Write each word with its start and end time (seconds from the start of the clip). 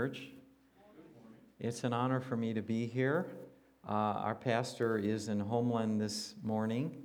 Church. 0.00 0.30
It's 1.58 1.84
an 1.84 1.92
honor 1.92 2.20
for 2.20 2.34
me 2.34 2.54
to 2.54 2.62
be 2.62 2.86
here. 2.86 3.26
Uh, 3.86 3.92
our 3.92 4.34
pastor 4.34 4.96
is 4.96 5.28
in 5.28 5.38
Homeland 5.38 6.00
this 6.00 6.36
morning, 6.42 7.02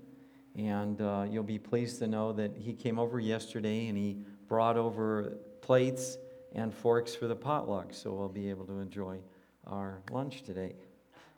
and 0.58 1.02
uh, 1.02 1.26
you'll 1.30 1.44
be 1.44 1.60
pleased 1.60 2.00
to 2.00 2.08
know 2.08 2.32
that 2.32 2.56
he 2.56 2.72
came 2.72 2.98
over 2.98 3.20
yesterday 3.20 3.90
and 3.90 3.98
he 3.98 4.20
brought 4.48 4.78
over 4.78 5.36
plates 5.60 6.18
and 6.54 6.74
forks 6.74 7.14
for 7.14 7.28
the 7.28 7.36
potluck, 7.36 7.94
so 7.94 8.14
we'll 8.14 8.30
be 8.30 8.50
able 8.50 8.64
to 8.64 8.80
enjoy 8.80 9.20
our 9.68 10.02
lunch 10.10 10.44
today 10.44 10.74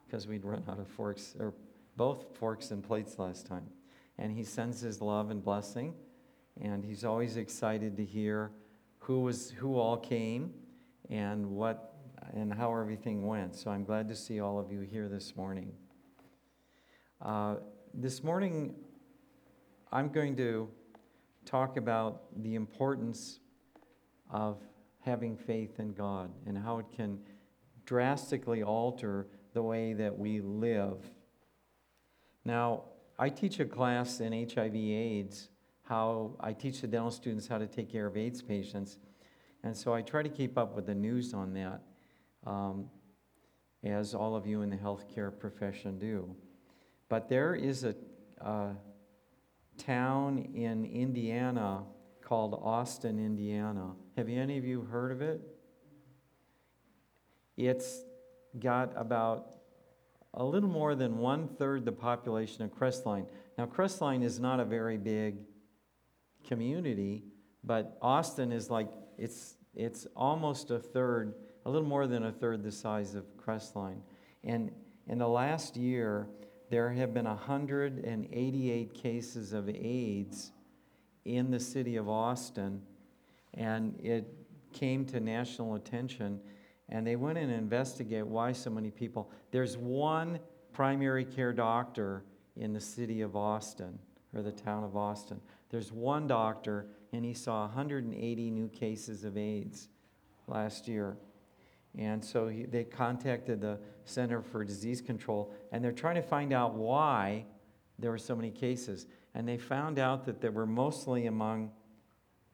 because 0.05 0.28
we'd 0.28 0.46
run 0.46 0.62
out 0.70 0.78
of 0.78 0.88
forks, 0.88 1.36
or 1.39 1.55
both 1.96 2.38
forks 2.38 2.70
and 2.70 2.84
plates 2.84 3.18
last 3.18 3.48
time. 3.48 3.66
And 4.20 4.32
he 4.32 4.44
sends 4.44 4.80
his 4.80 5.02
love 5.02 5.32
and 5.32 5.44
blessing, 5.44 5.96
and 6.62 6.86
he's 6.86 7.04
always 7.04 7.36
excited 7.36 7.98
to 7.98 8.05
hear 8.05 8.52
who 9.00 9.21
was 9.21 9.50
who 9.50 9.80
all 9.80 9.98
came 9.98 10.54
and 11.10 11.46
what 11.46 11.94
and 12.34 12.54
how 12.54 12.76
everything 12.76 13.26
went. 13.26 13.56
So 13.56 13.71
I'm 13.71 13.84
glad 13.84 14.07
to 14.10 14.16
see 14.16 14.39
all 14.39 14.60
of 14.60 14.71
you 14.71 14.82
here 14.82 15.07
this 15.07 15.36
morning. 15.36 15.71
Uh, 17.21 17.56
this 17.93 18.24
morning, 18.24 18.75
I'm 19.92 20.10
going 20.10 20.36
to 20.38 20.70
talk 21.46 21.78
about 21.78 22.24
the 22.43 22.56
importance 22.56 23.39
of 24.30 24.61
having 25.00 25.38
faith 25.38 25.80
in 25.80 25.93
God 25.93 26.32
and 26.46 26.57
how 26.57 26.80
it 26.80 26.86
can 26.93 27.19
drastically 27.86 28.61
alter 28.61 29.28
the 29.54 29.61
way 29.64 29.94
that 29.94 30.18
we 30.18 30.42
live. 30.42 30.97
Now, 32.44 32.83
I 33.17 33.30
teach 33.30 33.59
a 33.59 33.66
class 33.66 34.19
in 34.19 34.33
HIV/AIDS. 34.33 35.50
How 35.83 36.36
I 36.42 36.52
teach 36.52 36.81
the 36.81 36.88
dental 36.88 37.11
students 37.11 37.47
how 37.47 37.58
to 37.58 37.67
take 37.67 37.89
care 37.89 38.05
of 38.05 38.17
AIDS 38.17 38.42
patients. 38.42 38.97
And 39.64 39.75
so 39.75 39.94
I 39.94 40.02
try 40.02 40.22
to 40.22 40.30
keep 40.30 40.58
up 40.58 40.75
with 40.75 40.86
the 40.86 40.95
news 40.95 41.34
on 41.34 41.53
that, 41.53 41.81
um, 42.45 42.89
as 43.83 44.14
all 44.14 44.36
of 44.36 44.45
you 44.45 44.61
in 44.61 44.70
the 44.70 44.78
healthcare 44.78 45.38
profession 45.38 46.00
do. 46.00 46.36
But 47.09 47.30
there 47.30 47.55
is 47.55 47.83
a, 47.83 47.95
a 48.41 48.75
town 49.78 50.50
in 50.53 50.85
Indiana 50.85 51.83
called 52.22 52.59
Austin, 52.61 53.19
Indiana. 53.19 53.94
Have 54.17 54.30
any 54.30 54.58
of 54.58 54.66
you 54.66 54.81
heard 54.81 55.11
of 55.11 55.22
it? 55.22 55.41
It's 57.55 58.02
got 58.59 58.91
about 58.95 59.55
a 60.33 60.44
little 60.44 60.69
more 60.69 60.94
than 60.94 61.17
one 61.17 61.47
third 61.47 61.85
the 61.85 61.91
population 61.91 62.63
of 62.63 62.72
Crestline. 62.72 63.25
Now, 63.58 63.66
Crestline 63.66 64.23
is 64.23 64.39
not 64.39 64.59
a 64.59 64.66
very 64.66 64.97
big 64.97 65.38
community, 66.45 67.23
but 67.63 67.97
Austin 68.02 68.52
is 68.52 68.69
like 68.69 68.89
it's, 69.17 69.55
it's 69.75 70.08
almost 70.16 70.72
a 70.72 70.80
third, 70.80 71.33
a 71.66 71.69
little 71.69 71.88
more 71.88 72.08
than 72.08 72.25
a 72.25 72.31
third 72.31 72.63
the 72.63 72.72
size 72.72 73.16
of 73.16 73.25
Crestline. 73.38 74.02
And 74.44 74.72
in 75.08 75.17
the 75.17 75.27
last 75.27 75.75
year, 75.75 76.28
there 76.69 76.91
have 76.91 77.13
been 77.13 77.25
188 77.25 78.94
cases 78.94 79.53
of 79.53 79.69
AIDS 79.69 80.52
in 81.25 81.52
the 81.52 81.59
city 81.59 81.95
of 81.95 82.09
Austin, 82.09 82.81
and 83.53 84.00
it 84.00 84.25
came 84.73 85.05
to 85.05 85.19
national 85.19 85.75
attention. 85.75 86.39
And 86.89 87.05
they 87.05 87.16
went 87.16 87.38
and 87.38 87.52
investigate 87.52 88.25
why 88.25 88.52
so 88.53 88.69
many 88.69 88.91
people. 88.91 89.31
There's 89.52 89.78
one 89.78 90.39
primary 90.73 91.25
care 91.25 91.53
doctor 91.53 92.23
in 92.55 92.73
the 92.73 92.80
city 92.80 93.22
of 93.22 93.35
Austin, 93.35 94.00
or 94.33 94.41
the 94.41 94.52
town 94.52 94.83
of 94.83 94.95
Austin. 94.95 95.39
There's 95.69 95.91
one 95.91 96.27
doctor, 96.27 96.87
and 97.11 97.25
he 97.25 97.33
saw 97.33 97.61
180 97.61 98.51
new 98.51 98.69
cases 98.69 99.23
of 99.23 99.37
AIDS 99.37 99.89
last 100.47 100.87
year. 100.87 101.17
And 101.97 102.23
so 102.23 102.47
he, 102.47 102.65
they 102.65 102.83
contacted 102.83 103.61
the 103.61 103.79
Center 104.05 104.41
for 104.41 104.63
Disease 104.63 105.01
Control, 105.01 105.53
and 105.71 105.83
they're 105.83 105.91
trying 105.91 106.15
to 106.15 106.21
find 106.21 106.53
out 106.53 106.75
why 106.75 107.45
there 107.99 108.11
were 108.11 108.17
so 108.17 108.35
many 108.35 108.51
cases. 108.51 109.07
And 109.33 109.47
they 109.47 109.57
found 109.57 110.00
out 110.00 110.25
that 110.25 110.39
they 110.39 110.50
were 110.50 110.66
mostly 110.66 111.25
among 111.25 111.72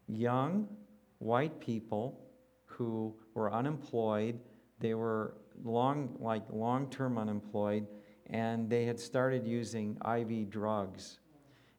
young 0.08 0.68
white 1.20 1.60
people 1.60 2.20
who 2.66 3.14
were 3.34 3.52
unemployed. 3.54 4.40
They 4.80 4.94
were 4.94 5.36
long, 5.64 6.16
like 6.20 6.44
long-term 6.52 7.18
unemployed, 7.18 7.86
and 8.28 8.70
they 8.70 8.86
had 8.86 9.00
started 9.00 9.46
using 9.46 9.98
IV 10.06 10.50
drugs 10.50 11.20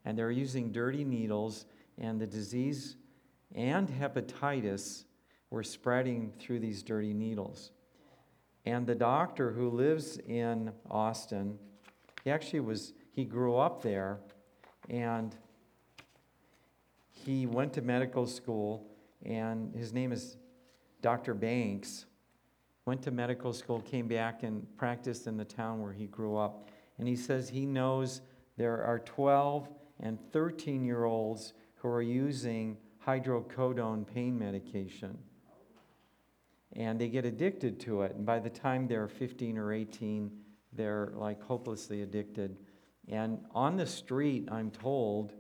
and 0.05 0.19
they're 0.19 0.31
using 0.31 0.73
dirty 0.73 1.05
needles, 1.05 1.67
and 1.99 2.21
the 2.21 2.27
disease 2.27 2.97
and 3.55 3.89
hepatitis 3.89 5.05
were 5.51 5.63
spreading 5.63 6.33
through 6.39 6.59
these 6.59 6.83
dirty 6.83 7.15
needles. 7.15 7.71
And 8.67 8.87
the 8.87 8.95
doctor 8.95 9.53
who 9.53 9.71
lives 9.71 10.19
in 10.27 10.73
Austin, 10.91 11.59
he 12.25 12.31
actually 12.31 12.61
was, 12.61 12.95
he 13.13 13.25
grew 13.25 13.57
up 13.57 13.83
there, 13.83 14.19
and 14.89 15.37
he 17.11 17.47
went 17.47 17.73
to 17.75 17.83
medical 17.83 18.27
school, 18.27 18.87
and 19.25 19.75
his 19.75 19.93
name 19.93 20.13
is 20.13 20.37
Dr. 21.03 21.35
Banks. 21.35 22.07
Went 22.87 23.03
to 23.03 23.11
medical 23.11 23.53
school, 23.53 23.81
came 23.81 24.09
back 24.09 24.43
and 24.43 24.67
practiced 24.77 25.27
in 25.27 25.37
the 25.37 25.45
town 25.45 25.81
where 25.81 25.93
he 25.93 26.07
grew 26.07 26.37
up. 26.37 26.69
And 26.99 27.09
he 27.09 27.17
says 27.17 27.49
he 27.49 27.65
knows 27.65 28.21
there 28.57 28.83
are 28.83 28.99
12 28.99 29.69
and 30.01 30.19
13 30.33 30.85
year 30.85 31.05
olds 31.05 31.55
who 31.77 31.89
are 31.89 32.03
using 32.03 32.77
hydrocodone 33.07 34.07
pain 34.07 34.39
medication. 34.39 35.19
And 36.73 37.01
they 37.01 37.09
get 37.09 37.25
addicted 37.25 37.79
to 37.81 38.03
it. 38.03 38.15
And 38.17 38.27
by 38.27 38.41
the 38.41 38.51
time 38.51 38.89
they're 38.89 39.09
15 39.09 39.59
or 39.59 39.73
18, 39.73 40.31
they're 40.73 41.13
like 41.15 41.41
hopelessly 41.43 42.03
addicted. 42.03 42.57
And 43.09 43.39
on 43.55 43.77
the 43.77 43.87
street, 43.87 44.49
I'm 44.51 44.71
told 44.71 45.35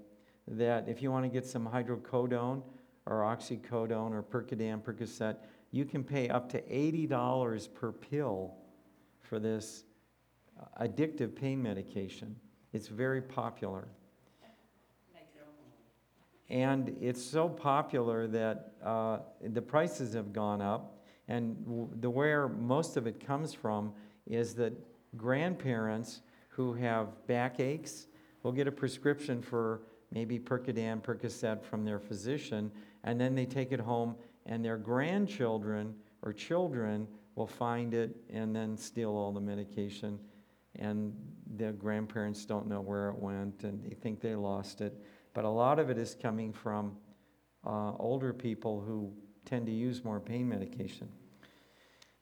that 0.46 0.88
if 0.88 1.02
you 1.02 1.10
want 1.10 1.24
to 1.24 1.30
get 1.30 1.46
some 1.46 1.66
hydrocodone 1.66 2.62
or 3.06 3.22
oxycodone 3.22 4.12
or 4.12 4.22
Percodan, 4.22 4.82
Percocet, 4.82 5.36
you 5.70 5.84
can 5.84 6.04
pay 6.04 6.28
up 6.28 6.48
to 6.50 6.60
$80 6.62 7.74
per 7.74 7.90
pill 7.90 8.54
for 9.22 9.38
this 9.40 9.84
uh, 10.60 10.84
addictive 10.84 11.34
pain 11.34 11.60
medication. 11.60 12.36
It's 12.72 12.88
very 12.88 13.22
popular. 13.22 13.88
And 16.50 16.96
it's 17.00 17.22
so 17.22 17.48
popular 17.48 18.26
that 18.28 18.72
uh, 18.84 19.18
the 19.42 19.62
prices 19.62 20.14
have 20.14 20.32
gone 20.32 20.60
up. 20.60 20.98
And 21.28 21.64
w- 21.64 21.88
the 22.00 22.10
where 22.10 22.48
most 22.48 22.96
of 22.96 23.06
it 23.06 23.24
comes 23.24 23.54
from 23.54 23.92
is 24.26 24.54
that 24.54 24.72
grandparents 25.16 26.20
who 26.48 26.74
have 26.74 27.08
backaches 27.26 28.08
will 28.42 28.52
get 28.52 28.68
a 28.68 28.72
prescription 28.72 29.40
for 29.40 29.82
maybe 30.10 30.38
Percodan, 30.38 31.02
Percocet 31.02 31.64
from 31.64 31.84
their 31.84 31.98
physician, 31.98 32.70
and 33.02 33.20
then 33.20 33.34
they 33.34 33.46
take 33.46 33.72
it 33.72 33.80
home, 33.80 34.14
and 34.46 34.64
their 34.64 34.76
grandchildren 34.76 35.94
or 36.22 36.32
children 36.32 37.08
will 37.34 37.46
find 37.46 37.94
it 37.94 38.16
and 38.32 38.54
then 38.54 38.76
steal 38.76 39.10
all 39.10 39.32
the 39.32 39.40
medication. 39.40 40.18
And 40.76 41.14
the 41.56 41.72
grandparents 41.72 42.44
don't 42.44 42.68
know 42.68 42.80
where 42.80 43.08
it 43.08 43.18
went, 43.18 43.64
and 43.64 43.82
they 43.82 43.94
think 43.94 44.20
they 44.20 44.34
lost 44.34 44.80
it. 44.80 45.00
But 45.34 45.44
a 45.44 45.50
lot 45.50 45.78
of 45.78 45.90
it 45.90 45.98
is 45.98 46.16
coming 46.20 46.52
from 46.52 46.96
uh, 47.66 47.92
older 47.98 48.32
people 48.32 48.80
who 48.80 49.12
tend 49.44 49.66
to 49.66 49.72
use 49.72 50.04
more 50.04 50.20
pain 50.20 50.48
medication. 50.48 51.08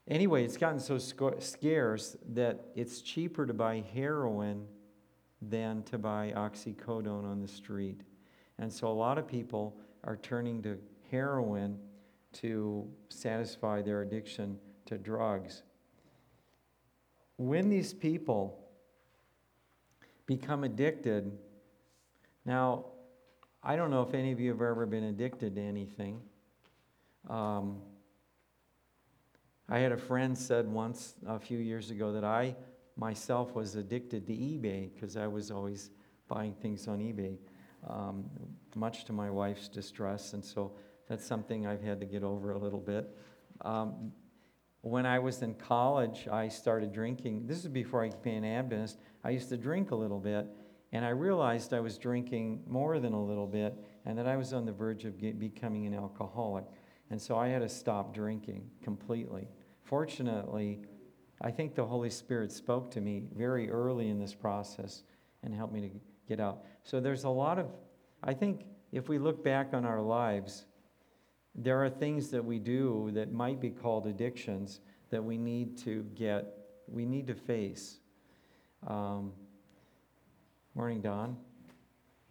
Anyway, 0.08 0.44
it's 0.44 0.56
gotten 0.56 0.80
so 0.80 0.98
scarce 0.98 2.16
that 2.30 2.64
it's 2.74 3.02
cheaper 3.02 3.46
to 3.46 3.54
buy 3.54 3.84
heroin 3.94 4.66
than 5.40 5.82
to 5.84 5.98
buy 5.98 6.32
oxycodone 6.34 7.24
on 7.24 7.40
the 7.40 7.48
street. 7.48 8.00
And 8.58 8.72
so 8.72 8.88
a 8.88 8.92
lot 8.92 9.18
of 9.18 9.28
people 9.28 9.76
are 10.04 10.16
turning 10.16 10.62
to 10.62 10.78
heroin 11.10 11.78
to 12.32 12.88
satisfy 13.08 13.82
their 13.82 14.02
addiction 14.02 14.58
to 14.86 14.98
drugs. 14.98 15.62
When 17.36 17.68
these 17.68 17.92
people 17.92 18.58
become 20.26 20.64
addicted, 20.64 21.30
now 22.44 22.86
I 23.64 23.76
don't 23.76 23.90
know 23.90 24.02
if 24.02 24.12
any 24.12 24.32
of 24.32 24.40
you 24.40 24.50
have 24.50 24.60
ever 24.60 24.86
been 24.86 25.04
addicted 25.04 25.54
to 25.54 25.60
anything. 25.60 26.20
Um, 27.30 27.80
I 29.68 29.78
had 29.78 29.92
a 29.92 29.96
friend 29.96 30.36
said 30.36 30.66
once 30.66 31.14
a 31.26 31.38
few 31.38 31.58
years 31.58 31.90
ago 31.90 32.12
that 32.12 32.24
I 32.24 32.56
myself 32.96 33.54
was 33.54 33.76
addicted 33.76 34.26
to 34.26 34.32
eBay 34.32 34.92
because 34.92 35.16
I 35.16 35.28
was 35.28 35.52
always 35.52 35.90
buying 36.26 36.54
things 36.54 36.88
on 36.88 36.98
eBay, 36.98 37.38
um, 37.88 38.24
much 38.74 39.04
to 39.04 39.12
my 39.12 39.30
wife's 39.30 39.68
distress, 39.68 40.32
and 40.32 40.44
so 40.44 40.72
that's 41.08 41.24
something 41.24 41.64
I've 41.64 41.82
had 41.82 42.00
to 42.00 42.06
get 42.06 42.24
over 42.24 42.50
a 42.52 42.58
little 42.58 42.80
bit. 42.80 43.16
Um, 43.60 44.12
when 44.80 45.06
I 45.06 45.20
was 45.20 45.42
in 45.42 45.54
college, 45.54 46.26
I 46.26 46.48
started 46.48 46.92
drinking. 46.92 47.46
This 47.46 47.58
is 47.58 47.68
before 47.68 48.04
I 48.04 48.08
became 48.08 48.42
an 48.42 48.50
Adventist. 48.50 48.98
I 49.22 49.30
used 49.30 49.48
to 49.50 49.56
drink 49.56 49.92
a 49.92 49.94
little 49.94 50.18
bit, 50.18 50.48
and 50.92 51.04
I 51.04 51.10
realized 51.10 51.72
I 51.72 51.80
was 51.80 51.96
drinking 51.96 52.62
more 52.66 53.00
than 53.00 53.14
a 53.14 53.22
little 53.22 53.46
bit 53.46 53.74
and 54.04 54.16
that 54.18 54.26
I 54.26 54.36
was 54.36 54.52
on 54.52 54.66
the 54.66 54.72
verge 54.72 55.04
of 55.04 55.18
get, 55.18 55.38
becoming 55.38 55.86
an 55.86 55.94
alcoholic. 55.94 56.64
And 57.10 57.20
so 57.20 57.36
I 57.38 57.48
had 57.48 57.60
to 57.60 57.68
stop 57.68 58.14
drinking 58.14 58.70
completely. 58.82 59.48
Fortunately, 59.82 60.80
I 61.40 61.50
think 61.50 61.74
the 61.74 61.84
Holy 61.84 62.10
Spirit 62.10 62.52
spoke 62.52 62.90
to 62.92 63.00
me 63.00 63.24
very 63.34 63.70
early 63.70 64.10
in 64.10 64.18
this 64.18 64.34
process 64.34 65.02
and 65.42 65.54
helped 65.54 65.72
me 65.72 65.80
to 65.80 65.90
get 66.28 66.40
out. 66.40 66.64
So 66.82 67.00
there's 67.00 67.24
a 67.24 67.30
lot 67.30 67.58
of, 67.58 67.66
I 68.22 68.34
think 68.34 68.66
if 68.92 69.08
we 69.08 69.18
look 69.18 69.42
back 69.42 69.72
on 69.72 69.84
our 69.86 70.00
lives, 70.00 70.66
there 71.54 71.82
are 71.84 71.90
things 71.90 72.28
that 72.30 72.44
we 72.44 72.58
do 72.58 73.10
that 73.14 73.32
might 73.32 73.60
be 73.60 73.70
called 73.70 74.06
addictions 74.06 74.80
that 75.10 75.22
we 75.22 75.36
need 75.36 75.76
to 75.78 76.04
get, 76.14 76.46
we 76.86 77.04
need 77.04 77.26
to 77.26 77.34
face. 77.34 77.98
Um, 78.86 79.32
morning, 80.74 81.02
Don. 81.02 81.36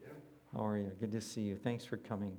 Yeah. 0.01 0.07
How 0.53 0.65
are 0.65 0.77
you? 0.77 0.91
Good 0.99 1.11
to 1.11 1.21
see 1.21 1.41
you. 1.41 1.55
Thanks 1.55 1.85
for 1.85 1.97
coming. 1.97 2.35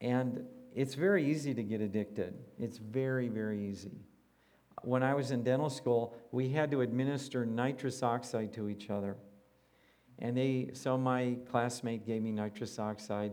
And 0.00 0.44
it's 0.74 0.94
very 0.94 1.28
easy 1.28 1.54
to 1.54 1.62
get 1.62 1.80
addicted. 1.80 2.34
It's 2.56 2.78
very, 2.78 3.28
very 3.28 3.68
easy. 3.68 3.98
When 4.84 5.02
I 5.02 5.14
was 5.14 5.32
in 5.32 5.42
dental 5.42 5.70
school, 5.70 6.16
we 6.30 6.50
had 6.50 6.70
to 6.70 6.82
administer 6.82 7.44
nitrous 7.44 8.02
oxide 8.04 8.52
to 8.52 8.68
each 8.68 8.90
other. 8.90 9.16
And 10.20 10.36
they, 10.36 10.70
so 10.72 10.96
my 10.96 11.38
classmate 11.50 12.06
gave 12.06 12.22
me 12.22 12.30
nitrous 12.30 12.78
oxide, 12.78 13.32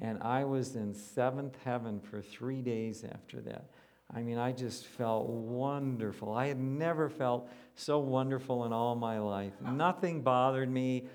and 0.00 0.22
I 0.22 0.44
was 0.44 0.76
in 0.76 0.92
seventh 0.92 1.56
heaven 1.64 2.00
for 2.00 2.20
three 2.20 2.60
days 2.60 3.02
after 3.02 3.40
that. 3.42 3.70
I 4.12 4.22
mean, 4.22 4.38
I 4.38 4.52
just 4.52 4.86
felt 4.86 5.28
wonderful. 5.28 6.32
I 6.32 6.46
had 6.46 6.58
never 6.58 7.08
felt 7.08 7.48
so 7.74 7.98
wonderful 7.98 8.64
in 8.64 8.72
all 8.72 8.94
my 8.94 9.18
life. 9.18 9.52
Nothing 9.60 10.22
bothered 10.22 10.70
me. 10.70 11.06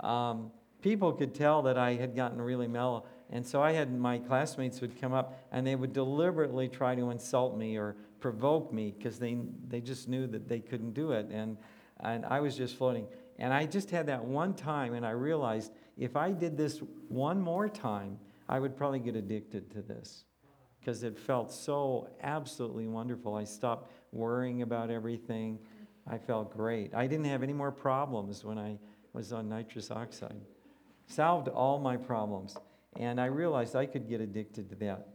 Um, 0.00 0.50
people 0.80 1.12
could 1.12 1.34
tell 1.34 1.62
that 1.62 1.78
I 1.78 1.94
had 1.94 2.14
gotten 2.14 2.40
really 2.40 2.68
mellow. 2.68 3.04
And 3.30 3.44
so 3.44 3.62
I 3.62 3.72
had 3.72 3.92
my 3.92 4.18
classmates 4.18 4.80
would 4.80 5.00
come 5.00 5.12
up 5.12 5.40
and 5.50 5.66
they 5.66 5.74
would 5.74 5.92
deliberately 5.92 6.68
try 6.68 6.94
to 6.94 7.10
insult 7.10 7.56
me 7.56 7.76
or 7.76 7.96
provoke 8.20 8.72
me 8.72 8.94
because 8.96 9.18
they, 9.18 9.38
they 9.66 9.80
just 9.80 10.08
knew 10.08 10.26
that 10.28 10.48
they 10.48 10.60
couldn't 10.60 10.94
do 10.94 11.12
it. 11.12 11.26
And, 11.30 11.56
and 12.00 12.24
I 12.26 12.40
was 12.40 12.56
just 12.56 12.76
floating. 12.76 13.08
And 13.38 13.52
I 13.52 13.66
just 13.66 13.90
had 13.90 14.06
that 14.06 14.24
one 14.24 14.54
time 14.54 14.94
and 14.94 15.04
I 15.04 15.10
realized 15.10 15.72
if 15.98 16.16
I 16.16 16.30
did 16.30 16.56
this 16.56 16.80
one 17.08 17.40
more 17.40 17.68
time, 17.68 18.18
I 18.48 18.60
would 18.60 18.76
probably 18.76 19.00
get 19.00 19.16
addicted 19.16 19.70
to 19.72 19.82
this 19.82 20.24
because 20.86 21.02
it 21.02 21.18
felt 21.18 21.50
so 21.52 22.08
absolutely 22.22 22.86
wonderful. 22.86 23.34
I 23.34 23.42
stopped 23.42 23.90
worrying 24.12 24.62
about 24.62 24.88
everything. 24.88 25.58
I 26.06 26.16
felt 26.16 26.56
great. 26.56 26.94
I 26.94 27.08
didn't 27.08 27.24
have 27.24 27.42
any 27.42 27.52
more 27.52 27.72
problems 27.72 28.44
when 28.44 28.56
I 28.56 28.78
was 29.12 29.32
on 29.32 29.48
nitrous 29.48 29.90
oxide. 29.90 30.40
Solved 31.08 31.48
all 31.48 31.80
my 31.80 31.96
problems. 31.96 32.56
And 32.94 33.20
I 33.20 33.24
realized 33.24 33.74
I 33.74 33.86
could 33.86 34.08
get 34.08 34.20
addicted 34.20 34.68
to 34.68 34.76
that. 34.76 35.08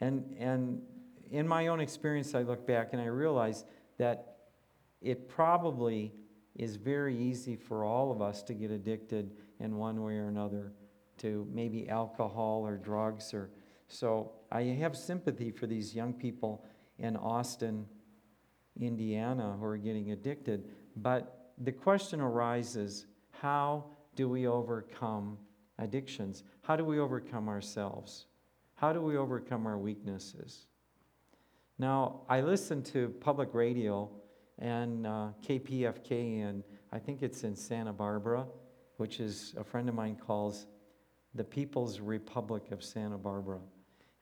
And, 0.00 0.36
and 0.38 0.82
in 1.30 1.48
my 1.48 1.68
own 1.68 1.80
experience, 1.80 2.34
I 2.34 2.42
look 2.42 2.66
back 2.66 2.90
and 2.92 3.00
I 3.00 3.06
realize 3.06 3.64
that 3.96 4.36
it 5.00 5.26
probably 5.26 6.12
is 6.54 6.76
very 6.76 7.16
easy 7.16 7.56
for 7.56 7.82
all 7.82 8.12
of 8.12 8.20
us 8.20 8.42
to 8.42 8.52
get 8.52 8.70
addicted 8.70 9.30
in 9.58 9.78
one 9.78 10.02
way 10.02 10.18
or 10.18 10.28
another 10.28 10.74
to 11.18 11.48
maybe 11.50 11.88
alcohol 11.88 12.66
or 12.66 12.76
drugs 12.76 13.32
or 13.32 13.48
so 13.86 14.32
I 14.50 14.62
have 14.62 14.96
sympathy 14.96 15.50
for 15.50 15.66
these 15.66 15.94
young 15.94 16.12
people 16.12 16.64
in 16.98 17.16
Austin, 17.16 17.86
Indiana 18.80 19.56
who 19.58 19.64
are 19.64 19.76
getting 19.76 20.12
addicted, 20.12 20.68
but 20.96 21.52
the 21.58 21.72
question 21.72 22.20
arises, 22.20 23.06
how 23.30 23.84
do 24.14 24.28
we 24.28 24.46
overcome 24.46 25.38
addictions? 25.78 26.44
How 26.62 26.76
do 26.76 26.84
we 26.84 26.98
overcome 26.98 27.48
ourselves? 27.48 28.26
How 28.74 28.92
do 28.92 29.00
we 29.00 29.16
overcome 29.16 29.66
our 29.66 29.78
weaknesses? 29.78 30.66
Now, 31.78 32.22
I 32.28 32.40
listen 32.40 32.82
to 32.84 33.08
public 33.20 33.54
radio 33.54 34.10
and 34.58 35.06
uh, 35.06 35.28
KPFK, 35.46 36.48
and 36.48 36.64
I 36.92 36.98
think 36.98 37.22
it's 37.22 37.44
in 37.44 37.54
Santa 37.54 37.92
Barbara, 37.92 38.46
which 38.96 39.20
is 39.20 39.54
a 39.56 39.64
friend 39.64 39.88
of 39.88 39.94
mine 39.94 40.16
calls 40.16 40.66
the 41.34 41.44
People's 41.44 42.00
Republic 42.00 42.64
of 42.72 42.82
Santa 42.82 43.18
Barbara. 43.18 43.60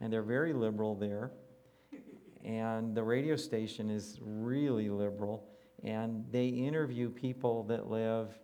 And 0.01 0.13
they're 0.13 0.23
very 0.23 0.53
liberal 0.53 0.95
there. 0.95 1.31
And 2.45 2.95
the 2.95 3.03
radio 3.03 3.37
station 3.37 3.91
is 3.91 4.19
really 4.23 4.89
liberal. 4.89 5.49
And 5.83 6.25
they 6.31 6.49
interview 6.49 7.11
people 7.11 7.65
that 7.65 7.91
live, 7.91 8.39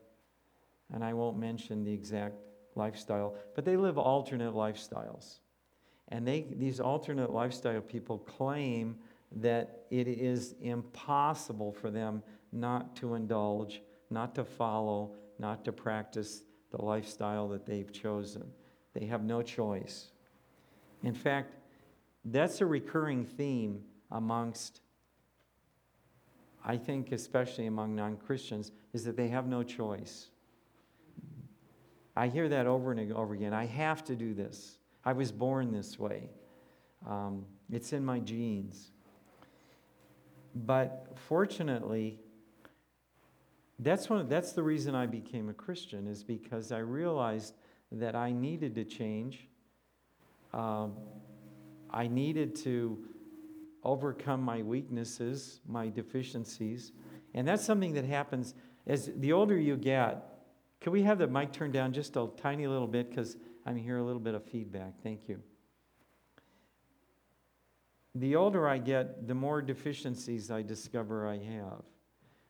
and 0.92 1.04
I 1.04 1.12
won't 1.12 1.38
mention 1.38 1.84
the 1.84 1.92
exact 1.92 2.34
lifestyle, 2.74 3.36
but 3.54 3.64
they 3.64 3.76
live 3.76 3.98
alternate 3.98 4.54
lifestyles. 4.54 5.38
And 6.08 6.26
they, 6.26 6.46
these 6.56 6.80
alternate 6.80 7.30
lifestyle 7.30 7.80
people 7.80 8.18
claim 8.18 8.96
that 9.36 9.84
it 9.90 10.08
is 10.08 10.54
impossible 10.60 11.72
for 11.72 11.90
them 11.90 12.22
not 12.52 12.94
to 12.96 13.14
indulge, 13.14 13.82
not 14.10 14.34
to 14.34 14.44
follow, 14.44 15.14
not 15.38 15.64
to 15.64 15.72
practice 15.72 16.42
the 16.70 16.82
lifestyle 16.82 17.48
that 17.48 17.64
they've 17.64 17.92
chosen. 17.92 18.44
They 18.94 19.06
have 19.06 19.22
no 19.22 19.42
choice. 19.42 20.10
In 21.02 21.14
fact, 21.14 21.54
that's 22.24 22.60
a 22.60 22.66
recurring 22.66 23.24
theme 23.24 23.82
amongst, 24.10 24.80
I 26.64 26.76
think, 26.76 27.12
especially 27.12 27.66
among 27.66 27.96
non 27.96 28.16
Christians, 28.16 28.72
is 28.92 29.04
that 29.04 29.16
they 29.16 29.28
have 29.28 29.46
no 29.46 29.62
choice. 29.62 30.28
I 32.14 32.28
hear 32.28 32.48
that 32.50 32.66
over 32.66 32.92
and 32.92 33.12
over 33.12 33.34
again. 33.34 33.54
I 33.54 33.66
have 33.66 34.04
to 34.04 34.14
do 34.14 34.34
this. 34.34 34.78
I 35.04 35.12
was 35.12 35.32
born 35.32 35.72
this 35.72 35.98
way. 35.98 36.28
Um, 37.08 37.46
it's 37.70 37.92
in 37.92 38.04
my 38.04 38.20
genes. 38.20 38.92
But 40.54 41.08
fortunately, 41.26 42.18
that's, 43.78 44.08
one, 44.10 44.28
that's 44.28 44.52
the 44.52 44.62
reason 44.62 44.94
I 44.94 45.06
became 45.06 45.48
a 45.48 45.54
Christian, 45.54 46.06
is 46.06 46.22
because 46.22 46.70
I 46.70 46.78
realized 46.78 47.54
that 47.90 48.14
I 48.14 48.30
needed 48.30 48.74
to 48.76 48.84
change. 48.84 49.48
Um, 50.52 50.94
I 51.90 52.06
needed 52.08 52.56
to 52.56 52.98
overcome 53.84 54.42
my 54.42 54.62
weaknesses, 54.62 55.60
my 55.66 55.88
deficiencies. 55.88 56.92
And 57.34 57.46
that's 57.46 57.64
something 57.64 57.94
that 57.94 58.04
happens 58.04 58.54
as 58.86 59.10
the 59.16 59.32
older 59.32 59.56
you 59.56 59.76
get. 59.76 60.24
Can 60.80 60.92
we 60.92 61.02
have 61.02 61.18
the 61.18 61.26
mic 61.26 61.52
turned 61.52 61.72
down 61.72 61.92
just 61.92 62.16
a 62.16 62.28
tiny 62.36 62.66
little 62.66 62.86
bit? 62.86 63.10
Because 63.10 63.36
I'm 63.66 63.76
hearing 63.76 64.02
a 64.02 64.06
little 64.06 64.20
bit 64.20 64.34
of 64.34 64.44
feedback. 64.44 64.94
Thank 65.02 65.28
you. 65.28 65.40
The 68.14 68.36
older 68.36 68.68
I 68.68 68.78
get, 68.78 69.26
the 69.26 69.34
more 69.34 69.62
deficiencies 69.62 70.50
I 70.50 70.62
discover 70.62 71.26
I 71.26 71.38
have. 71.38 71.82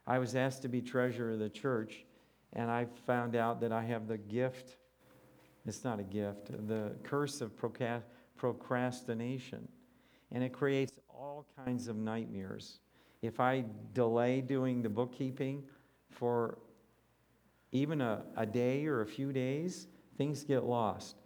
I 0.07 0.19
was 0.19 0.35
asked 0.35 0.63
to 0.63 0.69
be 0.69 0.81
treasurer 0.81 1.33
of 1.33 1.39
the 1.39 1.49
church, 1.49 2.05
and 2.53 2.69
I 2.69 2.87
found 3.07 3.37
out 3.37 3.61
that 3.61 3.71
I 3.71 3.83
have 3.85 4.09
the 4.09 4.19
gift 4.19 4.77
it's 5.67 5.85
not 5.85 6.01
a 6.01 6.03
gift, 6.03 6.51
the 6.67 6.93
curse 7.03 7.41
of 7.41 7.53
procrastination. 8.37 9.69
And 10.33 10.43
it 10.43 10.53
creates 10.53 10.93
all 11.09 11.47
kinds 11.65 11.89
of 11.89 11.97
nightmares. 11.97 12.81
If 13.21 13.39
I 13.39 13.65
delay 13.93 14.41
doing 14.41 14.83
the 14.83 14.89
bookkeeping 14.89 15.63
for 16.11 16.59
even 17.71 18.01
a, 18.01 18.23
a 18.37 18.45
day 18.45 18.87
or 18.87 19.03
a 19.03 19.07
few 19.07 19.33
days, 19.33 19.87
things 20.17 20.43
get 20.45 20.65
lost. 20.65 21.17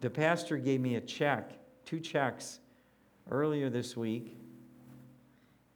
The 0.00 0.10
pastor 0.10 0.56
gave 0.56 0.80
me 0.80 0.96
a 0.96 1.00
check, 1.00 1.52
two 1.84 2.00
checks, 2.00 2.60
earlier 3.30 3.70
this 3.70 3.96
week, 3.96 4.36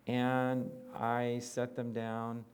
and 0.06 0.70
I 0.98 1.40
set 1.40 1.76
them 1.76 1.92
down 1.92 2.44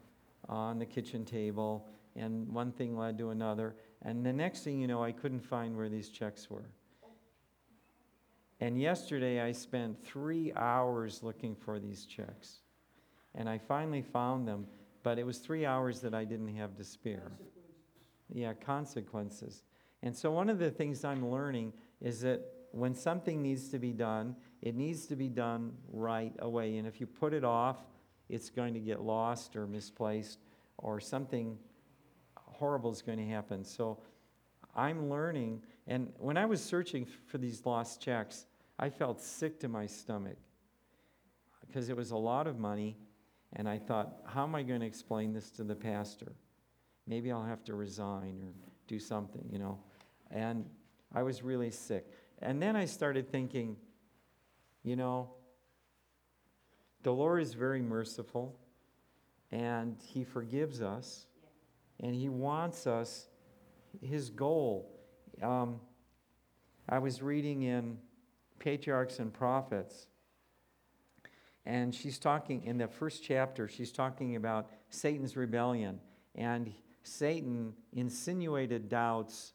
on 0.48 0.78
the 0.78 0.86
kitchen 0.86 1.24
table, 1.24 1.86
and 2.16 2.48
one 2.48 2.72
thing 2.72 2.96
led 2.96 3.18
to 3.18 3.30
another. 3.30 3.76
And 4.02 4.24
the 4.24 4.32
next 4.32 4.64
thing 4.64 4.80
you 4.80 4.86
know, 4.86 5.02
I 5.02 5.12
couldn't 5.12 5.40
find 5.40 5.76
where 5.76 5.88
these 5.88 6.08
checks 6.08 6.50
were. 6.50 6.70
And 8.60 8.78
yesterday, 8.78 9.40
I 9.40 9.52
spent 9.52 10.04
three 10.04 10.52
hours 10.54 11.22
looking 11.22 11.54
for 11.54 11.78
these 11.78 12.04
checks. 12.04 12.58
And 13.34 13.48
I 13.48 13.58
finally 13.58 14.02
found 14.02 14.46
them, 14.46 14.66
but 15.02 15.18
it 15.18 15.24
was 15.24 15.38
three 15.38 15.64
hours 15.64 16.00
that 16.00 16.14
I 16.14 16.24
didn't 16.24 16.54
have 16.56 16.76
to 16.76 16.84
spare. 16.84 17.32
Yeah, 18.32 18.52
consequences. 18.54 19.62
And 20.02 20.14
so, 20.14 20.30
one 20.30 20.50
of 20.50 20.58
the 20.58 20.70
things 20.70 21.04
I'm 21.04 21.28
learning 21.30 21.72
is 22.00 22.20
that 22.20 22.42
when 22.72 22.94
something 22.94 23.42
needs 23.42 23.68
to 23.68 23.78
be 23.78 23.92
done, 23.92 24.36
it 24.62 24.74
needs 24.74 25.06
to 25.06 25.16
be 25.16 25.28
done 25.28 25.72
right 25.90 26.34
away. 26.38 26.76
And 26.76 26.86
if 26.86 27.00
you 27.00 27.06
put 27.06 27.32
it 27.32 27.44
off, 27.44 27.78
it's 28.28 28.50
going 28.50 28.74
to 28.74 28.80
get 28.80 29.00
lost 29.00 29.56
or 29.56 29.66
misplaced 29.66 30.38
or 30.78 31.00
something 31.00 31.58
horrible 32.60 32.92
is 32.92 33.00
going 33.00 33.18
to 33.18 33.26
happen. 33.26 33.64
So 33.64 33.98
I'm 34.76 35.08
learning. 35.08 35.62
And 35.86 36.12
when 36.18 36.36
I 36.36 36.44
was 36.44 36.62
searching 36.62 37.06
for 37.26 37.38
these 37.38 37.64
lost 37.64 38.02
checks, 38.02 38.46
I 38.78 38.90
felt 38.90 39.20
sick 39.20 39.58
to 39.60 39.68
my 39.68 39.86
stomach 39.86 40.36
because 41.66 41.88
it 41.88 41.96
was 41.96 42.10
a 42.10 42.16
lot 42.16 42.46
of 42.46 42.58
money. 42.58 42.98
And 43.54 43.68
I 43.68 43.78
thought, 43.78 44.18
how 44.26 44.44
am 44.44 44.54
I 44.54 44.62
going 44.62 44.80
to 44.80 44.86
explain 44.86 45.32
this 45.32 45.50
to 45.52 45.64
the 45.64 45.74
pastor? 45.74 46.32
Maybe 47.06 47.32
I'll 47.32 47.44
have 47.44 47.64
to 47.64 47.74
resign 47.74 48.40
or 48.44 48.52
do 48.86 48.98
something, 48.98 49.48
you 49.50 49.58
know. 49.58 49.78
And 50.30 50.66
I 51.12 51.22
was 51.22 51.42
really 51.42 51.70
sick. 51.70 52.06
And 52.42 52.62
then 52.62 52.76
I 52.76 52.84
started 52.84 53.32
thinking, 53.32 53.76
You 54.84 54.96
know, 54.96 55.30
the 57.02 57.12
Lord 57.12 57.42
is 57.42 57.54
very 57.54 57.82
merciful 57.82 58.54
and 59.50 59.96
He 60.04 60.24
forgives 60.24 60.80
us 60.80 61.26
and 62.00 62.14
He 62.14 62.28
wants 62.28 62.86
us, 62.86 63.28
His 64.00 64.30
goal. 64.30 64.90
Um, 65.42 65.80
I 66.88 66.98
was 66.98 67.22
reading 67.22 67.62
in 67.62 67.98
Patriarchs 68.58 69.18
and 69.18 69.32
Prophets, 69.32 70.06
and 71.64 71.94
she's 71.94 72.18
talking 72.18 72.64
in 72.64 72.78
the 72.78 72.88
first 72.88 73.22
chapter, 73.22 73.68
she's 73.68 73.92
talking 73.92 74.36
about 74.36 74.70
Satan's 74.88 75.36
rebellion. 75.36 76.00
And 76.34 76.72
Satan 77.02 77.72
insinuated 77.92 78.88
doubts 78.88 79.52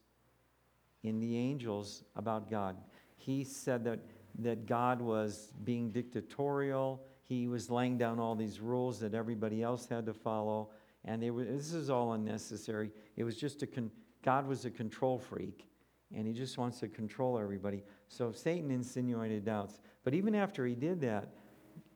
in 1.03 1.19
the 1.19 1.37
angels 1.37 2.03
about 2.15 2.49
God. 2.49 2.77
He 3.17 3.43
said 3.43 3.83
that, 3.85 3.99
that 4.39 4.65
God 4.65 5.01
was 5.01 5.51
being 5.63 5.91
dictatorial, 5.91 7.01
he 7.23 7.47
was 7.47 7.69
laying 7.71 7.97
down 7.97 8.19
all 8.19 8.35
these 8.35 8.59
rules 8.59 8.99
that 8.99 9.13
everybody 9.13 9.63
else 9.63 9.87
had 9.87 10.05
to 10.05 10.13
follow. 10.13 10.69
And 11.05 11.21
they 11.21 11.29
were, 11.29 11.43
this 11.43 11.73
is 11.73 11.89
all 11.89 12.13
unnecessary. 12.13 12.91
It 13.15 13.23
was 13.23 13.37
just 13.37 13.61
a 13.63 13.67
con, 13.67 13.91
God 14.23 14.47
was 14.47 14.65
a 14.65 14.71
control 14.71 15.19
freak, 15.19 15.67
and 16.15 16.27
he 16.27 16.33
just 16.33 16.57
wants 16.57 16.79
to 16.79 16.87
control 16.87 17.37
everybody. 17.37 17.83
So 18.07 18.31
Satan 18.31 18.71
insinuated 18.71 19.45
doubts. 19.45 19.79
But 20.03 20.13
even 20.13 20.35
after 20.35 20.65
he 20.65 20.75
did 20.75 20.99
that, 21.01 21.29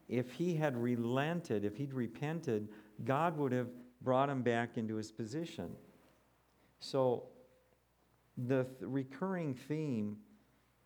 if 0.07 0.31
he 0.31 0.55
had 0.55 0.77
relented, 0.77 1.65
if 1.65 1.75
he'd 1.75 1.93
repented, 1.93 2.69
God 3.03 3.37
would 3.37 3.51
have 3.51 3.69
brought 4.01 4.29
him 4.29 4.41
back 4.41 4.77
into 4.77 4.95
his 4.95 5.11
position. 5.11 5.71
So 6.79 7.25
the 8.37 8.63
th- 8.63 8.75
recurring 8.81 9.53
theme 9.53 10.17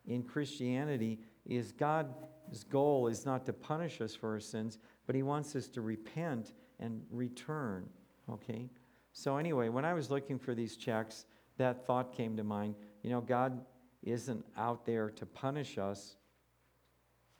in 0.07 0.23
Christianity 0.23 1.19
is 1.45 1.71
God's 1.71 2.63
goal 2.69 3.07
is 3.07 3.25
not 3.25 3.45
to 3.45 3.53
punish 3.53 4.01
us 4.01 4.15
for 4.15 4.31
our 4.31 4.39
sins, 4.39 4.79
but 5.05 5.15
He 5.15 5.23
wants 5.23 5.55
us 5.55 5.67
to 5.69 5.81
repent 5.81 6.53
and 6.79 7.01
return. 7.11 7.87
Okay? 8.31 8.69
So, 9.11 9.37
anyway, 9.37 9.69
when 9.69 9.85
I 9.85 9.93
was 9.93 10.09
looking 10.09 10.39
for 10.39 10.55
these 10.55 10.75
checks, 10.75 11.25
that 11.57 11.85
thought 11.85 12.13
came 12.13 12.37
to 12.37 12.43
mind. 12.43 12.75
You 13.03 13.11
know, 13.11 13.21
God 13.21 13.63
isn't 14.01 14.45
out 14.57 14.85
there 14.85 15.09
to 15.11 15.25
punish 15.25 15.77
us. 15.77 16.15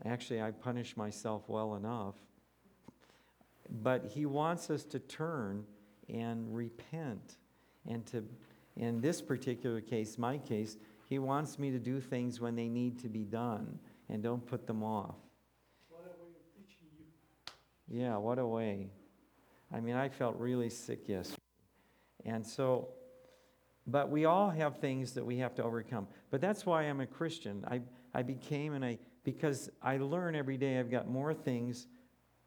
Actually, 0.06 0.42
I 0.42 0.52
punish 0.52 0.96
myself 0.96 1.44
well 1.48 1.76
enough. 1.76 2.16
But 3.82 4.06
He 4.06 4.26
wants 4.26 4.70
us 4.70 4.84
to 4.86 5.00
turn 5.00 5.66
and 6.10 6.56
repent. 6.56 7.38
And 7.88 8.06
to, 8.08 8.24
in 8.76 9.02
this 9.02 9.22
particular 9.22 9.82
case, 9.82 10.18
my 10.18 10.38
case, 10.38 10.78
He 11.10 11.20
wants 11.20 11.58
me 11.58 11.72
to 11.72 11.80
do 11.80 12.00
things 12.00 12.40
when 12.40 12.56
they 12.56 12.68
need 12.68 13.00
to 13.00 13.10
be 13.10 13.24
done 13.24 13.80
and 14.10 14.22
don't 14.22 14.46
put 14.46 14.68
them 14.68 14.84
off. 14.84 15.16
What 15.90 16.06
a 16.06 16.24
way 16.24 16.32
of 16.36 16.54
teaching 16.56 16.88
you. 16.98 18.02
Yeah, 18.02 18.18
what 18.18 18.38
a 18.38 18.46
way. 18.46 18.90
I 19.74 19.80
mean, 19.80 19.96
I 19.96 20.10
felt 20.10 20.38
really 20.38 20.70
sick 20.70 21.10
yesterday. 21.10 21.42
And 22.26 22.46
so, 22.46 22.90
but 23.88 24.10
we 24.10 24.26
all 24.26 24.50
have 24.50 24.78
things 24.78 25.14
that 25.14 25.26
we 25.26 25.38
have 25.40 25.56
to 25.56 25.64
overcome. 25.64 26.08
But 26.30 26.42
that's 26.42 26.66
why 26.66 26.84
I'm 26.84 27.02
a 27.02 27.08
Christian. 27.08 27.66
I, 27.68 27.82
I 28.14 28.22
became, 28.22 28.74
and 28.74 28.86
I, 28.86 29.00
because 29.24 29.70
I 29.82 29.98
learn 29.98 30.36
every 30.36 30.58
day, 30.58 30.80
I've 30.80 30.92
got 30.92 31.10
more 31.10 31.34
things, 31.34 31.88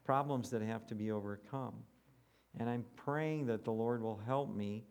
problems 0.05 0.49
that 0.51 0.61
have 0.61 0.87
to 0.87 0.95
be 0.95 1.11
overcome. 1.11 1.75
And 2.59 2.69
I'm 2.69 2.85
praying 2.95 3.47
that 3.47 3.65
the 3.65 3.71
Lord 3.71 4.01
will 4.01 4.19
help 4.25 4.55
me 4.55 4.85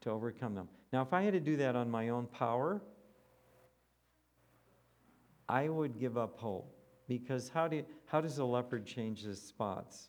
to 0.00 0.10
overcome 0.10 0.54
them. 0.54 0.68
Now, 0.92 1.02
if 1.02 1.12
I 1.12 1.22
had 1.22 1.34
to 1.34 1.40
do 1.40 1.56
that 1.58 1.76
on 1.76 1.90
my 1.90 2.08
own 2.08 2.26
power, 2.26 2.82
I 5.48 5.68
would 5.68 5.98
give 6.00 6.16
up 6.16 6.38
hope. 6.38 6.74
Because 7.06 7.50
how, 7.50 7.68
do, 7.68 7.84
how 8.06 8.20
does 8.20 8.38
a 8.38 8.44
leopard 8.44 8.86
change 8.86 9.22
his 9.22 9.40
spots? 9.40 10.08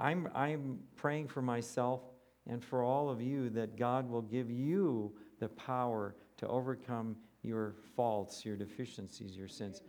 I'm, 0.00 0.28
I'm 0.34 0.78
praying 0.96 1.28
for 1.28 1.42
myself 1.42 2.00
and 2.46 2.64
for 2.64 2.82
all 2.82 3.10
of 3.10 3.20
you 3.20 3.50
that 3.50 3.76
God 3.76 4.08
will 4.08 4.22
give 4.22 4.50
you 4.50 5.12
the 5.38 5.48
power 5.48 6.14
to 6.38 6.48
overcome 6.48 7.16
your 7.42 7.74
faults, 7.94 8.44
your 8.44 8.56
deficiencies, 8.56 9.36
your 9.36 9.48
sins. 9.48 9.82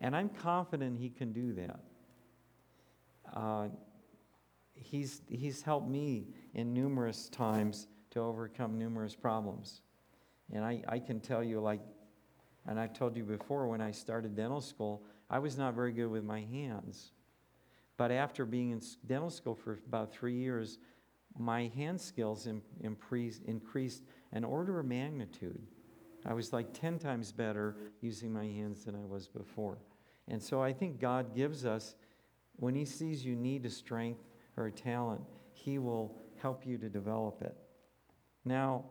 And 0.00 0.16
I'm 0.16 0.28
confident 0.28 0.98
He 0.98 1.10
can 1.10 1.32
do 1.32 1.52
that. 1.52 1.80
Uh, 3.34 3.68
he's, 4.74 5.22
he's 5.28 5.62
helped 5.62 5.88
me 5.88 6.26
in 6.54 6.72
numerous 6.72 7.28
times 7.28 7.86
to 8.10 8.20
overcome 8.20 8.78
numerous 8.78 9.14
problems. 9.14 9.82
And 10.52 10.64
I, 10.64 10.82
I 10.88 10.98
can 10.98 11.20
tell 11.20 11.42
you, 11.42 11.60
like 11.60 11.80
and 12.66 12.78
I've 12.78 12.92
told 12.92 13.16
you 13.16 13.24
before, 13.24 13.66
when 13.66 13.80
I 13.80 13.90
started 13.90 14.36
dental 14.36 14.60
school, 14.60 15.02
I 15.28 15.38
was 15.38 15.58
not 15.58 15.74
very 15.74 15.92
good 15.92 16.06
with 16.06 16.24
my 16.24 16.42
hands. 16.42 17.12
But 18.02 18.10
after 18.10 18.44
being 18.44 18.72
in 18.72 18.80
dental 19.06 19.30
school 19.30 19.54
for 19.54 19.78
about 19.86 20.12
three 20.12 20.34
years, 20.34 20.80
my 21.38 21.70
hand 21.76 22.00
skills 22.00 22.48
increased, 22.80 24.02
an 24.32 24.42
order 24.42 24.80
of 24.80 24.86
magnitude. 24.86 25.62
I 26.26 26.34
was 26.34 26.52
like 26.52 26.72
10 26.72 26.98
times 26.98 27.30
better 27.30 27.76
using 28.00 28.32
my 28.32 28.44
hands 28.44 28.86
than 28.86 28.96
I 28.96 29.04
was 29.06 29.28
before. 29.28 29.78
And 30.26 30.42
so 30.42 30.60
I 30.60 30.72
think 30.72 30.98
God 30.98 31.32
gives 31.32 31.64
us, 31.64 31.94
when 32.56 32.74
He 32.74 32.84
sees 32.84 33.24
you 33.24 33.36
need 33.36 33.64
a 33.66 33.70
strength 33.70 34.24
or 34.56 34.66
a 34.66 34.72
talent, 34.72 35.20
He 35.52 35.78
will 35.78 36.20
help 36.40 36.66
you 36.66 36.78
to 36.78 36.88
develop 36.88 37.40
it. 37.40 37.56
Now, 38.44 38.86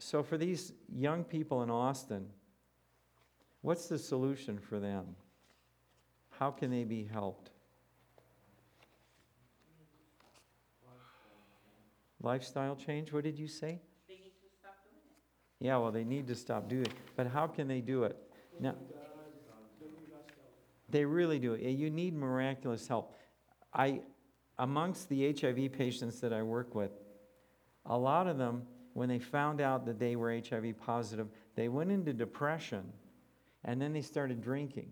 so, 0.00 0.24
for 0.24 0.36
these 0.36 0.72
young 0.92 1.22
people 1.22 1.62
in 1.62 1.70
Austin, 1.70 2.26
what's 3.60 3.86
the 3.86 3.98
solution 3.98 4.58
for 4.58 4.80
them? 4.80 5.14
How 6.38 6.50
can 6.50 6.70
they 6.70 6.84
be 6.84 7.04
helped? 7.04 7.50
Lifestyle 12.20 12.76
change, 12.76 13.12
what 13.12 13.24
did 13.24 13.38
you 13.38 13.48
say? 13.48 13.80
They 14.08 14.14
need 14.14 14.34
to 14.42 14.48
stop 14.60 14.76
doing 14.84 15.02
it. 15.10 15.64
Yeah, 15.64 15.78
well, 15.78 15.92
they 15.92 16.04
need 16.04 16.26
to 16.28 16.34
stop 16.34 16.68
doing 16.68 16.86
it. 16.86 16.92
But 17.16 17.28
how 17.28 17.46
can 17.46 17.68
they 17.68 17.80
do 17.80 18.04
it? 18.04 18.16
Now, 18.60 18.74
they 20.88 21.04
really 21.04 21.38
do. 21.38 21.54
You 21.54 21.90
need 21.90 22.14
miraculous 22.14 22.88
help. 22.88 23.16
I, 23.72 24.00
amongst 24.58 25.08
the 25.08 25.32
HIV 25.32 25.72
patients 25.72 26.20
that 26.20 26.32
I 26.32 26.42
work 26.42 26.74
with, 26.74 26.92
a 27.86 27.96
lot 27.96 28.26
of 28.26 28.38
them 28.38 28.62
when 28.94 29.08
they 29.08 29.18
found 29.18 29.60
out 29.60 29.86
that 29.86 29.98
they 29.98 30.16
were 30.16 30.32
HIV 30.32 30.78
positive, 30.78 31.28
they 31.54 31.68
went 31.68 31.92
into 31.92 32.12
depression 32.12 32.92
and 33.64 33.80
then 33.80 33.92
they 33.92 34.02
started 34.02 34.40
drinking. 34.40 34.90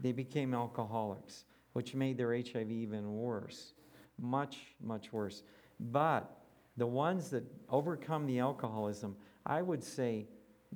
They 0.00 0.12
became 0.12 0.54
alcoholics, 0.54 1.44
which 1.72 1.94
made 1.94 2.18
their 2.18 2.34
HIV 2.34 2.70
even 2.70 3.16
worse. 3.16 3.72
Much, 4.18 4.58
much 4.80 5.12
worse. 5.12 5.42
But 5.78 6.38
the 6.76 6.86
ones 6.86 7.30
that 7.30 7.44
overcome 7.68 8.26
the 8.26 8.38
alcoholism, 8.38 9.16
I 9.44 9.62
would 9.62 9.82
say 9.82 10.26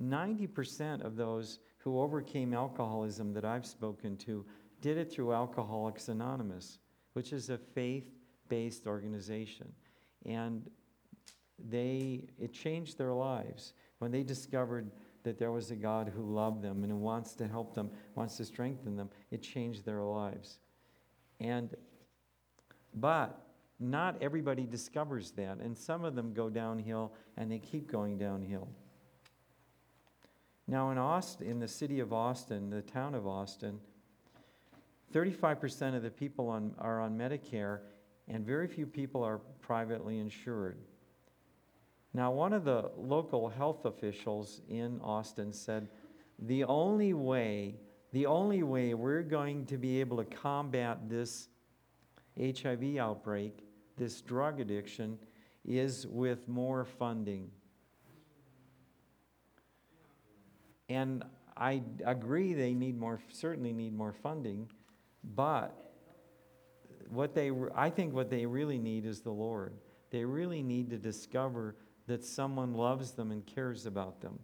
90% 0.03 1.03
of 1.03 1.17
those 1.17 1.61
who 1.79 2.01
overcame 2.01 2.55
alcoholism 2.55 3.33
that 3.35 3.45
I've 3.45 3.67
spoken 3.67 4.17
to 4.19 4.45
did 4.81 4.97
it 4.97 5.11
through 5.13 5.33
Alcoholics 5.33 6.09
Anonymous, 6.09 6.79
which 7.13 7.33
is 7.33 7.51
a 7.51 7.59
faith 7.59 8.11
based 8.49 8.87
organization. 8.87 9.73
And 10.25 10.69
they, 11.59 12.29
it 12.39 12.53
changed 12.53 12.99
their 12.99 13.13
lives 13.13 13.75
when 13.99 14.11
they 14.11 14.23
discovered 14.23 14.91
that 15.23 15.39
there 15.39 15.53
was 15.53 15.71
a 15.71 15.77
God 15.77 16.13
who 16.15 16.23
loved 16.23 16.63
them 16.63 16.83
and 16.83 16.91
who 16.91 16.99
wants 16.99 17.35
to 17.35 17.47
help 17.47 17.75
them, 17.75 17.91
wants 18.15 18.37
to 18.39 18.45
strengthen 18.45 18.97
them. 18.97 19.11
It 19.31 19.43
changed 19.43 19.85
their 19.85 20.03
lives. 20.03 20.59
And, 21.41 21.75
but 22.95 23.41
not 23.79 24.17
everybody 24.21 24.67
discovers 24.67 25.31
that, 25.33 25.59
and 25.59 25.77
some 25.77 26.05
of 26.05 26.15
them 26.15 26.35
go 26.35 26.51
downhill 26.51 27.13
and 27.37 27.51
they 27.51 27.59
keep 27.59 27.91
going 27.91 28.19
downhill. 28.19 28.69
Now, 30.67 30.91
in 30.91 30.99
Austin, 30.99 31.49
in 31.49 31.59
the 31.59 31.67
city 31.67 31.99
of 31.99 32.13
Austin, 32.13 32.71
the 32.71 32.83
town 32.83 33.15
of 33.15 33.27
Austin, 33.27 33.81
35% 35.13 35.97
of 35.97 36.03
the 36.03 36.11
people 36.11 36.49
on, 36.49 36.75
are 36.79 37.01
on 37.01 37.19
Medicare, 37.19 37.81
and 38.29 38.47
very 38.47 38.69
few 38.69 38.87
people 38.87 39.25
are 39.25 39.39
privately 39.61 40.19
insured. 40.19 40.79
Now, 42.13 42.33
one 42.33 42.53
of 42.53 42.65
the 42.65 42.91
local 42.97 43.49
health 43.49 43.85
officials 43.85 44.63
in 44.69 45.01
Austin 45.01 45.53
said, 45.53 45.89
the 46.41 46.65
only 46.65 47.13
way, 47.13 47.77
the 48.13 48.27
only 48.27 48.63
way 48.63 48.95
we're 48.95 49.23
going 49.23 49.67
to 49.67 49.77
be 49.77 50.01
able 50.01 50.17
to 50.17 50.25
combat 50.25 51.09
this 51.09 51.49
HIV 52.39 52.97
outbreak, 52.97 53.65
this 53.97 54.21
drug 54.23 54.61
addiction, 54.61 55.19
is 55.65 56.07
with 56.07 56.49
more 56.49 56.85
funding. 56.85 57.51
And 60.89 61.23
I 61.57 61.83
agree 62.05 62.55
they 62.55 62.75
need 62.75 62.99
more, 62.99 63.21
certainly 63.31 63.73
need 63.73 63.95
more 63.95 64.13
funding, 64.13 64.69
but 65.37 65.93
what 67.11 67.35
they, 67.35 67.53
I 67.77 67.91
think 67.91 68.15
what 68.15 68.31
they 68.31 68.47
really 68.47 68.79
need 68.79 69.05
is 69.05 69.21
the 69.21 69.31
Lord. 69.31 69.75
They 70.11 70.25
really 70.25 70.63
need 70.63 70.91
to 70.91 70.97
discover 70.97 71.77
that 72.11 72.25
someone 72.25 72.75
loves 72.75 73.13
them 73.13 73.31
and 73.31 73.47
cares 73.47 73.87
about 73.87 74.21
them. 74.21 74.37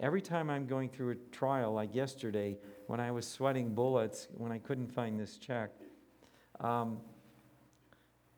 every 0.00 0.22
time 0.22 0.48
I'm 0.48 0.66
going 0.66 0.88
through 0.88 1.10
a 1.10 1.14
trial, 1.30 1.72
like 1.72 1.94
yesterday, 1.94 2.56
when 2.86 2.98
I 2.98 3.10
was 3.10 3.26
sweating 3.28 3.74
bullets, 3.74 4.26
when 4.32 4.50
I 4.50 4.58
couldn't 4.58 4.88
find 4.88 5.20
this 5.20 5.36
check, 5.36 5.70
um, 6.60 6.98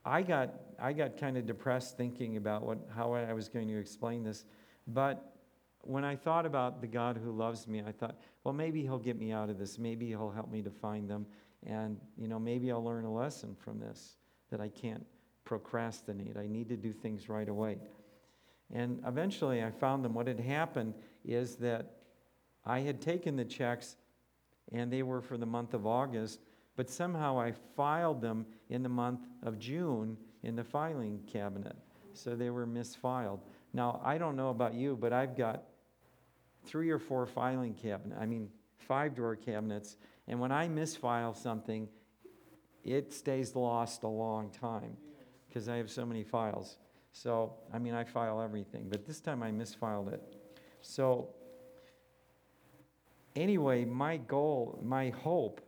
I 0.04 0.23
got, 0.23 0.54
I 0.80 0.92
got 0.92 1.16
kind 1.16 1.37
of 1.37 1.46
depressed 1.46 1.96
thinking 1.96 2.37
about 2.37 2.64
what, 2.64 2.78
how 2.94 3.14
I 3.14 3.32
was 3.32 3.49
going 3.49 3.68
to 3.68 3.78
explain 3.78 4.25
this. 4.25 4.44
But 4.88 5.37
when 5.82 6.04
I 6.04 6.16
thought 6.16 6.44
about 6.44 6.80
the 6.80 6.88
God 6.88 7.16
who 7.16 7.30
loves 7.30 7.68
me, 7.68 7.82
I 7.87 7.92
thought, 7.92 8.16
well, 8.42 8.52
maybe 8.52 8.82
he'll 8.82 8.99
get 8.99 9.16
me 9.16 9.32
out 9.32 9.49
of 9.49 9.58
this. 9.58 9.78
Maybe 9.78 10.08
he'll 10.08 10.30
help 10.30 10.50
me 10.50 10.61
to 10.62 10.70
find 10.70 11.08
them. 11.08 11.25
And, 11.64 11.99
you 12.18 12.26
know, 12.26 12.40
maybe 12.40 12.70
I'll 12.73 12.85
learn 12.85 13.04
a 13.04 13.12
lesson 13.12 13.56
from 13.58 13.78
this 13.78 14.16
that 14.50 14.61
I 14.61 14.68
can't 14.68 15.06
procrastinate. 15.44 16.37
I 16.37 16.49
need 16.49 16.68
to 16.68 16.76
do 16.76 16.92
things 16.92 17.28
right 17.28 17.49
away. 17.49 17.78
And 18.73 19.00
eventually 19.06 19.62
I 19.62 19.70
found 19.70 20.04
them. 20.04 20.14
What 20.14 20.26
had 20.26 20.40
happened 20.40 20.94
is 21.25 21.56
that 21.56 21.96
I 22.64 22.80
had 22.80 23.00
taken 23.00 23.37
the 23.37 23.44
checks 23.44 23.96
and 24.73 24.92
they 24.92 25.02
were 25.02 25.20
for 25.20 25.37
the 25.37 25.46
month 25.46 25.75
of 25.75 25.87
August, 25.87 26.40
but 26.75 26.90
somehow 26.90 27.38
I 27.38 27.52
filed 27.76 28.20
them 28.20 28.46
in 28.68 28.82
the 28.82 28.88
month 28.88 29.20
of 29.42 29.58
June 29.58 30.16
in 30.42 30.56
the 30.56 30.64
filing 30.64 31.20
cabinet. 31.26 31.76
So 32.12 32.35
they 32.35 32.50
were 32.50 32.66
misfiled. 32.66 33.40
Now, 33.73 34.00
I 34.04 34.18
don't 34.18 34.37
know 34.37 34.50
about 34.50 34.75
you, 34.75 34.96
but 34.96 35.12
I've 35.12 35.37
got 35.37 35.64
three 36.64 36.90
or 36.90 36.99
four 36.99 37.26
filing 37.26 37.75
cabinets, 37.75 38.18
I 38.20 38.26
mean, 38.26 38.49
five 38.78 39.14
drawer 39.14 39.37
cabinets, 39.37 39.96
and 40.26 40.40
when 40.40 40.50
I 40.50 40.68
misfile 40.68 41.37
something, 41.37 41.88
it 42.85 43.12
stays 43.12 43.54
lost 43.54 44.02
a 44.02 44.08
long 44.08 44.50
time 44.50 44.96
because 45.49 45.68
I 45.68 45.76
have 45.76 45.90
so 45.90 46.04
many 46.04 46.25
files. 46.25 46.78
So, 47.16 47.54
I 47.73 47.78
mean, 47.78 47.94
I 47.94 48.04
file 48.04 48.42
everything, 48.42 48.88
but 48.90 49.06
this 49.06 49.20
time 49.20 49.42
I 49.42 49.50
misfiled 49.50 50.12
it. 50.12 50.23
So, 50.82 51.30
anyway, 53.35 53.87
my 53.87 54.18
goal, 54.18 54.78
my 54.85 55.08
hope, 55.08 55.62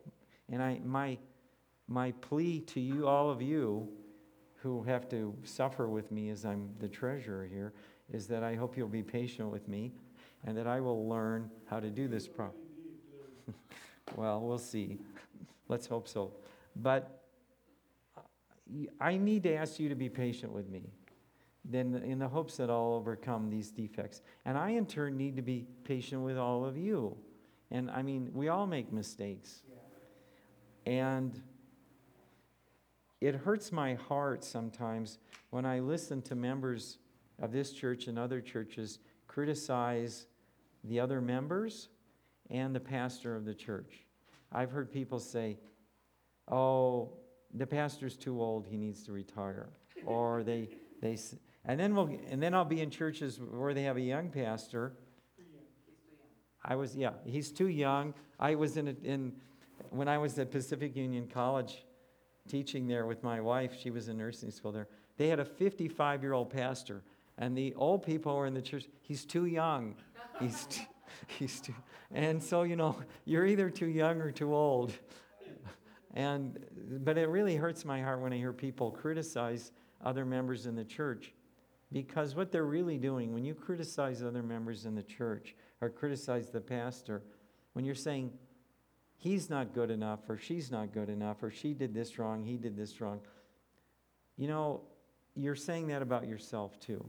and 0.52 0.62
I, 0.62 0.78
my, 0.85 1.17
my 1.88 2.12
plea 2.21 2.61
to 2.61 2.81
you, 2.81 3.09
all 3.09 3.31
of 3.31 3.40
you 3.40 3.88
who 4.57 4.83
have 4.83 5.09
to 5.09 5.35
suffer 5.43 5.88
with 5.88 6.12
me 6.12 6.28
as 6.28 6.45
I'm 6.45 6.69
the 6.81 6.88
treasurer 6.88 7.47
here, 7.47 7.73
is 8.12 8.26
that 8.26 8.43
I 8.43 8.55
hope 8.55 8.76
you'll 8.76 8.87
be 8.87 9.02
patient 9.02 9.49
with 9.49 9.69
me 9.69 9.95
and 10.45 10.55
that 10.55 10.67
I 10.67 10.81
will 10.81 11.09
learn 11.09 11.50
how 11.64 11.81
to 11.81 11.88
do 11.88 12.09
this 12.09 12.28
properly. 12.28 12.61
well, 14.17 14.43
we'll 14.43 14.59
see. 14.59 14.99
Let's 15.67 15.87
hope 15.87 16.09
so. 16.09 16.31
But 16.76 17.23
uh, 18.19 18.21
I 19.00 19.17
need 19.17 19.45
to 19.45 19.55
ask 19.55 19.81
you 19.81 19.88
to 19.88 19.95
be 19.95 20.11
patient 20.11 20.52
with 20.52 20.69
me 20.69 20.90
then 21.70 21.94
in 22.04 22.18
the 22.18 22.28
hopes 22.28 22.56
that 22.56 22.70
I'll 22.70 22.94
overcome 22.94 23.50
these 23.50 23.70
defects. 23.70 24.22
And 24.44 24.56
I, 24.56 24.70
in 24.70 24.87
turn, 24.87 25.16
need 25.16 25.37
to 25.37 25.42
be 25.42 25.66
patient 25.84 26.22
with 26.22 26.38
all 26.38 26.64
of 26.64 26.76
you. 26.76 27.16
And 27.70 27.90
I 27.90 28.02
mean, 28.02 28.30
we 28.32 28.48
all 28.48 28.66
make 28.66 28.92
mistakes. 28.92 29.62
And 30.87 31.40
it 33.20 33.34
hurts 33.34 33.70
my 33.70 33.94
heart 33.94 34.42
sometimes 34.44 35.18
when 35.50 35.66
I 35.66 35.80
listen 35.80 36.22
to 36.22 36.34
members 36.34 36.98
of 37.40 37.52
this 37.52 37.72
church 37.72 38.06
and 38.06 38.18
other 38.18 38.40
churches 38.40 38.98
criticize 39.26 40.26
the 40.84 40.98
other 40.98 41.20
members 41.20 41.88
and 42.50 42.75
the 42.75 42.80
pastor 42.80 43.37
of 43.37 43.44
the 43.44 43.54
church. 43.54 44.06
I've 44.52 44.70
heard 44.70 44.90
people 44.90 45.18
say, 45.18 45.58
oh, 46.50 47.12
the 47.52 47.66
pastor's 47.66 48.16
too 48.16 48.40
old, 48.40 48.66
he 48.66 48.76
needs 48.76 49.02
to 49.04 49.12
retire. 49.12 49.68
or 50.04 50.42
they, 50.42 50.68
they, 51.02 51.18
and 51.65 51.79
then, 51.79 51.95
we'll, 51.95 52.11
and 52.31 52.43
then 52.43 52.55
I'll 52.55 52.65
be 52.65 52.81
in 52.81 52.91
churches 52.91 53.41
where 53.41 53.75
they 53.75 53.83
have 53.83 53.97
a 53.97 54.03
young 54.03 54.31
pastor. 54.31 54.93
I 56.65 56.77
was, 56.77 56.97
yeah, 56.97 57.12
he's 57.25 57.50
too 57.50 57.69
young. 57.69 58.15
I 58.38 58.55
was 58.55 58.77
in, 58.77 58.88
a, 58.88 58.95
in 59.03 59.33
when 59.91 60.09
I 60.09 60.19
was 60.19 60.38
at 60.38 60.50
Pacific 60.50 60.97
Union 60.97 61.27
College 61.27 61.85
teaching 62.49 62.87
there 62.87 63.07
with 63.07 63.23
my 63.23 63.41
wife, 63.41 63.77
she 63.81 63.90
was 63.90 64.09
in 64.09 64.18
nursing 64.18 64.51
school 64.51 64.73
there. 64.73 64.88
They 65.16 65.29
had 65.29 65.40
a 65.40 65.44
55 65.44 66.23
year 66.23 66.33
old 66.33 66.51
pastor, 66.51 67.03
and 67.37 67.57
the 67.57 67.75
old 67.75 68.03
people 68.03 68.37
were 68.37 68.47
in 68.47 68.55
the 68.55 68.62
church. 68.62 68.87
He's 69.01 69.25
too 69.25 69.47
young. 69.47 69.94
He's, 70.40 70.66
he's 71.27 71.61
too, 71.61 71.75
and 72.12 72.42
so, 72.42 72.62
you 72.62 72.77
know, 72.77 72.97
you're 73.25 73.47
either 73.47 73.71
too 73.71 73.88
young 73.88 74.21
or 74.21 74.31
too 74.31 74.55
old. 74.55 74.92
And, 76.14 76.59
but 77.05 77.18
it 77.18 77.29
really 77.29 77.55
hurts 77.57 77.85
my 77.85 78.01
heart 78.01 78.21
when 78.21 78.33
I 78.33 78.37
hear 78.37 78.53
people 78.53 78.90
criticize 78.90 79.73
other 80.03 80.25
members 80.25 80.66
in 80.66 80.75
the 80.75 80.85
church 80.85 81.33
because 81.92 82.35
what 82.35 82.53
they're 82.53 82.64
really 82.64 82.98
doing, 82.98 83.33
when 83.33 83.44
you 83.44 83.55
criticize 83.55 84.22
other 84.22 84.42
members 84.42 84.85
in 84.85 84.94
the 84.94 85.03
church 85.03 85.55
or 85.81 85.88
criticize 85.88 86.51
the 86.51 86.61
pastor, 86.61 87.22
when 87.72 87.85
you're 87.85 87.94
saying, 87.94 88.33
he's 89.16 89.48
not 89.48 89.74
good 89.74 89.90
enough, 89.90 90.20
or 90.29 90.37
she's 90.37 90.70
not 90.70 90.92
good 90.92 91.09
enough, 91.09 91.42
or 91.42 91.51
she 91.51 91.72
did 91.72 91.94
this 91.94 92.18
wrong, 92.18 92.44
he 92.44 92.57
did 92.57 92.77
this 92.77 93.01
wrong, 93.01 93.20
you 94.37 94.48
know, 94.48 94.83
you're 95.35 95.55
saying 95.55 95.88
that 95.88 96.03
about 96.03 96.29
yourself 96.29 96.79
too. 96.81 97.05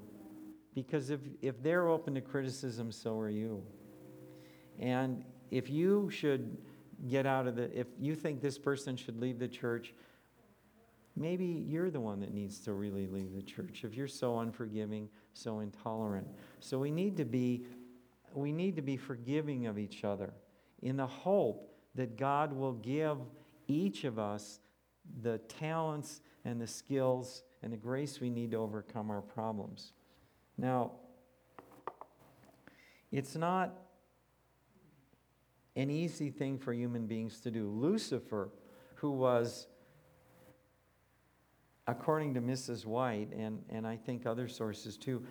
Because 0.74 1.10
if, 1.10 1.20
if 1.42 1.62
they're 1.62 1.88
open 1.88 2.16
to 2.16 2.22
criticism, 2.22 2.92
so 2.92 3.18
are 3.20 3.30
you. 3.30 3.64
And 4.80 5.24
if 5.52 5.70
you 5.70 6.10
should 6.10 6.58
get 7.08 7.26
out 7.26 7.48
of 7.48 7.56
the, 7.56 7.78
if 7.78 7.88
you 8.00 8.16
think 8.16 8.42
this 8.42 8.58
person 8.58 8.96
should 8.96 9.20
leave 9.20 9.40
the 9.40 9.48
church, 9.48 9.94
maybe 11.20 11.46
you're 11.46 11.92
the 11.92 12.00
one 12.00 12.20
that 12.22 12.34
needs 12.34 12.60
to 12.62 12.74
really 12.74 13.06
leave 13.06 13.34
the 13.36 13.42
church 13.42 13.84
if 13.84 13.94
you're 13.94 14.08
so 14.08 14.40
unforgiving, 14.40 15.10
so 15.34 15.60
intolerant. 15.60 16.28
So 16.60 16.80
we 16.80 16.92
need 16.92 17.18
to 17.18 17.26
be 17.26 17.66
we 18.34 18.52
need 18.52 18.76
to 18.76 18.82
be 18.84 18.96
forgiving 18.96 19.66
of 19.66 19.80
each 19.80 20.04
other 20.04 20.32
in 20.82 20.98
the 20.98 21.08
hope 21.08 21.74
that 21.96 22.16
God 22.16 22.54
will 22.54 22.74
give 22.74 23.18
each 23.68 24.04
of 24.04 24.20
us 24.20 24.60
the 25.22 25.40
talents 25.40 26.22
and 26.46 26.62
the 26.62 26.68
skills 26.68 27.44
and 27.64 27.74
the 27.74 27.78
grace 27.78 28.22
we 28.22 28.30
need 28.30 28.52
to 28.52 28.58
overcome 28.58 29.10
our 29.10 29.22
problems. 29.22 29.94
Now, 30.58 30.92
it's 33.12 33.36
not 33.36 33.74
an 35.76 35.90
easy 35.90 36.30
thing 36.30 36.60
for 36.60 36.72
human 36.74 37.08
beings 37.08 37.40
to 37.42 37.52
do. 37.52 37.68
Lucifer, 37.68 38.50
who 38.96 39.12
was 39.12 39.68
according 41.90 42.34
to 42.36 42.42
Mrs. 42.42 42.86
White, 42.86 43.30
and, 43.36 43.64
and 43.70 43.88
I 43.88 43.96
think 43.96 44.26
other 44.26 44.48
sources 44.48 44.98
too, 44.98 45.24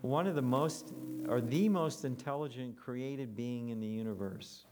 one 0.00 0.26
of 0.26 0.34
the 0.34 0.42
most, 0.42 0.92
or 1.28 1.40
the 1.40 1.68
most 1.68 2.04
intelligent 2.04 2.76
created 2.76 3.36
being 3.36 3.68
in 3.68 3.80
the 3.80 3.86
universe. 3.86 4.64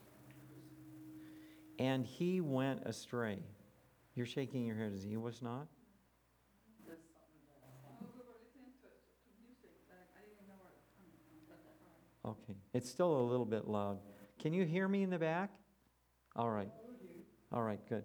And 1.78 2.06
he 2.06 2.40
went 2.40 2.82
astray. 2.86 3.38
You're 4.14 4.26
shaking 4.26 4.64
your 4.64 4.76
head 4.76 4.92
he 5.06 5.16
was 5.16 5.42
not? 5.42 5.66
Okay. 12.24 12.54
It's 12.72 12.90
still 12.90 13.20
a 13.20 13.22
little 13.22 13.44
bit 13.44 13.68
loud. 13.68 13.98
Can 14.40 14.52
you 14.52 14.64
hear 14.64 14.88
me 14.88 15.02
in 15.02 15.10
the 15.10 15.18
back? 15.18 15.50
All 16.34 16.50
right. 16.50 16.70
All 17.52 17.62
right, 17.62 17.78
good. 17.88 18.02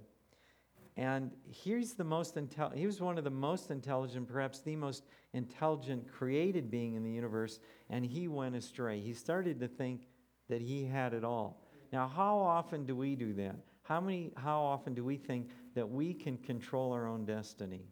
And 1.02 1.32
he's 1.50 1.96
the 1.96 2.04
most 2.04 2.36
intel- 2.36 2.76
he 2.76 2.86
was 2.86 3.02
one 3.02 3.18
of 3.18 3.24
the 3.24 3.32
most 3.32 3.72
intelligent, 3.72 4.28
perhaps 4.28 4.60
the 4.60 4.76
most 4.76 5.04
intelligent 5.34 6.08
created 6.08 6.70
being 6.70 6.94
in 6.94 7.04
the 7.04 7.10
universe, 7.10 7.60
and 7.90 8.06
he 8.06 8.28
went 8.28 8.56
astray. 8.56 9.00
He 9.00 9.12
started 9.16 9.60
to 9.62 9.68
think 9.68 10.08
that 10.48 10.62
he 10.62 10.86
had 10.86 11.16
it 11.16 11.24
all. 11.24 11.66
Now, 11.92 12.08
how 12.08 12.38
often 12.38 12.86
do 12.86 12.96
we 12.96 13.16
do 13.16 13.34
that? 13.34 13.56
How 13.82 14.00
many 14.00 14.32
how 14.38 14.62
often 14.62 14.94
do 14.94 15.04
we 15.04 15.18
think 15.18 15.50
that 15.74 15.90
we 15.90 16.14
can 16.14 16.38
control 16.38 16.94
our 16.94 17.08
own 17.08 17.26
destiny? 17.26 17.88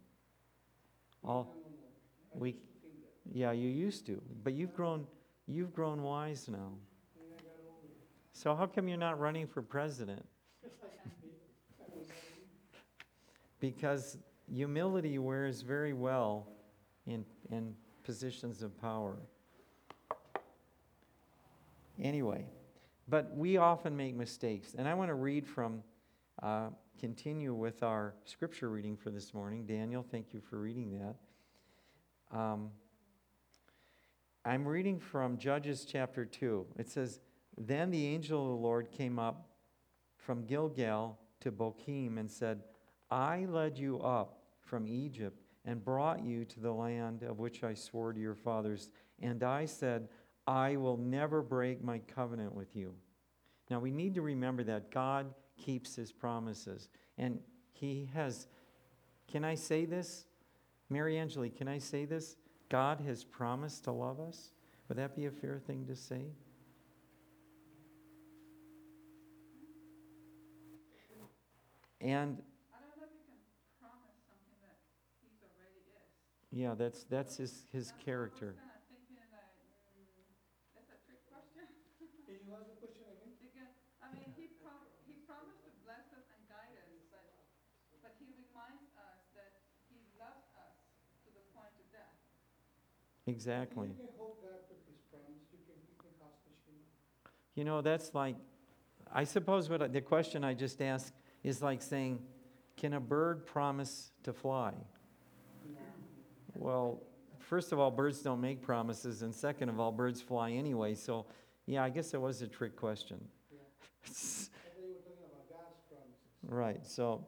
All 1.23 1.55
we 2.35 2.57
Yeah, 3.33 3.53
you 3.53 3.69
used 3.69 4.05
to, 4.05 4.21
but 4.43 4.53
you've 4.53 4.75
grown 4.75 5.07
you've 5.47 5.73
grown 5.73 6.03
wise 6.03 6.47
now. 6.47 6.73
So 8.33 8.53
how 8.53 8.67
come 8.67 8.87
you're 8.87 8.99
not 8.99 9.19
running 9.19 9.47
for 9.47 9.63
president? 9.63 10.23
Because 13.59 14.17
humility 14.51 15.17
wears 15.19 15.61
very 15.61 15.93
well 15.93 16.47
in, 17.05 17.25
in 17.51 17.75
positions 18.03 18.61
of 18.61 18.79
power. 18.79 19.17
Anyway, 22.01 22.45
but 23.07 23.35
we 23.35 23.57
often 23.57 23.95
make 23.95 24.15
mistakes. 24.15 24.75
And 24.77 24.87
I 24.87 24.93
want 24.93 25.09
to 25.09 25.15
read 25.15 25.45
from, 25.45 25.83
uh, 26.41 26.69
continue 26.99 27.53
with 27.53 27.83
our 27.83 28.13
scripture 28.25 28.69
reading 28.69 28.95
for 28.95 29.09
this 29.09 29.33
morning. 29.33 29.65
Daniel, 29.65 30.05
thank 30.09 30.33
you 30.33 30.39
for 30.39 30.59
reading 30.59 30.99
that. 30.99 32.37
Um, 32.37 32.69
I'm 34.45 34.65
reading 34.65 34.99
from 34.99 35.37
Judges 35.37 35.85
chapter 35.85 36.23
2. 36.23 36.65
It 36.77 36.89
says, 36.89 37.19
Then 37.57 37.91
the 37.91 38.05
angel 38.07 38.43
of 38.43 38.49
the 38.49 38.63
Lord 38.63 38.91
came 38.91 39.19
up 39.19 39.49
from 40.15 40.45
Gilgal 40.45 41.19
to 41.41 41.51
Bochim 41.51 42.17
and 42.17 42.29
said, 42.29 42.61
I 43.11 43.45
led 43.49 43.77
you 43.77 43.99
up 43.99 44.39
from 44.61 44.87
Egypt 44.87 45.41
and 45.65 45.83
brought 45.83 46.23
you 46.23 46.45
to 46.45 46.59
the 46.59 46.71
land 46.71 47.23
of 47.23 47.39
which 47.39 47.63
I 47.63 47.73
swore 47.73 48.13
to 48.13 48.19
your 48.19 48.35
fathers. 48.35 48.89
And 49.21 49.43
I 49.43 49.65
said, 49.65 50.09
I 50.47 50.77
will 50.77 50.97
never 50.97 51.41
break 51.41 51.83
my 51.83 51.99
covenant 51.99 52.53
with 52.53 52.75
you. 52.75 52.95
Now, 53.69 53.79
we 53.79 53.91
need 53.91 54.15
to 54.15 54.21
remember 54.21 54.63
that 54.63 54.91
God 54.91 55.33
keeps 55.57 55.95
his 55.95 56.11
promises. 56.11 56.89
And 57.17 57.39
he 57.71 58.09
has, 58.13 58.47
can 59.27 59.45
I 59.45 59.55
say 59.55 59.85
this? 59.85 60.25
Mary 60.89 61.19
Angeli, 61.19 61.49
can 61.49 61.67
I 61.67 61.77
say 61.77 62.05
this? 62.05 62.35
God 62.69 63.01
has 63.01 63.23
promised 63.23 63.83
to 63.83 63.91
love 63.91 64.19
us. 64.19 64.53
Would 64.87 64.97
that 64.97 65.15
be 65.15 65.25
a 65.25 65.31
fair 65.31 65.59
thing 65.59 65.85
to 65.85 65.95
say? 65.95 66.25
And 72.01 72.41
I 72.71 72.79
don't 72.79 72.95
know 72.95 73.05
if 73.05 73.11
you 73.11 73.27
can 73.27 73.43
promise 73.83 74.15
something 74.23 74.55
that 74.63 74.79
he's 75.19 75.43
already 75.43 75.83
is. 75.99 76.07
Yeah, 76.51 76.73
that's 76.75 77.03
that's 77.05 77.37
his 77.37 77.65
his 77.71 77.89
That's 77.89 77.91
I 77.91 77.95
was 77.95 78.05
character. 78.05 78.49
kinda 78.57 78.81
thinking 78.89 79.17
that, 79.29 79.53
mm, 79.93 80.05
that's 80.73 80.89
a 80.89 80.99
trick 81.05 81.21
question. 81.29 81.65
Can 82.25 82.37
you 82.45 82.53
ask 82.57 82.69
the 82.73 82.77
question 82.81 83.05
again? 83.09 83.33
Because, 83.41 83.71
I 84.01 84.09
mean, 84.13 84.29
he 84.37 84.49
prom, 84.61 84.81
he 85.05 85.13
promised 85.29 85.61
to 85.65 85.71
bless 85.85 86.09
us 86.13 86.25
and 86.33 86.41
guide 86.49 86.73
us, 86.81 86.93
but, 87.13 87.25
but 88.01 88.13
he 88.17 88.25
reminds 88.33 88.89
us 88.97 89.21
that 89.37 89.61
he 89.93 90.01
loves 90.17 90.49
us 90.57 90.77
to 91.25 91.29
the 91.37 91.43
point 91.53 91.73
of 91.77 91.85
death. 91.93 92.17
Exactly. 93.29 93.93
You 93.93 93.97
can 94.09 94.13
hold 94.17 94.41
God 94.41 94.65
to 94.69 94.75
his 94.89 94.97
promise, 95.13 95.45
you 95.53 95.61
can, 95.69 95.77
you 95.85 95.95
can 96.01 96.13
hostage 96.17 96.61
him. 96.65 96.81
You 97.53 97.63
know, 97.65 97.81
that's 97.85 98.13
like 98.17 98.37
I 99.11 99.23
suppose 99.23 99.69
what 99.69 99.81
I- 99.81 99.87
the 99.87 100.01
question 100.01 100.43
I 100.43 100.53
just 100.53 100.81
asked 100.81 101.13
is 101.43 101.61
like 101.61 101.81
saying, 101.81 102.21
can 102.77 102.93
a 102.93 102.99
bird 102.99 103.45
promise 103.45 104.11
to 104.23 104.33
fly? 104.33 104.73
Well, 106.59 107.01
first 107.39 107.71
of 107.71 107.79
all, 107.79 107.89
birds 107.89 108.19
don't 108.19 108.41
make 108.41 108.61
promises, 108.61 109.21
and 109.21 109.33
second 109.33 109.69
of 109.69 109.79
all, 109.79 109.93
birds 109.93 110.21
fly 110.21 110.51
anyway. 110.51 110.93
So, 110.93 111.25
yeah, 111.65 111.85
I 111.85 111.89
guess 111.89 112.13
it 112.13 112.19
was 112.19 112.41
a 112.41 112.47
trick 112.47 112.75
question. 112.75 113.17
Yeah. 113.49 113.59
I 114.05 114.09
thought 114.09 114.51
you 114.77 114.89
were 114.89 114.99
talking 114.99 115.23
about 115.31 115.49
God's 115.49 115.79
promises. 115.89 116.17
Right. 116.43 116.85
So, 116.85 117.25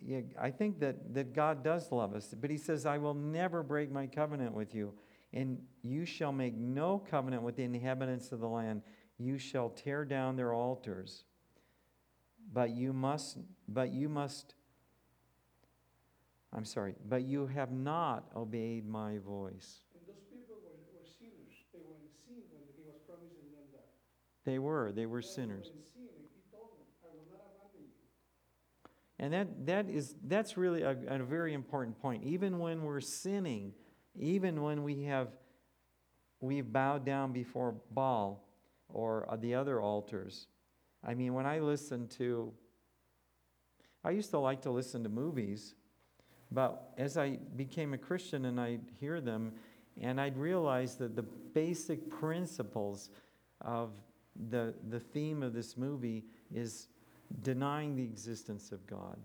yeah, 0.00 0.20
I 0.40 0.50
think 0.50 0.80
that, 0.80 1.12
that 1.12 1.34
God 1.34 1.62
does 1.62 1.92
love 1.92 2.14
us, 2.14 2.34
but 2.40 2.48
He 2.48 2.56
says, 2.56 2.86
I 2.86 2.96
will 2.96 3.12
never 3.12 3.62
break 3.62 3.92
my 3.92 4.06
covenant 4.06 4.54
with 4.54 4.74
you, 4.74 4.94
and 5.34 5.58
you 5.82 6.06
shall 6.06 6.32
make 6.32 6.56
no 6.56 6.98
covenant 6.98 7.42
with 7.42 7.56
the 7.56 7.64
inhabitants 7.64 8.32
of 8.32 8.40
the 8.40 8.48
land. 8.48 8.80
You 9.18 9.36
shall 9.36 9.68
tear 9.68 10.06
down 10.06 10.36
their 10.36 10.54
altars. 10.54 11.24
But 12.54 12.70
you 12.70 12.94
must, 12.94 13.36
but 13.68 13.92
you 13.92 14.08
must, 14.08 14.54
I'm 16.54 16.64
sorry, 16.64 16.94
but 17.08 17.22
you 17.22 17.46
have 17.46 17.72
not 17.72 18.24
obeyed 18.36 18.86
my 18.86 19.18
voice. 19.18 19.80
And 19.94 20.02
those 20.06 20.22
people 20.30 20.56
were, 20.62 20.76
were 20.92 21.06
sinners, 21.06 21.64
they 21.72 21.80
were 21.80 21.96
in 21.96 22.08
sin 22.26 22.42
when 22.52 22.68
he 22.76 22.82
was 22.84 22.96
promising 23.06 23.48
them 23.52 23.64
that. 23.72 23.88
They 24.44 24.58
were, 24.58 24.92
they 24.92 25.06
were 25.06 25.22
sinners. 25.22 25.66
sin, 25.66 26.02
and 26.02 26.28
them, 26.52 26.68
I 27.02 27.08
will 27.14 27.24
not 27.30 27.40
abandon 27.56 27.88
you. 27.88 28.04
And 29.18 29.32
that, 29.32 29.66
that 29.66 29.88
is, 29.88 30.14
that's 30.24 30.58
really 30.58 30.82
a, 30.82 30.96
a 31.08 31.18
very 31.24 31.54
important 31.54 31.98
point. 32.00 32.22
Even 32.24 32.58
when 32.58 32.82
we're 32.82 33.00
sinning, 33.00 33.72
even 34.18 34.60
when 34.60 34.82
we 34.82 35.04
have, 35.04 35.28
we've 36.40 36.70
bowed 36.70 37.06
down 37.06 37.32
before 37.32 37.76
Baal 37.90 38.44
or 38.90 39.26
the 39.40 39.54
other 39.54 39.80
altars. 39.80 40.48
I 41.02 41.14
mean, 41.14 41.32
when 41.32 41.46
I 41.46 41.60
listen 41.60 42.08
to, 42.18 42.52
I 44.04 44.10
used 44.10 44.30
to 44.30 44.38
like 44.38 44.60
to 44.62 44.70
listen 44.70 45.02
to 45.04 45.08
movies, 45.08 45.74
but 46.54 46.92
as 46.98 47.16
I 47.16 47.38
became 47.56 47.94
a 47.94 47.98
Christian 47.98 48.44
and 48.44 48.60
I'd 48.60 48.82
hear 49.00 49.20
them, 49.20 49.52
and 50.00 50.20
I'd 50.20 50.36
realize 50.36 50.96
that 50.96 51.16
the 51.16 51.22
basic 51.22 52.10
principles 52.10 53.10
of 53.60 53.90
the, 54.50 54.74
the 54.88 55.00
theme 55.00 55.42
of 55.42 55.52
this 55.52 55.76
movie 55.76 56.24
is 56.54 56.88
denying 57.42 57.96
the 57.96 58.02
existence 58.02 58.72
of 58.72 58.86
God. 58.86 59.16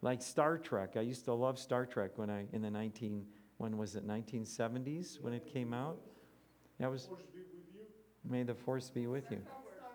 Like 0.00 0.22
Star 0.22 0.58
Trek. 0.58 0.96
I 0.96 1.00
used 1.00 1.24
to 1.26 1.32
love 1.32 1.58
Star 1.58 1.86
Trek 1.86 2.12
when 2.16 2.30
I, 2.30 2.46
in 2.52 2.62
the 2.62 2.70
19, 2.70 3.24
when 3.58 3.76
was 3.76 3.94
it, 3.94 4.06
1970s 4.06 5.20
when 5.20 5.32
it 5.32 5.46
came 5.52 5.72
out? 5.72 5.98
That 6.80 6.90
was, 6.90 7.06
Force 7.06 7.22
be 7.32 7.38
with 7.38 7.74
you. 7.74 8.28
may 8.28 8.42
the 8.42 8.54
force 8.54 8.90
be 8.90 9.06
with 9.06 9.30
you. 9.30 9.38
Star 9.38 9.54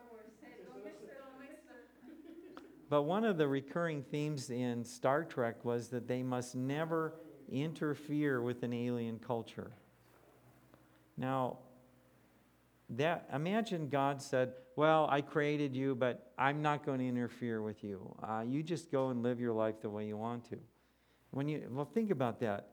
Wars, 0.10 0.32
say, 0.40 0.48
don't 0.64 0.84
mix 0.86 1.04
it, 1.04 1.18
don't 1.20 1.40
mix 1.42 1.60
it. 1.68 2.68
But 2.89 3.04
one 3.04 3.26
of 3.26 3.38
the 3.38 3.47
recurring 3.47 4.04
themes 4.04 4.50
in 4.50 4.84
Star 4.84 5.23
Trek 5.23 5.65
was 5.65 5.89
that 5.89 6.08
they 6.08 6.23
must 6.23 6.56
never 6.56 7.15
interfere 7.52 8.41
with 8.41 8.63
an 8.63 8.73
alien 8.73 9.19
culture. 9.19 9.71
Now, 11.17 11.60
that 12.91 13.28
imagine 13.34 13.89
God 13.89 14.21
said, 14.21 14.54
"Well, 14.78 15.08
I 15.10 15.21
created 15.21 15.76
you, 15.76 15.95
but 15.95 16.32
I'm 16.38 16.62
not 16.62 16.86
going 16.86 17.00
to 17.00 17.08
interfere 17.08 17.62
with 17.62 17.84
you. 17.84 18.15
Uh, 18.23 18.45
you 18.47 18.63
just 18.63 18.91
go 18.91 19.10
and 19.10 19.23
live 19.23 19.39
your 19.39 19.54
life 19.54 19.82
the 19.82 19.89
way 19.89 20.08
you 20.08 20.15
want 20.15 20.45
to." 20.45 20.60
When 21.32 21.50
you 21.50 21.67
well, 21.69 21.86
think 21.86 22.12
about 22.12 22.39
that. 22.39 22.69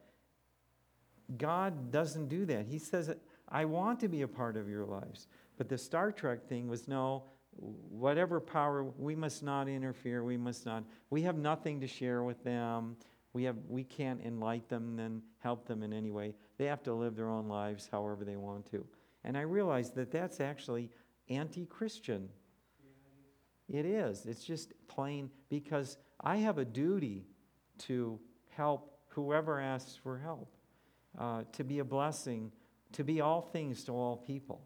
God 1.36 1.90
doesn't 1.90 2.28
do 2.28 2.44
that. 2.46 2.66
He 2.66 2.78
says, 2.78 3.12
"I 3.48 3.64
want 3.64 3.98
to 4.00 4.08
be 4.08 4.22
a 4.22 4.28
part 4.28 4.56
of 4.56 4.68
your 4.68 4.84
lives." 4.84 5.26
But 5.56 5.68
the 5.68 5.78
Star 5.78 6.12
Trek 6.12 6.46
thing 6.46 6.68
was 6.68 6.86
no. 6.86 7.24
Whatever 7.56 8.40
power, 8.40 8.84
we 8.98 9.14
must 9.14 9.42
not 9.42 9.68
interfere. 9.68 10.24
We 10.24 10.36
must 10.36 10.66
not. 10.66 10.84
We 11.10 11.22
have 11.22 11.36
nothing 11.36 11.80
to 11.80 11.86
share 11.86 12.22
with 12.22 12.42
them. 12.44 12.96
We 13.32 13.44
have. 13.44 13.56
We 13.68 13.84
can't 13.84 14.20
enlighten 14.22 14.96
them 14.96 14.98
and 14.98 15.22
help 15.38 15.66
them 15.66 15.82
in 15.82 15.92
any 15.92 16.10
way. 16.10 16.34
They 16.58 16.66
have 16.66 16.82
to 16.84 16.94
live 16.94 17.16
their 17.16 17.28
own 17.28 17.48
lives 17.48 17.88
however 17.90 18.24
they 18.24 18.36
want 18.36 18.70
to. 18.72 18.86
And 19.24 19.36
I 19.36 19.42
realize 19.42 19.90
that 19.92 20.10
that's 20.10 20.40
actually 20.40 20.90
anti 21.28 21.66
Christian. 21.66 22.28
It 23.68 23.86
is. 23.86 24.26
It's 24.26 24.44
just 24.44 24.72
plain 24.88 25.30
because 25.48 25.96
I 26.20 26.36
have 26.36 26.58
a 26.58 26.64
duty 26.64 27.24
to 27.78 28.20
help 28.50 28.98
whoever 29.08 29.60
asks 29.60 29.96
for 29.96 30.18
help, 30.18 30.54
uh, 31.18 31.44
to 31.52 31.64
be 31.64 31.78
a 31.78 31.84
blessing, 31.84 32.52
to 32.92 33.04
be 33.04 33.20
all 33.20 33.40
things 33.40 33.84
to 33.84 33.92
all 33.92 34.16
people. 34.16 34.60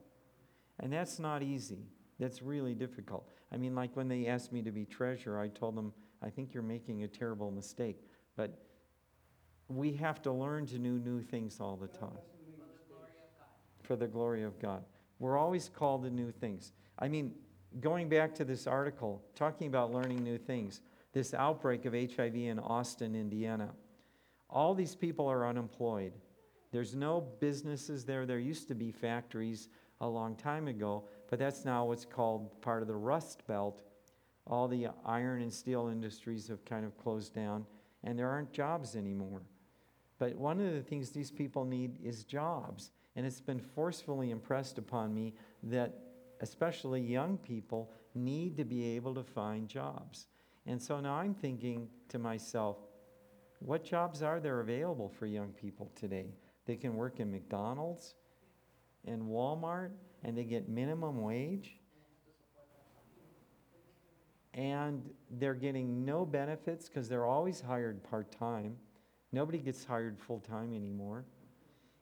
And 0.81 0.93
that's 0.93 1.19
not 1.19 1.43
easy. 1.43 1.87
That's 2.19 2.43
really 2.43 2.75
difficult. 2.75 3.29
I 3.53 3.57
mean, 3.57 3.75
like 3.75 3.95
when 3.95 4.09
they 4.09 4.27
asked 4.27 4.53
me 4.53 4.63
to 4.63 4.73
be 4.73 4.85
treasurer, 4.85 5.41
I 5.41 5.49
told 5.49 5.77
them, 5.77 5.93
I 6.23 6.31
think 6.31 6.53
you're 6.53 6.63
making 6.63 7.05
a 7.05 7.09
terrible 7.09 7.51
mistake. 7.51 8.03
But 8.37 8.59
we 9.69 9.93
have 9.95 10.23
to 10.23 10.33
learn 10.33 10.67
to 10.67 10.79
do 10.79 10.99
new 10.99 11.23
things 11.23 11.61
all 11.61 11.77
the 11.77 11.89
time 11.89 12.19
For 13.83 13.97
the 13.97 14.07
glory 14.07 14.43
of 14.43 14.59
God. 14.59 14.85
We're 15.19 15.37
always 15.37 15.69
called 15.69 16.05
to 16.05 16.11
new 16.11 16.31
things. 16.31 16.73
I 16.99 17.09
mean, 17.09 17.33
going 17.81 18.09
back 18.09 18.35
to 18.37 18.45
this 18.45 18.67
article, 18.67 19.23
talking 19.35 19.67
about 19.67 19.93
learning 19.93 20.23
new 20.23 20.39
things, 20.39 20.81
this 21.13 21.35
outbreak 21.35 21.85
of 21.85 21.93
HIV 21.93 22.35
in 22.35 22.59
Austin, 22.59 23.15
Indiana, 23.15 23.71
all 24.51 24.75
these 24.75 24.95
people 24.95 25.27
are 25.27 25.47
unemployed. 25.47 26.13
There's 26.71 26.95
no 26.95 27.21
businesses 27.41 28.05
there. 28.05 28.27
There 28.27 28.39
used 28.39 28.69
to 28.69 28.75
be 28.75 28.91
factories 28.93 29.69
a 30.01 30.07
long 30.07 30.37
time 30.37 30.69
ago, 30.69 31.05
but 31.29 31.39
that's 31.39 31.65
now 31.65 31.85
what's 31.85 32.05
called 32.05 32.61
part 32.63 32.83
of 32.83 32.89
the 32.89 32.97
Rust 32.97 33.47
Belt. 33.47 33.83
All 34.47 34.67
the 34.67 34.89
iron 35.05 35.43
and 35.43 35.53
steel 35.53 35.89
industries 35.89 36.49
have 36.49 36.65
kind 36.65 36.85
of 36.85 36.97
closed 36.97 37.35
down, 37.35 37.67
and 38.03 38.19
there 38.19 38.31
aren't 38.31 38.53
jobs 38.53 38.97
anymore. 38.97 39.43
But 40.19 40.37
one 40.37 40.59
of 40.61 40.73
the 40.73 40.83
things 40.83 41.11
these 41.11 41.31
people 41.31 41.65
need 41.65 41.99
is 42.03 42.25
jobs. 42.25 42.91
And 43.15 43.27
it's 43.27 43.41
been 43.41 43.61
forcefully 43.61 44.31
impressed 44.31 44.79
upon 44.79 45.15
me 45.15 45.35
that 45.65 45.99
especially 46.41 47.01
young 47.01 47.37
people 47.37 47.91
need 48.15 48.57
to 48.57 48.65
be 48.65 48.97
able 48.97 49.15
to 49.15 49.23
find 49.23 49.69
jobs. 49.69 50.27
And 50.67 50.81
so 50.81 51.01
now 51.01 51.15
I'm 51.15 51.35
thinking 51.35 51.89
to 52.09 52.19
myself, 52.19 52.77
what 53.61 53.85
jobs 53.85 54.23
are 54.23 54.41
there 54.41 54.61
available 54.61 55.09
for 55.09 55.27
young 55.27 55.49
people 55.53 55.91
today? 55.97 56.35
They 56.67 56.77
can 56.77 56.95
work 56.95 57.21
in 57.21 57.31
McDonald's 57.31 58.15
and 59.09 59.23
Walmart 59.23 59.91
and 60.23 60.37
they 60.37 60.45
get 60.45 60.69
minimum 60.69 61.23
wage 61.23 61.79
and 64.59 65.09
they're 65.39 65.55
getting 65.55 66.05
no 66.05 66.27
benefits 66.27 66.89
because 66.89 67.09
they're 67.09 67.27
always 67.27 67.61
hired 67.61 68.03
part 68.03 68.33
time. 68.33 68.77
Nobody 69.31 69.59
gets 69.59 69.85
hired 69.85 70.19
full 70.19 70.41
time 70.41 70.75
anymore. 70.75 71.25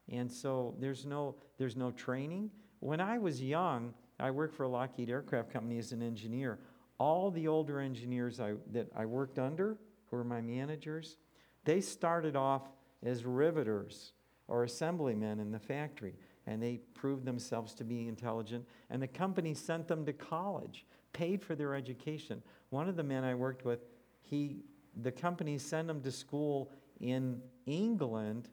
And 0.09 0.31
so 0.33 0.75
there's 0.81 1.05
no, 1.05 1.35
there's 1.59 1.77
no 1.77 1.91
training. 1.91 2.51
When 2.81 3.01
I 3.01 3.19
was 3.19 3.43
young, 3.43 3.93
I 4.19 4.31
worked 4.31 4.55
for 4.55 4.67
Lockheed 4.67 5.11
Aircraft 5.11 5.53
Company 5.53 5.79
as 5.79 5.93
an 5.93 6.03
engineer. 6.03 6.59
All 6.99 7.31
the 7.31 7.47
older 7.47 7.79
engineers 7.79 8.41
I, 8.41 8.55
that 8.73 8.89
I 8.97 9.05
worked 9.05 9.39
under, 9.39 9.77
who 10.07 10.17
were 10.17 10.25
my 10.25 10.41
managers, 10.41 11.19
they 11.65 11.83
started 11.83 12.37
off 12.37 12.63
as 13.05 13.27
riveters 13.27 14.13
or 14.49 14.65
assemblymen 14.65 15.41
in 15.41 15.51
the 15.51 15.59
factory. 15.59 16.15
And 16.47 16.63
they 16.63 16.81
proved 16.95 17.25
themselves 17.25 17.75
to 17.75 17.85
be 17.85 18.07
intelligent. 18.07 18.67
And 18.91 19.03
the 19.03 19.09
company 19.09 19.53
sent 19.55 19.89
them 19.89 20.05
to 20.07 20.13
college, 20.13 20.87
paid 21.13 21.43
for 21.43 21.55
their 21.55 21.75
education. 21.75 22.43
One 22.71 22.89
of 22.89 22.97
the 22.97 23.03
men 23.03 23.25
I 23.25 23.35
worked 23.35 23.65
with, 23.65 23.81
he, 24.23 24.59
the 25.03 25.11
company 25.13 25.59
sent 25.59 25.91
him 25.91 26.01
to 26.03 26.13
school 26.13 26.71
in 27.01 27.41
England 27.67 28.49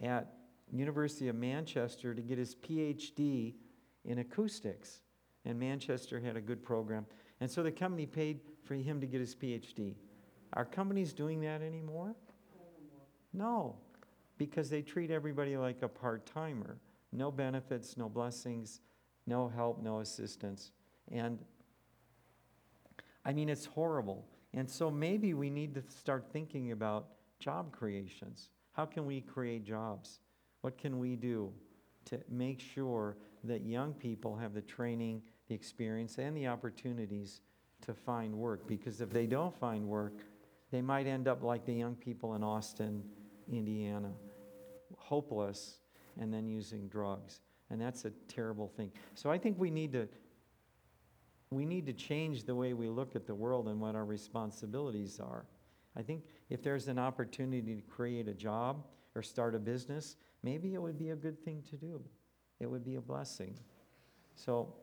at 0.00 0.34
University 0.72 1.28
of 1.28 1.36
Manchester 1.36 2.14
to 2.14 2.22
get 2.22 2.38
his 2.38 2.54
PhD 2.56 3.54
in 4.04 4.18
acoustics. 4.18 5.00
And 5.44 5.58
Manchester 5.58 6.20
had 6.20 6.36
a 6.36 6.40
good 6.40 6.62
program. 6.62 7.06
And 7.40 7.50
so 7.50 7.62
the 7.62 7.70
company 7.70 8.06
paid 8.06 8.40
for 8.64 8.74
him 8.74 9.00
to 9.00 9.06
get 9.06 9.20
his 9.20 9.34
PhD. 9.34 9.94
Are 10.54 10.64
companies 10.64 11.12
doing 11.12 11.40
that 11.42 11.62
anymore? 11.62 12.14
No, 13.32 13.76
because 14.38 14.70
they 14.70 14.82
treat 14.82 15.10
everybody 15.10 15.56
like 15.56 15.82
a 15.82 15.88
part 15.88 16.26
timer. 16.26 16.78
No 17.12 17.30
benefits, 17.30 17.96
no 17.96 18.08
blessings, 18.08 18.80
no 19.26 19.48
help, 19.48 19.82
no 19.82 20.00
assistance. 20.00 20.72
And 21.10 21.38
I 23.24 23.32
mean, 23.32 23.48
it's 23.48 23.66
horrible. 23.66 24.26
And 24.54 24.68
so 24.68 24.90
maybe 24.90 25.34
we 25.34 25.50
need 25.50 25.74
to 25.74 25.82
start 25.88 26.26
thinking 26.32 26.72
about 26.72 27.08
job 27.38 27.72
creations. 27.72 28.48
How 28.72 28.86
can 28.86 29.06
we 29.06 29.20
create 29.20 29.64
jobs? 29.64 30.20
What 30.62 30.78
can 30.78 30.98
we 30.98 31.16
do 31.16 31.52
to 32.06 32.20
make 32.30 32.60
sure 32.60 33.16
that 33.44 33.62
young 33.62 33.92
people 33.92 34.36
have 34.36 34.54
the 34.54 34.62
training, 34.62 35.22
the 35.48 35.54
experience, 35.54 36.18
and 36.18 36.36
the 36.36 36.46
opportunities 36.46 37.40
to 37.82 37.94
find 37.94 38.34
work? 38.34 38.66
Because 38.66 39.00
if 39.00 39.10
they 39.10 39.26
don't 39.26 39.54
find 39.54 39.86
work, 39.86 40.24
they 40.70 40.82
might 40.82 41.06
end 41.06 41.28
up 41.28 41.42
like 41.42 41.64
the 41.64 41.72
young 41.72 41.94
people 41.94 42.34
in 42.34 42.42
Austin, 42.42 43.02
Indiana, 43.50 44.12
hopeless 44.96 45.78
and 46.18 46.32
then 46.32 46.48
using 46.48 46.88
drugs. 46.88 47.40
And 47.70 47.80
that's 47.80 48.04
a 48.04 48.10
terrible 48.28 48.68
thing. 48.68 48.92
So 49.14 49.30
I 49.30 49.38
think 49.38 49.58
we 49.58 49.70
need 49.70 49.92
to 49.92 50.08
we 51.50 51.64
need 51.64 51.86
to 51.86 51.94
change 51.94 52.44
the 52.44 52.54
way 52.54 52.74
we 52.74 52.88
look 52.88 53.16
at 53.16 53.26
the 53.26 53.34
world 53.34 53.68
and 53.68 53.80
what 53.80 53.94
our 53.94 54.04
responsibilities 54.04 55.18
are. 55.18 55.46
I 55.96 56.02
think 56.02 56.24
if 56.50 56.62
there's 56.62 56.88
an 56.88 56.98
opportunity 56.98 57.74
to 57.74 57.82
create 57.82 58.28
a 58.28 58.34
job 58.34 58.84
or 59.14 59.22
start 59.22 59.54
a 59.54 59.58
business, 59.58 60.16
maybe 60.42 60.74
it 60.74 60.82
would 60.82 60.98
be 60.98 61.10
a 61.10 61.16
good 61.16 61.42
thing 61.42 61.62
to 61.70 61.76
do. 61.76 62.02
It 62.60 62.66
would 62.66 62.84
be 62.84 62.96
a 62.96 63.00
blessing. 63.00 63.58
So 64.34 64.74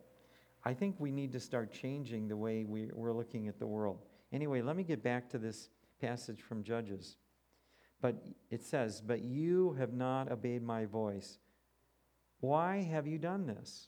I 0.63 0.73
think 0.73 0.95
we 0.99 1.11
need 1.11 1.31
to 1.33 1.39
start 1.39 1.71
changing 1.71 2.27
the 2.27 2.35
way 2.35 2.65
we, 2.65 2.89
we're 2.93 3.13
looking 3.13 3.47
at 3.47 3.59
the 3.59 3.67
world. 3.67 3.99
Anyway, 4.31 4.61
let 4.61 4.75
me 4.75 4.83
get 4.83 5.03
back 5.03 5.29
to 5.29 5.37
this 5.37 5.69
passage 6.01 6.41
from 6.41 6.63
Judges. 6.63 7.17
But 8.01 8.15
it 8.51 8.63
says, 8.63 9.01
But 9.01 9.21
you 9.21 9.73
have 9.79 9.93
not 9.93 10.31
obeyed 10.31 10.63
my 10.63 10.85
voice. 10.85 11.39
Why 12.39 12.83
have 12.83 13.07
you 13.07 13.17
done 13.17 13.47
this? 13.47 13.87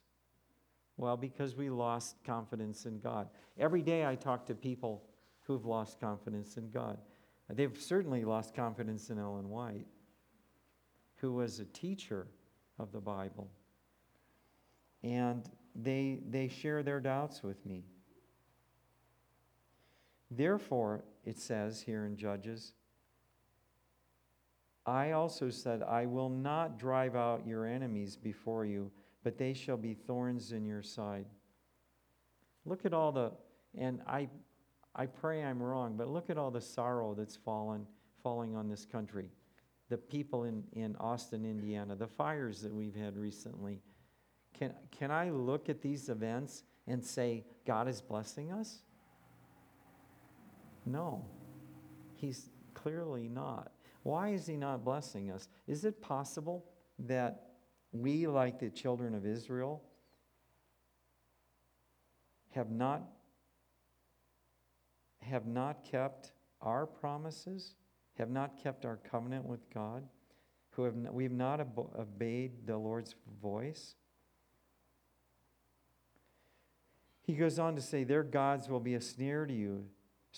Well, 0.98 1.16
because 1.16 1.56
we 1.56 1.70
lost 1.70 2.16
confidence 2.24 2.86
in 2.86 3.00
God. 3.00 3.30
Every 3.60 3.84
day 3.84 4.06
I 4.06 4.16
talk 4.16 4.46
to 4.48 4.56
people 4.56 5.04
who've 5.42 5.66
lost 5.66 6.00
confidence 6.00 6.58
in 6.58 6.70
God. 6.72 6.98
They've 7.50 7.80
certainly 7.80 8.26
lost 8.26 8.54
confidence 8.56 9.10
in 9.10 9.20
Ellen 9.20 9.50
White, 9.50 9.88
who 11.18 11.34
was 11.34 11.60
a 11.60 11.66
teacher 11.66 12.28
of 12.80 12.92
the 12.92 13.00
Bible. 13.00 13.50
And 15.04 15.50
they, 15.76 16.20
they 16.28 16.48
share 16.48 16.84
their 16.84 17.00
doubts 17.00 17.44
with 17.44 17.66
me. 17.66 17.84
Therefore, 20.30 21.06
it 21.24 21.40
says 21.40 21.82
here 21.82 22.06
in 22.06 22.18
Judges, 22.18 22.74
I 24.88 25.12
also 25.12 25.50
said, 25.50 25.84
I 25.84 26.06
will 26.06 26.30
not 26.30 26.80
drive 26.80 27.16
out 27.16 27.46
your 27.46 27.66
enemies 27.66 28.16
before 28.16 28.66
you, 28.66 28.90
but 29.22 29.38
they 29.38 29.54
shall 29.54 29.76
be 29.76 29.94
thorns 29.94 30.54
in 30.54 30.66
your 30.66 30.82
side. 30.82 31.26
Look 32.66 32.86
at 32.86 32.94
all 32.94 33.12
the, 33.12 33.34
and 33.78 34.02
I, 34.08 34.30
I 34.96 35.08
pray 35.08 35.44
I'm 35.44 35.62
wrong, 35.62 35.98
but 35.98 36.08
look 36.08 36.30
at 36.30 36.38
all 36.38 36.52
the 36.52 36.62
sorrow 36.62 37.14
that's 37.14 37.36
fallen, 37.36 37.86
falling 38.24 38.56
on 38.56 38.70
this 38.70 38.86
country. 38.86 39.30
The 39.90 39.98
people 39.98 40.46
in, 40.46 40.64
in 40.72 40.96
Austin, 41.02 41.44
Indiana, 41.44 41.96
the 41.98 42.08
fires 42.08 42.62
that 42.62 42.74
we've 42.74 42.96
had 42.96 43.18
recently. 43.18 43.82
Can, 44.58 44.74
can 44.98 45.12
I 45.12 45.32
look 45.32 45.68
at 45.68 45.82
these 45.82 46.08
events 46.08 46.64
and 46.88 47.06
say, 47.06 47.44
God 47.66 47.90
is 47.90 48.02
blessing 48.02 48.54
us? 48.54 48.80
No, 50.86 51.26
He's 52.16 52.50
clearly 52.74 53.28
not. 53.28 53.72
Why 54.08 54.30
is 54.30 54.48
He 54.48 54.56
not 54.56 54.86
blessing 54.86 55.32
us? 55.32 55.50
Is 55.68 55.84
it 55.84 56.02
possible 56.02 56.64
that 56.98 57.50
we, 57.92 58.26
like 58.26 58.58
the 58.58 58.70
children 58.70 59.14
of 59.14 59.26
Israel, 59.26 59.84
have 62.52 62.72
not, 62.72 63.04
have 65.24 65.46
not 65.46 65.84
kept 65.84 66.32
our 66.62 66.86
promises, 66.86 67.76
have 68.18 68.30
not 68.30 68.64
kept 68.64 68.86
our 68.86 68.96
covenant 68.96 69.44
with 69.44 69.70
God, 69.74 70.08
who 70.70 70.84
have 70.84 70.96
we 71.12 71.26
have 71.26 71.34
not 71.34 71.60
obeyed 72.00 72.66
the 72.66 72.78
Lord's 72.78 73.14
voice? 73.42 73.96
He 77.24 77.34
goes 77.34 77.60
on 77.60 77.76
to 77.76 77.82
say, 77.82 78.06
Their 78.06 78.24
gods 78.24 78.70
will 78.70 78.80
be 78.80 78.94
a 78.94 79.02
snare 79.02 79.46
to 79.46 79.54
you. 79.54 79.88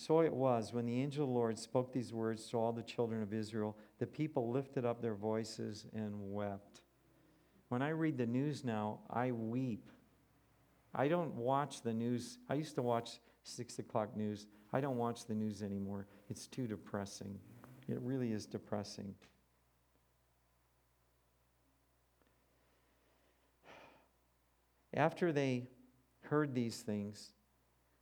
So 0.00 0.20
it 0.20 0.32
was 0.32 0.72
when 0.72 0.86
the 0.86 0.98
angel 0.98 1.24
of 1.24 1.28
the 1.28 1.34
Lord 1.34 1.58
spoke 1.58 1.92
these 1.92 2.10
words 2.10 2.48
to 2.48 2.56
all 2.56 2.72
the 2.72 2.82
children 2.82 3.22
of 3.22 3.34
Israel, 3.34 3.76
the 3.98 4.06
people 4.06 4.50
lifted 4.50 4.86
up 4.86 5.02
their 5.02 5.14
voices 5.14 5.84
and 5.92 6.14
wept. 6.32 6.80
When 7.68 7.82
I 7.82 7.90
read 7.90 8.16
the 8.16 8.26
news 8.26 8.64
now, 8.64 9.00
I 9.10 9.32
weep. 9.32 9.90
I 10.94 11.06
don't 11.06 11.34
watch 11.34 11.82
the 11.82 11.92
news. 11.92 12.38
I 12.48 12.54
used 12.54 12.76
to 12.76 12.82
watch 12.82 13.20
six 13.42 13.78
o'clock 13.78 14.16
news. 14.16 14.46
I 14.72 14.80
don't 14.80 14.96
watch 14.96 15.26
the 15.26 15.34
news 15.34 15.62
anymore. 15.62 16.06
It's 16.30 16.46
too 16.46 16.66
depressing. 16.66 17.38
It 17.86 18.00
really 18.00 18.32
is 18.32 18.46
depressing. 18.46 19.14
After 24.94 25.30
they 25.30 25.68
heard 26.22 26.54
these 26.54 26.80
things, 26.80 27.34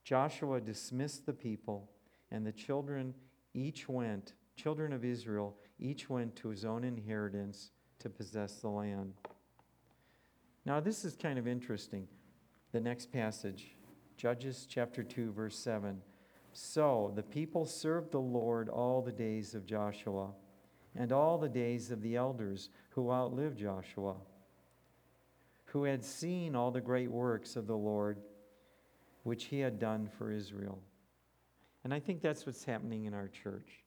Joshua 0.08 0.58
dismissed 0.58 1.26
the 1.26 1.34
people, 1.34 1.86
and 2.30 2.46
the 2.46 2.52
children 2.52 3.12
each 3.52 3.90
went, 3.90 4.32
children 4.56 4.94
of 4.94 5.04
Israel, 5.04 5.54
each 5.78 6.08
went 6.08 6.34
to 6.36 6.48
his 6.48 6.64
own 6.64 6.82
inheritance 6.82 7.72
to 7.98 8.08
possess 8.08 8.54
the 8.54 8.70
land. 8.70 9.12
Now, 10.64 10.80
this 10.80 11.04
is 11.04 11.14
kind 11.14 11.38
of 11.38 11.46
interesting. 11.46 12.08
The 12.72 12.80
next 12.80 13.12
passage, 13.12 13.72
Judges 14.16 14.66
chapter 14.66 15.02
2, 15.02 15.30
verse 15.32 15.58
7. 15.58 16.00
So 16.54 17.12
the 17.14 17.22
people 17.22 17.66
served 17.66 18.10
the 18.10 18.18
Lord 18.18 18.70
all 18.70 19.02
the 19.02 19.12
days 19.12 19.54
of 19.54 19.66
Joshua 19.66 20.30
and 20.96 21.12
all 21.12 21.36
the 21.36 21.50
days 21.50 21.90
of 21.90 22.00
the 22.00 22.16
elders 22.16 22.70
who 22.92 23.10
outlived 23.10 23.58
Joshua, 23.58 24.14
who 25.66 25.84
had 25.84 26.02
seen 26.02 26.56
all 26.56 26.70
the 26.70 26.80
great 26.80 27.10
works 27.10 27.56
of 27.56 27.66
the 27.66 27.76
Lord 27.76 28.16
which 29.28 29.44
he 29.44 29.60
had 29.60 29.78
done 29.78 30.08
for 30.16 30.32
Israel. 30.32 30.78
And 31.84 31.92
I 31.92 32.00
think 32.00 32.22
that's 32.22 32.46
what's 32.46 32.64
happening 32.64 33.04
in 33.04 33.12
our 33.12 33.28
church. 33.28 33.84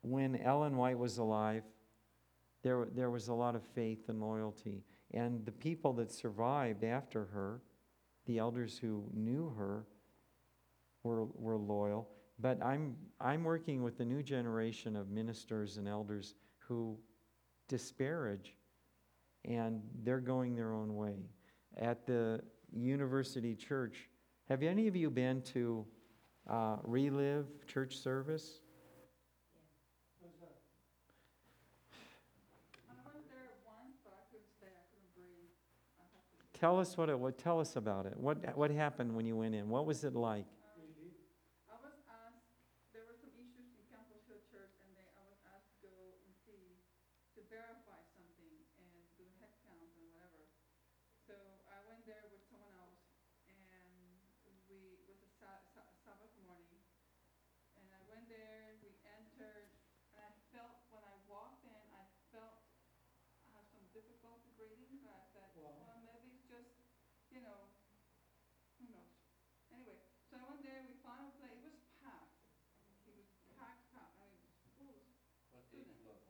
When 0.00 0.36
Ellen 0.36 0.78
White 0.78 0.98
was 0.98 1.18
alive, 1.18 1.62
there, 2.62 2.86
there 2.94 3.10
was 3.10 3.28
a 3.28 3.34
lot 3.34 3.54
of 3.54 3.62
faith 3.74 4.08
and 4.08 4.18
loyalty. 4.18 4.82
And 5.12 5.44
the 5.44 5.52
people 5.52 5.92
that 5.92 6.10
survived 6.10 6.84
after 6.84 7.26
her, 7.26 7.60
the 8.24 8.38
elders 8.38 8.78
who 8.78 9.04
knew 9.12 9.52
her, 9.58 9.84
were, 11.02 11.26
were 11.34 11.58
loyal. 11.58 12.08
But 12.38 12.64
I'm, 12.64 12.96
I'm 13.20 13.44
working 13.44 13.82
with 13.82 13.98
the 13.98 14.06
new 14.06 14.22
generation 14.22 14.96
of 14.96 15.10
ministers 15.10 15.76
and 15.76 15.86
elders 15.86 16.34
who 16.60 16.96
disparage, 17.68 18.56
and 19.44 19.82
they're 20.02 20.18
going 20.18 20.56
their 20.56 20.72
own 20.72 20.96
way. 20.96 21.26
At 21.78 22.06
the 22.06 22.40
university 22.72 23.54
church, 23.54 24.08
have 24.48 24.62
any 24.62 24.88
of 24.88 24.96
you 24.96 25.10
been 25.10 25.42
to 25.54 25.86
uh, 26.48 26.76
Relive 26.84 27.46
Church 27.66 27.96
Service? 27.96 28.60
Tell 36.52 36.78
us 36.78 36.96
what 36.96 37.10
it. 37.10 37.18
What, 37.18 37.38
tell 37.42 37.58
us 37.58 37.74
about 37.74 38.06
it. 38.06 38.14
What 38.14 38.38
what 38.54 38.70
happened 38.70 39.10
when 39.18 39.26
you 39.26 39.34
went 39.34 39.50
in? 39.58 39.66
What 39.66 39.82
was 39.82 40.04
it 40.06 40.14
like? 40.14 40.46
Really? 40.78 41.10
I 41.66 41.74
was 41.82 41.98
asked, 42.06 42.46
there 42.94 43.02
were 43.02 43.18
some 43.18 43.34
issues 43.34 43.66
in 43.74 43.82
Campus 43.90 44.22
Hill 44.30 44.38
Church, 44.46 44.70
and 44.78 44.94
they, 44.94 45.02
I 45.18 45.26
was 45.26 45.42
asked 45.50 45.74
to 45.82 45.90
go 45.90 45.90
and 46.22 46.30
see, 46.46 46.78
to 47.34 47.42
verify 47.50 47.98
something 48.14 48.54
and 48.78 48.86
do 49.18 49.26
head 49.42 49.50
count 49.66 49.90
and 49.98 50.06
whatever. 50.14 50.46
So 51.26 51.34
I 51.66 51.82
went 51.82 52.06
there 52.06 52.30
with 52.30 52.46
someone 52.46 52.70
else, 52.78 53.02
and 53.50 54.54
we, 54.72 54.96
it 54.96 55.04
was 55.10 55.20
a 55.20 55.30
Sa- 55.36 55.60
Sa- 55.76 55.92
Sabbath 56.00 56.32
morning. 56.40 56.80
And 57.76 57.84
I 57.92 58.00
went 58.08 58.24
there, 58.30 58.80
we 58.80 58.96
entered, 59.04 59.68
and 60.16 60.22
I 60.24 60.30
felt, 60.48 60.88
when 60.88 61.04
I 61.04 61.12
walked 61.28 61.66
in, 61.68 61.82
I 61.92 62.04
felt 62.32 62.64
I 63.44 63.52
had 63.52 63.68
some 63.68 63.84
difficulty 63.92 64.48
breathing, 64.56 65.04
but 65.04 65.12
I 65.12 65.24
said, 65.28 65.44
Wow. 65.60 65.76
well, 65.84 66.00
maybe 66.00 66.32
it's 66.32 66.48
just, 66.48 66.72
you 67.28 67.44
know, 67.44 67.68
who 68.80 68.88
knows? 68.88 69.12
Anyway, 69.68 70.00
so 70.24 70.40
I 70.40 70.44
went 70.48 70.64
there, 70.64 70.80
we 70.88 70.96
found 71.04 71.28
a 71.28 71.32
place, 71.36 71.60
it 71.60 71.68
was 71.68 71.84
packed. 72.00 72.40
It 73.04 73.12
was 73.12 73.28
packed, 73.52 73.92
packed, 73.92 74.16
I 74.16 74.24
mean, 74.24 74.40
it 74.40 74.48
was 74.48 74.56
full 74.80 74.88
of 74.88 75.04
What 75.52 75.68
age 75.68 75.68
students. 75.68 76.00
level? 76.08 76.22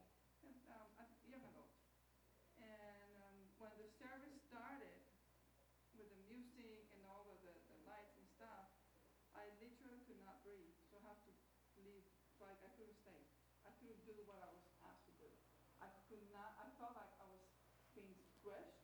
breathe, 10.42 10.74
so 10.90 10.98
I 10.98 11.02
have 11.07 11.22
to 11.22 11.31
leave, 11.79 12.02
so 12.35 12.50
like 12.50 12.59
I 12.66 12.70
couldn't 12.74 12.98
stay. 12.98 13.22
I 13.62 13.70
couldn't 13.79 14.02
do 14.02 14.14
what 14.26 14.42
I 14.42 14.50
was 14.50 14.62
asked 14.83 15.07
to 15.07 15.14
do. 15.22 15.31
I 15.79 15.87
could 16.11 16.22
not, 16.35 16.59
I 16.59 16.66
felt 16.79 16.98
like 16.98 17.11
I 17.22 17.26
was 17.31 17.46
being 17.94 18.14
squished, 18.18 18.83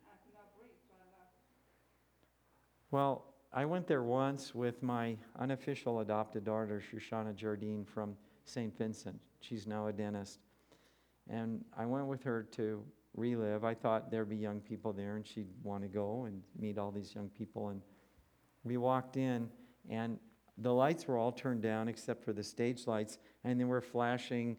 and 0.00 0.08
I 0.08 0.16
could 0.24 0.32
not 0.32 0.56
breathe, 0.56 0.80
so 0.88 0.96
I 0.96 1.04
left. 1.12 1.36
Well, 2.94 3.24
I 3.52 3.64
went 3.64 3.88
there 3.88 4.04
once 4.04 4.54
with 4.54 4.80
my 4.80 5.16
unofficial 5.40 5.98
adopted 5.98 6.44
daughter, 6.44 6.80
Shoshana 6.80 7.34
Jardine 7.34 7.84
from 7.84 8.16
St. 8.44 8.72
Vincent. 8.78 9.18
She's 9.40 9.66
now 9.66 9.88
a 9.88 9.92
dentist. 9.92 10.38
And 11.28 11.64
I 11.76 11.86
went 11.86 12.06
with 12.06 12.22
her 12.22 12.44
to 12.52 12.84
relive. 13.16 13.64
I 13.64 13.74
thought 13.74 14.12
there'd 14.12 14.28
be 14.28 14.36
young 14.36 14.60
people 14.60 14.92
there 14.92 15.16
and 15.16 15.26
she'd 15.26 15.48
want 15.64 15.82
to 15.82 15.88
go 15.88 16.26
and 16.26 16.40
meet 16.56 16.78
all 16.78 16.92
these 16.92 17.12
young 17.16 17.30
people. 17.30 17.70
And 17.70 17.82
we 18.62 18.76
walked 18.76 19.16
in, 19.16 19.50
and 19.90 20.16
the 20.58 20.72
lights 20.72 21.08
were 21.08 21.18
all 21.18 21.32
turned 21.32 21.62
down 21.62 21.88
except 21.88 22.24
for 22.24 22.32
the 22.32 22.44
stage 22.44 22.86
lights, 22.86 23.18
and 23.42 23.58
they 23.58 23.64
were 23.64 23.80
flashing, 23.80 24.56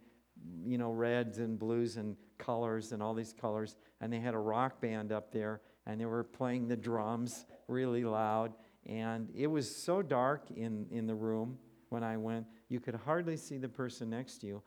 you 0.65 0.77
know, 0.77 0.91
reds 0.91 1.37
and 1.37 1.57
blues 1.57 1.95
and 1.95 2.17
colors 2.37 2.91
and 2.91 3.01
all 3.01 3.13
these 3.13 3.31
colors. 3.31 3.77
And 4.01 4.11
they 4.11 4.19
had 4.19 4.33
a 4.33 4.39
rock 4.39 4.81
band 4.81 5.13
up 5.13 5.31
there, 5.31 5.61
and 5.85 6.01
they 6.01 6.05
were 6.05 6.25
playing 6.25 6.67
the 6.67 6.75
drums 6.75 7.45
really 7.67 8.03
loud. 8.03 8.53
And 8.85 9.29
it 9.35 9.47
was 9.47 9.73
so 9.73 10.01
dark 10.01 10.45
in, 10.55 10.85
in 10.91 11.07
the 11.07 11.15
room 11.15 11.57
when 11.89 12.03
I 12.03 12.17
went, 12.17 12.45
you 12.69 12.79
could 12.79 12.95
hardly 12.95 13.37
see 13.37 13.57
the 13.57 13.69
person 13.69 14.09
next 14.09 14.39
to 14.39 14.47
you. 14.47 14.61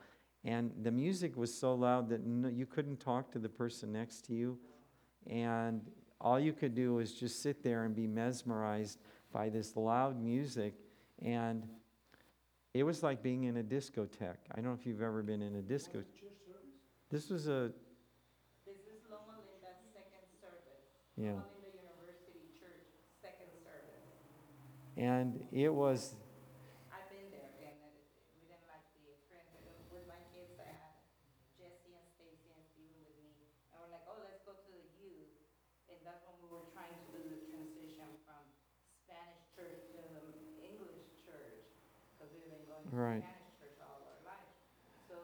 And 0.45 0.73
the 0.83 0.91
music 0.91 1.37
was 1.37 1.53
so 1.53 1.75
loud 1.75 2.09
that 2.11 2.25
no, 2.25 2.49
you 2.49 2.67
couldn't 2.67 3.01
talk 3.01 3.31
to 3.33 3.39
the 3.39 3.49
person 3.49 3.93
next 3.93 4.23
to 4.27 4.35
you. 4.35 4.59
And 5.27 5.83
all 6.21 6.39
you 6.41 6.53
could 6.53 6.75
do 6.75 6.95
was 6.95 7.13
just 7.13 7.43
sit 7.43 7.63
there 7.63 7.85
and 7.85 7.95
be 7.95 8.07
mesmerized 8.07 8.99
by 9.33 9.49
this 9.49 9.77
loud 9.77 10.21
music. 10.23 10.75
And 11.21 11.65
it 12.75 12.83
was 12.83 13.03
like 13.03 13.23
being 13.23 13.45
in 13.45 13.57
a 13.59 13.63
discotheque. 13.63 14.47
I 14.53 14.57
don't 14.57 14.65
know 14.65 14.77
if 14.79 14.87
you've 14.87 15.03
ever 15.03 15.23
been 15.23 15.43
in 15.43 15.57
a 15.57 15.63
disco. 15.63 15.99
Was 15.99 16.07
it 16.07 16.21
church 16.21 16.39
service? 16.47 16.75
This 17.11 17.31
was 17.31 17.49
a, 17.49 17.73
This 18.67 18.77
is 18.87 19.03
Loma 19.11 19.43
second 19.63 20.23
service. 20.41 20.87
yeah. 21.17 21.35
Loma 21.35 21.45
Linda 21.59 21.83
University 21.83 22.47
Church, 22.55 22.87
second 23.21 23.51
service. 23.65 24.07
And 24.99 25.47
it 25.55 25.71
was, 25.73 26.19
I've 26.91 27.07
been 27.09 27.31
there 27.31 27.55
and 27.63 27.79
we 28.35 28.43
didn't 28.51 28.67
like 28.67 28.85
the 28.99 29.05
experience. 29.15 29.63
Uh, 29.63 29.95
With 29.95 30.05
my 30.11 30.19
kids, 30.35 30.59
I 30.59 30.67
had 30.69 30.95
Jesse 31.55 31.95
and 31.95 32.07
Stacy 32.19 32.51
and 32.51 32.65
Steven 32.75 32.99
with 33.07 33.19
me. 33.23 33.31
And 33.73 33.79
we're 33.79 33.93
like, 33.95 34.05
oh, 34.11 34.19
let's 34.27 34.43
go 34.43 34.59
to 34.59 34.71
the 34.75 34.87
youth. 34.99 35.31
And 35.89 35.99
that's 36.03 36.27
when 36.27 36.37
we 36.43 36.49
were 36.51 36.67
trying 36.75 36.95
to 36.99 37.07
do 37.15 37.21
the 37.31 37.41
transition 37.49 38.11
from 38.27 38.43
Spanish 39.07 39.43
church 39.55 39.87
to 39.95 40.03
the 40.03 40.27
English 40.61 41.07
church. 41.23 41.63
Because 42.19 42.35
we've 42.35 42.51
been 42.51 42.67
going 42.67 42.85
Right. 42.91 43.23
Spanish 43.23 43.55
church 43.63 43.79
all 43.81 44.03
our 44.03 44.21
life. 44.27 44.51
So 45.07 45.17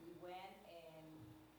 we 0.00 0.16
went 0.24 0.56
and 0.66 1.04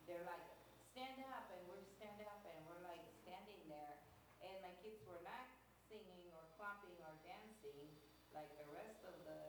they're 0.10 0.26
like, 0.26 0.44
stand 0.92 1.22
up, 1.32 1.48
and 1.54 1.62
we're 1.70 1.86
stand 1.96 2.20
up, 2.28 2.42
and 2.44 2.58
we're 2.68 2.82
like 2.84 3.06
standing 3.24 3.62
there. 3.70 4.02
And 4.44 4.58
my 4.66 4.74
kids 4.84 5.00
were 5.06 5.22
not 5.24 5.46
singing 5.88 6.28
or 6.36 6.44
clapping 6.58 6.96
or 7.04 7.14
dancing 7.24 7.92
like 8.34 8.50
the 8.58 8.68
rest 8.72 9.04
of 9.08 9.16
the 9.28 9.40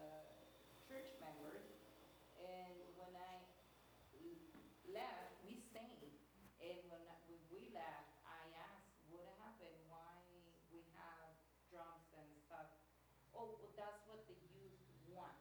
church 0.87 1.09
members. 1.23 1.67
And 2.39 2.75
when 2.99 3.15
I 3.15 3.43
l- 4.19 4.43
left, 4.91 5.39
we 5.47 5.59
stayed. 5.71 6.13
And 6.63 6.79
when 6.91 7.03
I- 7.07 7.21
when 7.27 7.43
we 7.51 7.71
left, 7.75 8.11
I 8.27 8.43
asked, 8.59 8.91
what 9.11 9.27
happened, 9.43 9.79
why 9.89 10.19
we 10.71 10.83
have 10.99 11.31
drums 11.71 12.07
and 12.15 12.29
stuff? 12.47 12.69
Oh, 13.35 13.57
well, 13.59 13.73
that's 13.77 14.03
what 14.07 14.27
the 14.29 14.37
youth 14.55 14.79
want. 15.09 15.39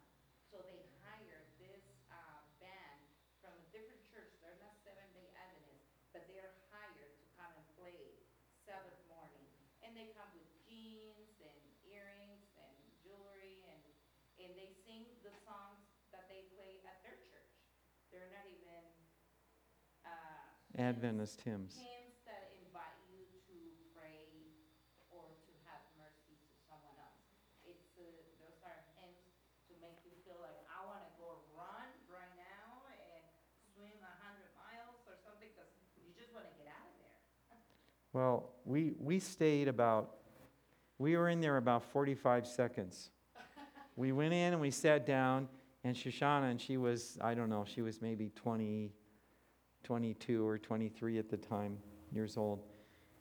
So 0.51 0.61
they 0.67 0.81
hired 1.03 1.47
this, 1.59 1.83
uh, 2.11 2.41
band 2.59 2.99
from 3.41 3.53
a 3.57 3.65
different 3.73 4.01
church, 4.11 4.31
they're 4.41 4.57
not 4.61 4.75
Seventh-day 4.83 5.29
Adventists, 5.35 5.87
but 6.13 6.27
they're 6.27 6.53
hired 6.71 7.11
to 7.19 7.25
come 7.37 7.51
and 7.55 7.65
play 7.77 8.17
Sabbath 8.65 8.97
morning. 9.09 9.45
And 9.81 9.95
they 9.97 10.13
come 10.13 10.29
with 10.33 10.47
jeans 10.67 11.39
and 11.41 11.59
earrings 11.83 12.45
and 12.57 12.75
jewelry 13.03 13.61
and, 13.67 13.81
and 14.39 14.51
they 14.57 14.69
sing 14.85 15.05
the 15.23 15.33
songs 15.45 15.81
that 16.11 16.27
they 16.29 16.45
play 16.55 16.81
at 16.85 17.01
their 17.03 17.17
church. 17.29 17.51
They're 18.11 18.29
not 18.31 18.45
even, 18.47 18.83
uh. 20.05 20.09
hymns- 20.11 20.60
Adventist 20.77 21.41
hymns. 21.43 21.75
Hymns 21.75 22.23
that 22.23 22.55
invite 22.63 22.95
you 23.11 23.27
to 23.51 23.57
pray 23.91 24.31
or 25.11 25.27
to 25.27 25.51
have 25.67 25.83
mercy 25.99 26.35
to 26.39 26.51
someone 26.67 26.95
else. 26.95 27.19
It's, 27.67 27.91
uh, 27.99 28.07
those 28.39 28.59
are 28.63 28.79
hymns 28.95 29.19
to 29.67 29.73
make 29.83 29.99
you 30.07 30.15
feel 30.23 30.39
like, 30.39 30.55
I 30.71 30.79
wanna 30.87 31.11
go 31.19 31.43
run 31.57 31.91
right 32.07 32.35
now 32.39 32.87
and 32.87 33.23
swim 33.75 33.99
a 33.99 34.15
hundred 34.23 34.51
miles 34.55 35.03
or 35.07 35.19
something, 35.27 35.51
cause 35.59 35.67
you 35.99 36.15
just 36.15 36.31
wanna 36.31 36.51
get 36.55 36.71
out 36.71 36.87
of 36.87 36.95
there. 37.03 37.19
well, 38.15 38.55
we, 38.63 38.95
we 38.95 39.19
stayed 39.19 39.67
about, 39.67 40.23
we 40.97 41.17
were 41.19 41.27
in 41.27 41.41
there 41.43 41.57
about 41.57 41.83
45 41.91 42.47
seconds. 42.47 43.11
We 43.97 44.13
went 44.13 44.33
in 44.33 44.53
and 44.53 44.61
we 44.61 44.71
sat 44.71 45.05
down, 45.05 45.49
and 45.83 45.95
Shoshana, 45.95 46.49
and 46.49 46.61
she 46.61 46.77
was, 46.77 47.17
I 47.19 47.33
don't 47.33 47.49
know, 47.49 47.65
she 47.67 47.81
was 47.81 48.01
maybe 48.01 48.31
20, 48.35 48.89
22 49.83 50.45
or 50.45 50.57
23 50.57 51.17
at 51.17 51.29
the 51.29 51.37
time, 51.37 51.77
years 52.11 52.37
old. 52.37 52.63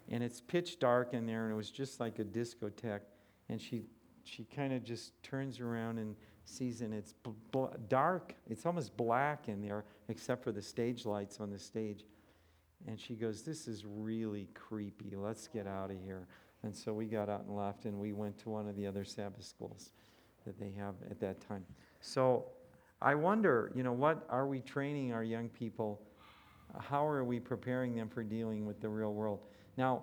And 0.08 0.22
it's 0.22 0.40
pitch 0.40 0.78
dark 0.78 1.14
in 1.14 1.26
there, 1.26 1.44
and 1.44 1.52
it 1.52 1.56
was 1.56 1.70
just 1.70 2.00
like 2.00 2.18
a 2.18 2.24
discotheque. 2.24 3.00
And 3.48 3.60
she, 3.60 3.84
she 4.24 4.44
kind 4.44 4.72
of 4.72 4.84
just 4.84 5.20
turns 5.22 5.60
around 5.60 5.98
and 5.98 6.16
sees, 6.44 6.80
and 6.80 6.92
it's 6.92 7.12
bl- 7.12 7.30
bl- 7.52 7.76
dark. 7.88 8.34
It's 8.48 8.66
almost 8.66 8.96
black 8.96 9.48
in 9.48 9.62
there, 9.62 9.84
except 10.08 10.42
for 10.42 10.52
the 10.52 10.62
stage 10.62 11.06
lights 11.06 11.40
on 11.40 11.50
the 11.50 11.58
stage. 11.58 12.04
And 12.86 12.98
she 12.98 13.14
goes, 13.14 13.42
This 13.42 13.68
is 13.68 13.84
really 13.86 14.48
creepy. 14.54 15.14
Let's 15.14 15.46
get 15.46 15.66
out 15.66 15.90
of 15.90 15.96
here. 16.04 16.26
And 16.62 16.74
so 16.74 16.92
we 16.92 17.06
got 17.06 17.28
out 17.28 17.44
and 17.46 17.56
left, 17.56 17.84
and 17.84 17.98
we 17.98 18.12
went 18.12 18.38
to 18.40 18.50
one 18.50 18.68
of 18.68 18.76
the 18.76 18.86
other 18.86 19.04
Sabbath 19.04 19.44
schools 19.44 19.92
that 20.44 20.58
they 20.58 20.72
have 20.76 20.94
at 21.10 21.20
that 21.20 21.40
time. 21.46 21.64
So 22.00 22.46
I 23.00 23.14
wonder, 23.14 23.72
you 23.74 23.82
know, 23.82 23.92
what 23.92 24.26
are 24.28 24.46
we 24.46 24.60
training 24.60 25.12
our 25.12 25.24
young 25.24 25.48
people? 25.48 26.02
How 26.78 27.06
are 27.06 27.24
we 27.24 27.40
preparing 27.40 27.94
them 27.94 28.08
for 28.08 28.22
dealing 28.22 28.66
with 28.66 28.80
the 28.80 28.88
real 28.88 29.12
world? 29.12 29.40
Now, 29.76 30.02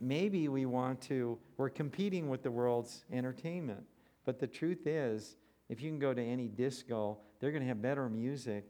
maybe 0.00 0.48
we 0.48 0.66
want 0.66 1.00
to, 1.02 1.38
we're 1.56 1.70
competing 1.70 2.28
with 2.28 2.42
the 2.42 2.50
world's 2.50 3.04
entertainment. 3.12 3.84
But 4.24 4.38
the 4.38 4.46
truth 4.46 4.86
is, 4.86 5.36
if 5.68 5.80
you 5.80 5.90
can 5.90 5.98
go 5.98 6.12
to 6.14 6.22
any 6.22 6.48
disco, 6.48 7.18
they're 7.40 7.50
going 7.50 7.62
to 7.62 7.68
have 7.68 7.80
better 7.82 8.08
music 8.08 8.64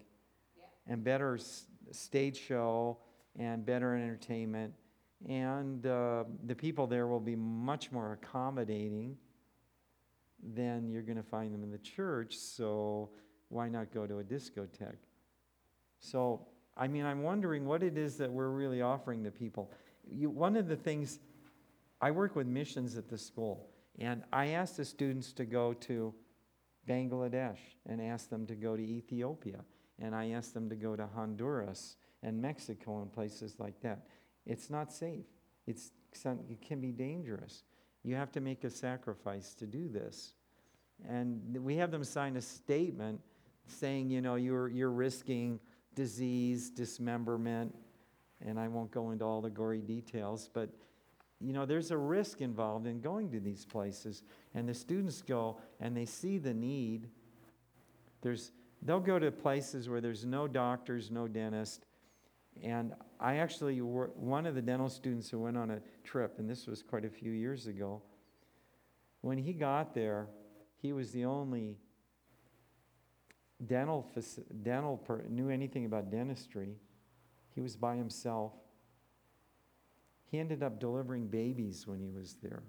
Yeah. 0.57 0.65
and 0.93 1.03
better 1.05 1.37
s- 1.37 1.67
stage 1.93 2.37
show 2.39 2.99
and 3.37 3.65
better 3.65 3.95
entertainment. 3.95 4.75
And 5.29 5.87
uh, 5.87 6.25
the 6.47 6.55
people 6.55 6.87
there 6.87 7.07
will 7.07 7.21
be 7.21 7.37
much 7.37 7.91
more 7.91 8.13
accommodating 8.13 9.17
than 10.55 10.89
you're 10.91 11.03
going 11.03 11.17
to 11.17 11.23
find 11.23 11.55
them 11.55 11.63
in 11.63 11.71
the 11.71 11.79
church. 11.79 12.37
So 12.37 13.11
why 13.49 13.69
not 13.69 13.93
go 13.93 14.07
to 14.07 14.19
a 14.19 14.25
discotheque? 14.25 14.99
So, 16.01 16.47
I 16.77 16.89
mean, 16.89 17.05
I'm 17.05 17.23
wondering 17.23 17.67
what 17.67 17.83
it 17.83 17.97
is 17.97 18.17
that 18.17 18.31
we're 18.31 18.49
really 18.49 18.83
offering 18.83 19.23
the 19.23 19.31
people. 19.31 19.71
You, 20.11 20.31
one 20.31 20.57
of 20.57 20.67
the 20.67 20.77
things, 20.77 21.19
I 22.01 22.11
work 22.11 22.35
with 22.35 22.47
missions 22.47 22.97
at 22.97 23.09
the 23.09 23.19
school, 23.19 23.71
and 23.99 24.23
I 24.33 24.49
ask 24.49 24.77
the 24.77 24.85
students 24.85 25.33
to 25.35 25.45
go 25.45 25.73
to 25.73 26.13
Bangladesh 26.89 27.59
and 27.87 28.01
ask 28.01 28.29
them 28.29 28.47
to 28.47 28.55
go 28.55 28.77
to 28.77 28.83
Ethiopia, 28.83 29.61
and 30.01 30.15
I 30.15 30.31
ask 30.31 30.53
them 30.53 30.69
to 30.69 30.77
go 30.77 30.97
to 30.97 31.07
Honduras 31.15 31.97
and 32.23 32.41
Mexico 32.41 33.03
and 33.03 33.13
places 33.13 33.55
like 33.59 33.81
that. 33.83 34.07
It's 34.47 34.69
not 34.69 34.93
safe. 34.93 35.27
It's, 35.67 35.93
it 36.25 36.61
can 36.61 36.81
be 36.81 36.91
dangerous. 36.91 37.63
You 38.03 38.17
have 38.17 38.33
to 38.33 38.41
make 38.41 38.65
a 38.65 38.71
sacrifice 38.71 39.55
to 39.55 39.67
do 39.67 39.89
this. 39.89 40.35
And 41.09 41.57
we 41.59 41.77
have 41.77 41.91
them 41.91 42.05
sign 42.05 42.37
a 42.37 42.41
statement 42.41 43.21
saying, 43.67 44.11
you 44.11 44.21
know, 44.21 44.35
you're, 44.35 44.69
you're 44.69 44.91
risking 44.91 45.59
disease, 45.95 46.71
dismemberment, 46.71 47.75
and 48.45 48.59
I 48.59 48.69
won't 48.69 48.91
go 48.91 49.11
into 49.11 49.25
all 49.25 49.41
the 49.41 49.51
gory 49.51 49.81
details, 49.81 50.49
but 50.53 50.71
you 51.41 51.53
know, 51.53 51.67
there's 51.67 51.91
a 51.91 51.97
risk 51.97 52.41
involved 52.41 52.87
in 52.87 53.01
going 53.01 53.31
to 53.33 53.41
these 53.41 53.65
places. 53.65 54.23
And 54.55 54.69
the 54.69 54.75
students 54.75 55.21
go 55.21 55.59
and 55.81 55.97
they 55.97 56.07
see 56.07 56.39
the 56.39 56.55
need. 56.55 57.09
There's, 58.23 58.53
they'll 58.83 59.01
go 59.01 59.19
to 59.19 59.31
places 59.31 59.89
where 59.89 60.01
there's 60.01 60.25
no 60.25 60.47
doctors, 60.47 61.11
no 61.11 61.29
dentist. 61.29 61.85
And 62.63 62.95
I 63.21 63.37
actually, 63.37 63.79
one 63.79 64.47
of 64.47 64.55
the 64.55 64.63
dental 64.63 64.89
students 64.89 65.29
who 65.29 65.41
went 65.41 65.59
on 65.59 65.71
a 65.71 65.81
trip, 66.05 66.39
and 66.39 66.49
this 66.49 66.67
was 66.67 66.83
quite 66.83 67.05
a 67.05 67.11
few 67.11 67.33
years 67.33 67.67
ago, 67.67 68.01
when 69.21 69.37
he 69.37 69.53
got 69.53 69.95
there, 69.95 70.29
he 70.77 70.93
was 70.93 71.11
the 71.11 71.25
only 71.25 71.79
dental, 73.67 74.11
dental 74.63 74.97
per, 74.97 75.23
knew 75.29 75.49
anything 75.49 75.85
about 75.85 76.11
dentistry. 76.11 76.77
He 77.55 77.61
was 77.61 77.77
by 77.77 77.97
himself. 77.97 78.53
He 80.31 80.39
ended 80.39 80.63
up 80.63 80.81
delivering 80.81 81.29
babies 81.29 81.87
when 81.87 82.01
he 82.01 82.11
was 82.11 82.37
there 82.43 82.63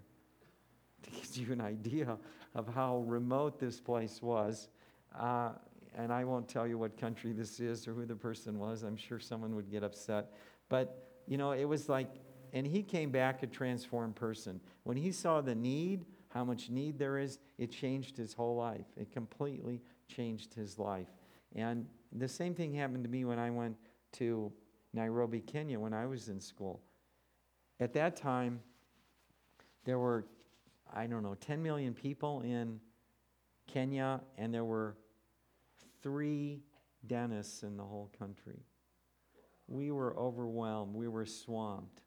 to 1.03 1.09
give 1.09 1.37
you 1.37 1.53
an 1.53 1.61
idea 1.61 2.17
of 2.53 2.67
how 2.67 2.99
remote 3.07 3.59
this 3.59 3.79
place 3.79 4.21
was. 4.21 4.69
Uh, 5.17 5.51
and 5.97 6.11
I 6.11 6.23
won't 6.25 6.47
tell 6.47 6.67
you 6.67 6.77
what 6.77 6.97
country 6.97 7.31
this 7.31 7.59
is 7.59 7.87
or 7.87 7.93
who 7.93 8.05
the 8.05 8.15
person 8.15 8.59
was. 8.59 8.83
I'm 8.83 8.97
sure 8.97 9.19
someone 9.19 9.55
would 9.55 9.71
get 9.71 9.83
upset. 9.83 10.33
But, 10.67 11.07
you 11.27 11.37
know, 11.37 11.51
it 11.51 11.65
was 11.65 11.87
like, 11.89 12.09
and 12.53 12.67
he 12.67 12.83
came 12.83 13.11
back 13.11 13.43
a 13.43 13.47
transformed 13.47 14.15
person. 14.15 14.59
When 14.83 14.97
he 14.97 15.11
saw 15.11 15.41
the 15.41 15.55
need, 15.55 16.05
how 16.29 16.43
much 16.43 16.69
need 16.69 16.99
there 16.99 17.17
is, 17.17 17.39
it 17.57 17.71
changed 17.71 18.17
his 18.17 18.33
whole 18.33 18.57
life. 18.57 18.85
It 18.97 19.11
completely 19.11 19.81
changed 20.07 20.53
his 20.53 20.77
life. 20.79 21.07
And 21.55 21.87
the 22.11 22.27
same 22.27 22.53
thing 22.53 22.73
happened 22.73 23.03
to 23.03 23.09
me 23.09 23.25
when 23.25 23.39
I 23.39 23.49
went 23.49 23.77
to 24.13 24.51
Nairobi, 24.93 25.41
Kenya, 25.41 25.79
when 25.79 25.93
I 25.93 26.05
was 26.05 26.29
in 26.29 26.39
school. 26.39 26.81
At 27.79 27.93
that 27.93 28.15
time, 28.15 28.61
there 29.83 29.99
were, 29.99 30.25
I 30.93 31.07
don't 31.07 31.23
know, 31.23 31.35
10 31.35 31.61
million 31.61 31.93
people 31.93 32.41
in 32.41 32.79
Kenya, 33.67 34.21
and 34.37 34.53
there 34.53 34.63
were 34.63 34.95
three 36.01 36.61
dentists 37.07 37.63
in 37.63 37.77
the 37.77 37.83
whole 37.83 38.11
country. 38.17 38.63
We 39.67 39.91
were 39.91 40.17
overwhelmed, 40.17 40.95
we 40.95 41.07
were 41.07 41.25
swamped. 41.25 42.01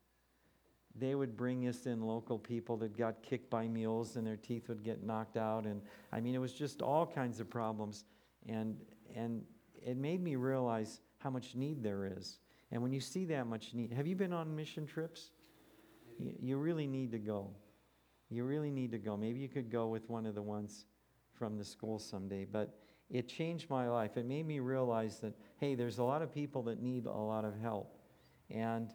They 0.94 1.14
would 1.14 1.36
bring 1.36 1.68
us 1.68 1.86
in 1.86 2.02
local 2.02 2.38
people 2.38 2.76
that 2.78 2.96
got 2.96 3.22
kicked 3.22 3.50
by 3.50 3.68
mules 3.68 4.16
and 4.16 4.26
their 4.26 4.36
teeth 4.36 4.68
would 4.68 4.82
get 4.82 5.04
knocked 5.04 5.36
out. 5.36 5.64
And 5.64 5.80
I 6.12 6.20
mean, 6.20 6.34
it 6.34 6.38
was 6.38 6.52
just 6.52 6.82
all 6.82 7.06
kinds 7.06 7.40
of 7.40 7.48
problems. 7.48 8.04
And, 8.48 8.76
and 9.14 9.42
it 9.84 9.96
made 9.96 10.22
me 10.22 10.36
realize 10.36 11.00
how 11.18 11.30
much 11.30 11.54
need 11.54 11.82
there 11.82 12.10
is. 12.18 12.38
And 12.70 12.82
when 12.82 12.92
you 12.92 13.00
see 13.00 13.24
that 13.26 13.46
much 13.46 13.74
need, 13.74 13.92
have 13.92 14.06
you 14.06 14.16
been 14.16 14.32
on 14.32 14.54
mission 14.54 14.86
trips? 14.86 15.30
You, 16.18 16.34
you 16.40 16.56
really 16.56 16.86
need 16.86 17.12
to 17.12 17.18
go. 17.18 17.50
You 18.30 18.44
really 18.44 18.70
need 18.70 18.90
to 18.92 18.98
go. 18.98 19.16
Maybe 19.16 19.40
you 19.40 19.48
could 19.48 19.70
go 19.70 19.86
with 19.86 20.08
one 20.10 20.26
of 20.26 20.34
the 20.34 20.42
ones 20.42 20.86
from 21.32 21.56
the 21.56 21.64
school 21.64 21.98
someday. 21.98 22.44
But 22.44 22.78
it 23.10 23.28
changed 23.28 23.70
my 23.70 23.88
life. 23.88 24.16
It 24.16 24.26
made 24.26 24.46
me 24.46 24.58
realize 24.60 25.20
that, 25.20 25.34
hey, 25.56 25.74
there's 25.74 25.98
a 25.98 26.02
lot 26.02 26.20
of 26.20 26.32
people 26.32 26.62
that 26.64 26.82
need 26.82 27.06
a 27.06 27.10
lot 27.10 27.44
of 27.44 27.58
help. 27.58 27.96
And 28.50 28.92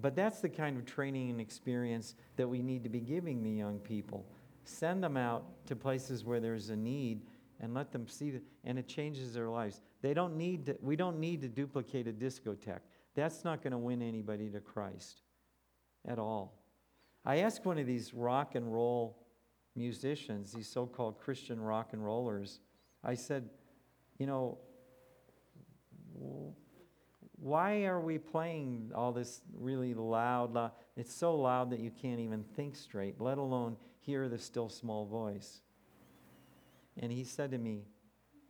but 0.00 0.14
that's 0.14 0.40
the 0.40 0.48
kind 0.48 0.76
of 0.76 0.84
training 0.84 1.30
and 1.30 1.40
experience 1.40 2.14
that 2.36 2.48
we 2.48 2.62
need 2.62 2.82
to 2.84 2.88
be 2.88 3.00
giving 3.00 3.42
the 3.42 3.50
young 3.50 3.78
people. 3.78 4.26
Send 4.64 5.02
them 5.02 5.16
out 5.16 5.44
to 5.66 5.76
places 5.76 6.24
where 6.24 6.40
there's 6.40 6.70
a 6.70 6.76
need 6.76 7.22
and 7.60 7.72
let 7.72 7.92
them 7.92 8.06
see 8.06 8.30
that, 8.32 8.42
and 8.64 8.78
it 8.78 8.88
changes 8.88 9.32
their 9.32 9.48
lives. 9.48 9.80
They 10.02 10.12
don't 10.12 10.36
need 10.36 10.66
to, 10.66 10.76
we 10.82 10.96
don't 10.96 11.18
need 11.18 11.40
to 11.42 11.48
duplicate 11.48 12.06
a 12.06 12.12
discotheque. 12.12 12.80
That's 13.14 13.44
not 13.44 13.62
going 13.62 13.72
to 13.72 13.78
win 13.78 14.02
anybody 14.02 14.50
to 14.50 14.60
Christ 14.60 15.22
at 16.06 16.18
all. 16.18 16.60
I 17.24 17.38
asked 17.38 17.64
one 17.64 17.78
of 17.78 17.86
these 17.86 18.12
rock 18.12 18.54
and 18.54 18.72
roll 18.72 19.18
musicians, 19.74 20.52
these 20.52 20.68
so 20.68 20.86
called 20.86 21.18
Christian 21.18 21.60
rock 21.60 21.92
and 21.92 22.04
rollers, 22.04 22.60
I 23.02 23.14
said, 23.14 23.48
you 24.18 24.26
know, 24.26 24.58
why 27.38 27.84
are 27.84 28.00
we 28.00 28.18
playing 28.18 28.92
all 28.94 29.12
this 29.12 29.40
really 29.54 29.94
loud, 29.94 30.54
loud? 30.54 30.72
It's 30.96 31.14
so 31.14 31.34
loud 31.34 31.70
that 31.70 31.80
you 31.80 31.90
can't 31.90 32.20
even 32.20 32.42
think 32.56 32.76
straight, 32.76 33.20
let 33.20 33.38
alone 33.38 33.76
hear 34.00 34.28
the 34.28 34.38
still 34.38 34.68
small 34.68 35.04
voice. 35.04 35.60
And 36.98 37.12
he 37.12 37.24
said 37.24 37.50
to 37.50 37.58
me, 37.58 37.84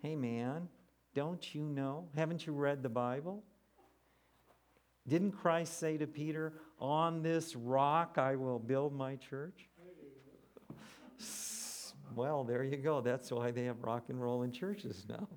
Hey 0.03 0.15
man, 0.15 0.69
don't 1.15 1.55
you 1.55 1.63
know? 1.63 2.09
Haven't 2.15 2.47
you 2.47 2.53
read 2.53 2.83
the 2.83 2.89
Bible? 2.89 3.43
Didn't 5.09 5.33
Christ 5.33 5.79
say 5.79 5.97
to 5.97 6.07
Peter, 6.07 6.53
On 6.79 7.23
this 7.23 7.57
rock 7.57 8.19
I 8.19 8.37
will 8.37 8.59
build 8.59 8.95
my 8.95 9.17
church? 9.17 9.69
Well, 12.15 12.45
there 12.45 12.65
you 12.65 12.79
go. 12.79 13.03
That's 13.03 13.31
why 13.31 13.51
they 13.51 13.65
have 13.65 13.83
rock 13.83 14.05
and 14.09 14.19
roll 14.19 14.43
in 14.43 14.51
churches 14.51 15.05
now. 15.07 15.29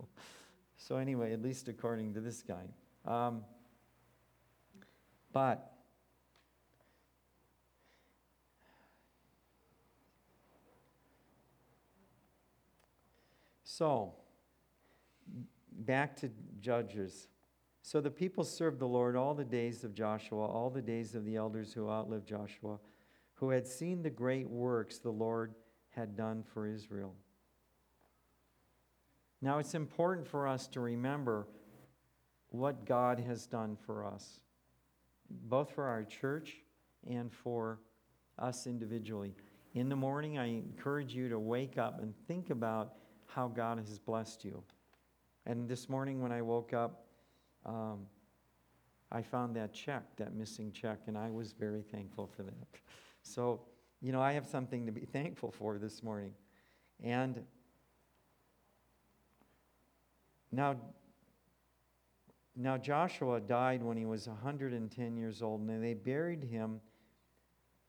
So, 0.77 0.95
anyway, 0.95 1.33
at 1.33 1.41
least 1.41 1.67
according 1.67 2.13
to 2.13 2.21
this 2.21 2.41
guy. 2.41 2.63
Um, 3.05 3.43
but 5.31 5.73
so 13.63 14.13
back 15.71 16.15
to 16.17 16.29
Judges. 16.59 17.27
So 17.81 18.01
the 18.01 18.11
people 18.11 18.43
served 18.43 18.79
the 18.79 18.87
Lord 18.87 19.15
all 19.15 19.33
the 19.33 19.45
days 19.45 19.83
of 19.83 19.93
Joshua, 19.93 20.45
all 20.45 20.69
the 20.69 20.81
days 20.81 21.15
of 21.15 21.25
the 21.25 21.35
elders 21.35 21.73
who 21.73 21.89
outlived 21.89 22.27
Joshua, 22.27 22.79
who 23.33 23.49
had 23.49 23.65
seen 23.65 24.03
the 24.03 24.09
great 24.09 24.49
works 24.49 24.99
the 24.99 25.09
Lord 25.09 25.55
had 25.89 26.15
done 26.15 26.43
for 26.43 26.67
Israel. 26.67 27.15
Now 29.41 29.59
it's 29.59 29.73
important 29.73 30.27
for 30.27 30.47
us 30.47 30.67
to 30.67 30.81
remember 30.81 31.47
what 32.49 32.85
God 32.85 33.19
has 33.19 33.45
done 33.45 33.77
for 33.85 34.05
us, 34.05 34.39
both 35.29 35.71
for 35.71 35.85
our 35.85 36.03
church 36.03 36.57
and 37.07 37.31
for 37.31 37.79
us 38.37 38.67
individually. 38.67 39.35
In 39.73 39.89
the 39.89 39.95
morning, 39.95 40.37
I 40.37 40.47
encourage 40.47 41.13
you 41.13 41.29
to 41.29 41.39
wake 41.39 41.77
up 41.77 42.01
and 42.01 42.13
think 42.27 42.49
about 42.49 42.93
how 43.27 43.47
God 43.47 43.77
has 43.77 43.99
blessed 43.99 44.43
you. 44.43 44.63
And 45.45 45.67
this 45.67 45.87
morning, 45.87 46.21
when 46.21 46.31
I 46.31 46.41
woke 46.41 46.73
up, 46.73 47.05
um, 47.65 48.07
I 49.11 49.21
found 49.21 49.55
that 49.55 49.73
check, 49.73 50.03
that 50.17 50.33
missing 50.35 50.71
check, 50.71 50.99
and 51.07 51.17
I 51.17 51.29
was 51.29 51.53
very 51.53 51.81
thankful 51.81 52.27
for 52.27 52.43
that. 52.43 52.53
So, 53.21 53.59
you 54.01 54.13
know, 54.13 54.21
I 54.21 54.31
have 54.31 54.47
something 54.47 54.85
to 54.85 54.93
be 54.93 55.01
thankful 55.13 55.51
for 55.51 55.77
this 55.77 56.01
morning. 56.01 56.31
And 57.03 57.43
now, 60.53 60.77
now 62.59 62.77
Joshua 62.77 63.39
died 63.39 63.81
when 63.81 63.95
he 63.95 64.05
was 64.05 64.27
110 64.27 65.17
years 65.17 65.41
old, 65.41 65.61
and 65.61 65.83
they 65.83 65.93
buried 65.93 66.43
him 66.43 66.81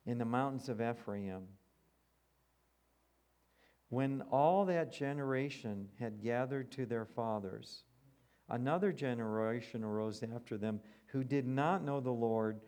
in 0.07 0.16
the 0.16 0.25
mountains 0.25 0.68
of 0.68 0.81
Ephraim. 0.81 1.43
When 3.89 4.23
all 4.31 4.64
that 4.66 4.93
generation 4.93 5.89
had 5.99 6.23
gathered 6.23 6.71
to 6.73 6.87
their 6.87 7.05
fathers, 7.05 7.83
another 8.49 8.93
generation 8.93 9.83
arose 9.83 10.23
after 10.23 10.57
them 10.57 10.81
who 11.07 11.25
did 11.25 11.49
not 11.49 11.85
know 11.85 12.01
the 12.01 12.12
Lord 12.12 12.61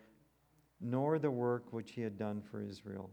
nor 0.81 1.21
the 1.21 1.31
work 1.31 1.73
which 1.73 1.93
he 1.93 2.01
had 2.01 2.19
done 2.19 2.43
for 2.43 2.61
Israel. 2.61 3.11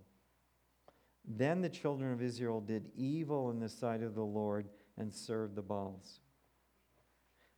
Then 1.24 1.62
the 1.62 1.70
children 1.70 2.12
of 2.12 2.24
Israel 2.24 2.60
did 2.60 2.90
evil 2.96 3.52
in 3.52 3.60
the 3.60 3.70
sight 3.70 4.02
of 4.02 4.16
the 4.16 4.24
Lord 4.24 4.68
and 4.98 5.14
served 5.14 5.56
the 5.56 5.62
Baals. 5.62 6.22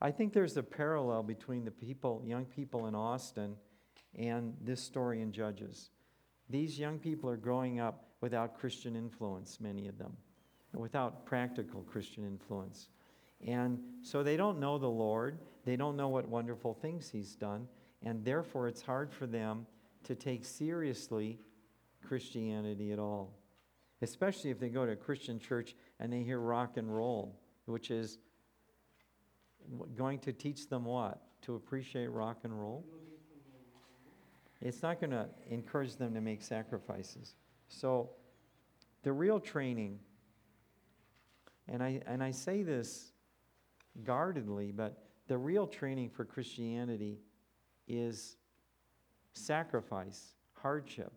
I 0.01 0.09
think 0.09 0.33
there's 0.33 0.57
a 0.57 0.63
parallel 0.63 1.21
between 1.21 1.63
the 1.63 1.71
people, 1.71 2.23
young 2.25 2.45
people 2.45 2.87
in 2.87 2.95
Austin 2.95 3.55
and 4.15 4.55
this 4.59 4.81
story 4.81 5.21
in 5.21 5.31
Judges. 5.31 5.91
These 6.49 6.79
young 6.79 6.97
people 6.97 7.29
are 7.29 7.37
growing 7.37 7.79
up 7.79 8.05
without 8.19 8.57
Christian 8.57 8.95
influence, 8.95 9.59
many 9.61 9.87
of 9.87 9.99
them, 9.99 10.17
without 10.73 11.25
practical 11.25 11.81
Christian 11.83 12.25
influence. 12.25 12.89
And 13.45 13.79
so 14.01 14.23
they 14.23 14.37
don't 14.37 14.59
know 14.59 14.77
the 14.77 14.87
Lord, 14.87 15.39
they 15.65 15.75
don't 15.75 15.95
know 15.95 16.09
what 16.09 16.27
wonderful 16.27 16.73
things 16.73 17.09
He's 17.09 17.35
done, 17.35 17.67
and 18.03 18.25
therefore 18.25 18.67
it's 18.67 18.81
hard 18.81 19.13
for 19.13 19.27
them 19.27 19.67
to 20.03 20.15
take 20.15 20.45
seriously 20.45 21.39
Christianity 22.07 22.91
at 22.91 22.99
all. 22.99 23.37
Especially 24.01 24.49
if 24.49 24.59
they 24.59 24.69
go 24.69 24.85
to 24.85 24.93
a 24.93 24.95
Christian 24.95 25.39
church 25.39 25.75
and 25.99 26.11
they 26.11 26.23
hear 26.23 26.39
rock 26.39 26.77
and 26.77 26.93
roll, 26.93 27.39
which 27.65 27.91
is 27.91 28.17
going 29.95 30.19
to 30.19 30.33
teach 30.33 30.67
them 30.67 30.85
what? 30.85 31.21
To 31.43 31.55
appreciate 31.55 32.07
rock 32.11 32.39
and 32.43 32.59
roll? 32.59 32.85
It's 34.61 34.83
not 34.83 34.99
going 34.99 35.11
to 35.11 35.27
encourage 35.49 35.95
them 35.95 36.13
to 36.13 36.21
make 36.21 36.43
sacrifices. 36.43 37.33
So, 37.67 38.11
the 39.03 39.11
real 39.11 39.39
training, 39.39 39.99
and 41.67 41.81
I, 41.81 42.01
and 42.05 42.21
I 42.23 42.29
say 42.29 42.61
this 42.61 43.11
guardedly, 44.03 44.71
but 44.71 45.03
the 45.27 45.37
real 45.37 45.65
training 45.65 46.09
for 46.09 46.25
Christianity 46.25 47.19
is 47.87 48.35
sacrifice, 49.33 50.35
hardship, 50.53 51.11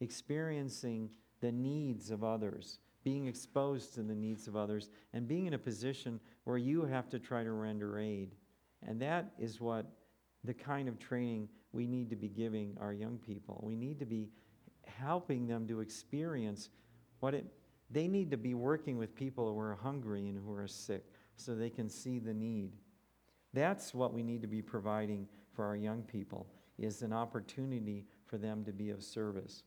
experiencing 0.00 1.10
the 1.40 1.52
needs 1.52 2.10
of 2.10 2.24
others, 2.24 2.78
being 3.06 3.28
exposed 3.28 3.94
to 3.94 4.02
the 4.02 4.16
needs 4.16 4.48
of 4.48 4.56
others, 4.56 4.90
and 5.12 5.28
being 5.28 5.46
in 5.46 5.54
a 5.54 5.58
position 5.58 6.18
where 6.42 6.58
you 6.58 6.82
have 6.82 7.08
to 7.08 7.20
try 7.20 7.44
to 7.44 7.52
render 7.52 8.00
aid. 8.00 8.34
And 8.84 9.00
that 9.00 9.30
is 9.38 9.60
what 9.60 9.86
the 10.42 10.52
kind 10.52 10.88
of 10.88 10.98
training 10.98 11.48
we 11.70 11.86
need 11.86 12.10
to 12.10 12.16
be 12.16 12.26
giving 12.26 12.76
our 12.80 12.92
young 12.92 13.18
people. 13.18 13.60
We 13.62 13.76
need 13.76 14.00
to 14.00 14.06
be 14.06 14.30
helping 14.84 15.46
them 15.46 15.68
to 15.68 15.78
experience 15.78 16.70
what 17.20 17.32
it 17.32 17.46
they 17.92 18.08
need 18.08 18.32
to 18.32 18.36
be 18.36 18.54
working 18.54 18.98
with 18.98 19.14
people 19.14 19.52
who 19.52 19.60
are 19.60 19.76
hungry 19.80 20.28
and 20.28 20.36
who 20.36 20.52
are 20.52 20.66
sick 20.66 21.04
so 21.36 21.54
they 21.54 21.70
can 21.70 21.88
see 21.88 22.18
the 22.18 22.34
need. 22.34 22.72
That's 23.54 23.94
what 23.94 24.12
we 24.12 24.24
need 24.24 24.42
to 24.42 24.48
be 24.48 24.62
providing 24.62 25.28
for 25.54 25.64
our 25.64 25.76
young 25.76 26.02
people 26.02 26.48
is 26.76 27.02
an 27.02 27.12
opportunity 27.12 28.04
for 28.24 28.36
them 28.36 28.64
to 28.64 28.72
be 28.72 28.90
of 28.90 29.04
service. 29.04 29.62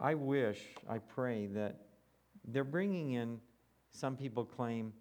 I 0.00 0.14
wish, 0.14 0.60
I 0.88 0.98
pray 0.98 1.46
that 1.46 1.80
they're 2.46 2.64
bringing 2.64 3.12
in, 3.12 3.40
some 3.90 4.16
people 4.16 4.44
claim, 4.44 4.92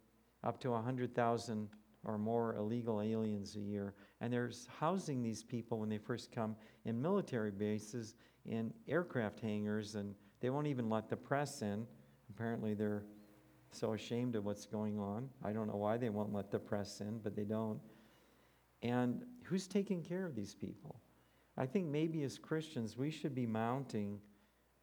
up 0.44 0.60
to 0.62 0.72
100,000 0.72 1.70
or 2.06 2.18
more 2.18 2.56
illegal 2.56 3.02
aliens 3.02 3.56
a 3.56 3.60
year. 3.60 3.94
And 4.22 4.32
they're 4.32 4.52
housing 4.80 5.22
these 5.22 5.44
people 5.44 5.80
when 5.80 5.90
they 5.90 5.98
first 5.98 6.32
come 6.32 6.56
in 6.86 7.02
military 7.02 7.52
bases, 7.52 8.16
in 8.46 8.74
aircraft 8.88 9.40
hangars, 9.40 9.96
and 9.96 10.14
they 10.42 10.50
won't 10.50 10.68
even 10.68 10.90
let 10.90 11.10
the 11.10 11.16
press 11.16 11.62
in. 11.62 11.88
Apparently, 12.30 12.74
they're 12.74 13.06
so 13.72 13.94
ashamed 13.94 14.36
of 14.36 14.46
what's 14.46 14.66
going 14.66 15.00
on. 15.00 15.30
I 15.44 15.54
don't 15.54 15.68
know 15.68 15.78
why 15.78 15.98
they 15.98 16.10
won't 16.10 16.34
let 16.34 16.52
the 16.52 16.60
press 16.60 17.00
in, 17.02 17.20
but 17.20 17.36
they 17.36 17.46
don't. 17.46 17.80
And 18.82 19.24
who's 19.44 19.66
taking 19.66 20.04
care 20.04 20.26
of 20.26 20.36
these 20.36 20.54
people? 20.54 21.00
I 21.58 21.66
think 21.66 21.88
maybe 21.88 22.24
as 22.24 22.38
Christians, 22.38 22.98
we 22.98 23.10
should 23.10 23.34
be 23.34 23.46
mounting 23.46 24.20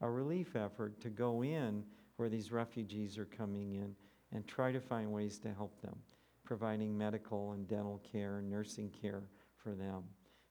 a 0.00 0.10
relief 0.10 0.56
effort 0.56 1.00
to 1.00 1.10
go 1.10 1.42
in 1.42 1.84
where 2.16 2.28
these 2.28 2.52
refugees 2.52 3.18
are 3.18 3.26
coming 3.26 3.74
in 3.74 3.94
and 4.32 4.46
try 4.46 4.72
to 4.72 4.80
find 4.80 5.10
ways 5.10 5.38
to 5.38 5.52
help 5.52 5.80
them, 5.80 5.96
providing 6.44 6.96
medical 6.96 7.52
and 7.52 7.66
dental 7.68 8.00
care 8.10 8.38
and 8.38 8.50
nursing 8.50 8.90
care 8.90 9.22
for 9.56 9.74
them. 9.74 10.02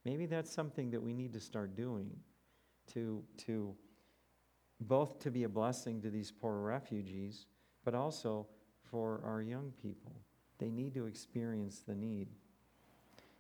Maybe 0.06 0.26
that's 0.26 0.52
something 0.52 0.92
that 0.92 1.02
we 1.02 1.14
need 1.14 1.34
to 1.34 1.40
start 1.40 1.76
doing 1.76 2.10
to, 2.94 3.24
to 3.46 3.76
both 4.82 5.20
to 5.20 5.32
be 5.32 5.44
a 5.44 5.50
blessing 5.50 6.02
to 6.02 6.10
these 6.10 6.32
poor 6.32 6.60
refugees, 6.60 7.46
but 7.84 7.94
also 7.94 8.48
for 8.90 9.22
our 9.26 9.42
young 9.42 9.72
people. 9.82 10.16
They 10.58 10.70
need 10.70 10.94
to 10.96 11.06
experience 11.06 11.84
the 11.88 11.96
need. 11.96 12.28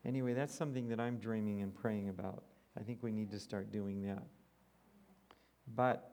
Anyway, 0.05 0.33
that's 0.33 0.55
something 0.55 0.87
that 0.89 0.99
I'm 0.99 1.17
dreaming 1.17 1.61
and 1.61 1.73
praying 1.73 2.09
about. 2.09 2.43
I 2.79 2.83
think 2.83 3.03
we 3.03 3.11
need 3.11 3.31
to 3.31 3.39
start 3.39 3.71
doing 3.71 4.01
that. 4.03 4.23
But 5.75 6.11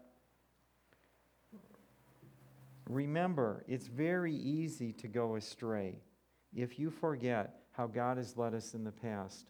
remember, 2.89 3.65
it's 3.67 3.87
very 3.87 4.35
easy 4.35 4.93
to 4.95 5.09
go 5.09 5.37
astray 5.37 6.01
if 6.55 6.79
you 6.79 6.91
forget 6.91 7.61
how 7.73 7.87
God 7.87 8.17
has 8.17 8.37
led 8.37 8.55
us 8.55 8.75
in 8.75 8.85
the 8.85 8.93
past. 8.93 9.47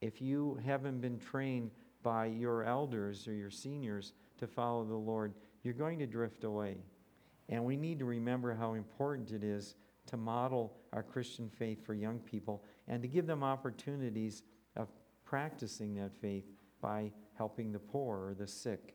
If 0.00 0.20
you 0.20 0.60
haven't 0.64 1.00
been 1.00 1.18
trained 1.18 1.70
by 2.02 2.26
your 2.26 2.64
elders 2.64 3.26
or 3.28 3.32
your 3.32 3.50
seniors 3.50 4.12
to 4.38 4.46
follow 4.46 4.84
the 4.84 4.94
Lord, 4.94 5.34
you're 5.62 5.74
going 5.74 5.98
to 6.00 6.06
drift 6.06 6.44
away. 6.44 6.78
And 7.48 7.64
we 7.64 7.76
need 7.76 7.98
to 8.00 8.04
remember 8.04 8.54
how 8.54 8.74
important 8.74 9.30
it 9.32 9.44
is 9.44 9.74
to 10.06 10.16
model 10.16 10.76
our 10.92 11.02
Christian 11.02 11.48
faith 11.48 11.84
for 11.84 11.94
young 11.94 12.18
people 12.18 12.64
and 12.88 13.02
to 13.02 13.08
give 13.08 13.26
them 13.26 13.42
opportunities 13.42 14.42
of 14.76 14.88
practicing 15.24 15.94
that 15.94 16.12
faith 16.20 16.44
by 16.80 17.12
helping 17.36 17.72
the 17.72 17.78
poor 17.78 18.28
or 18.28 18.34
the 18.34 18.46
sick. 18.46 18.94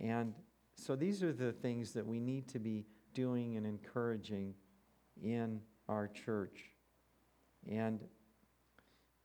And 0.00 0.34
so 0.74 0.96
these 0.96 1.22
are 1.22 1.32
the 1.32 1.52
things 1.52 1.92
that 1.92 2.06
we 2.06 2.20
need 2.20 2.48
to 2.48 2.58
be 2.58 2.86
doing 3.14 3.56
and 3.56 3.66
encouraging 3.66 4.54
in 5.22 5.60
our 5.88 6.08
church. 6.08 6.70
And 7.68 8.00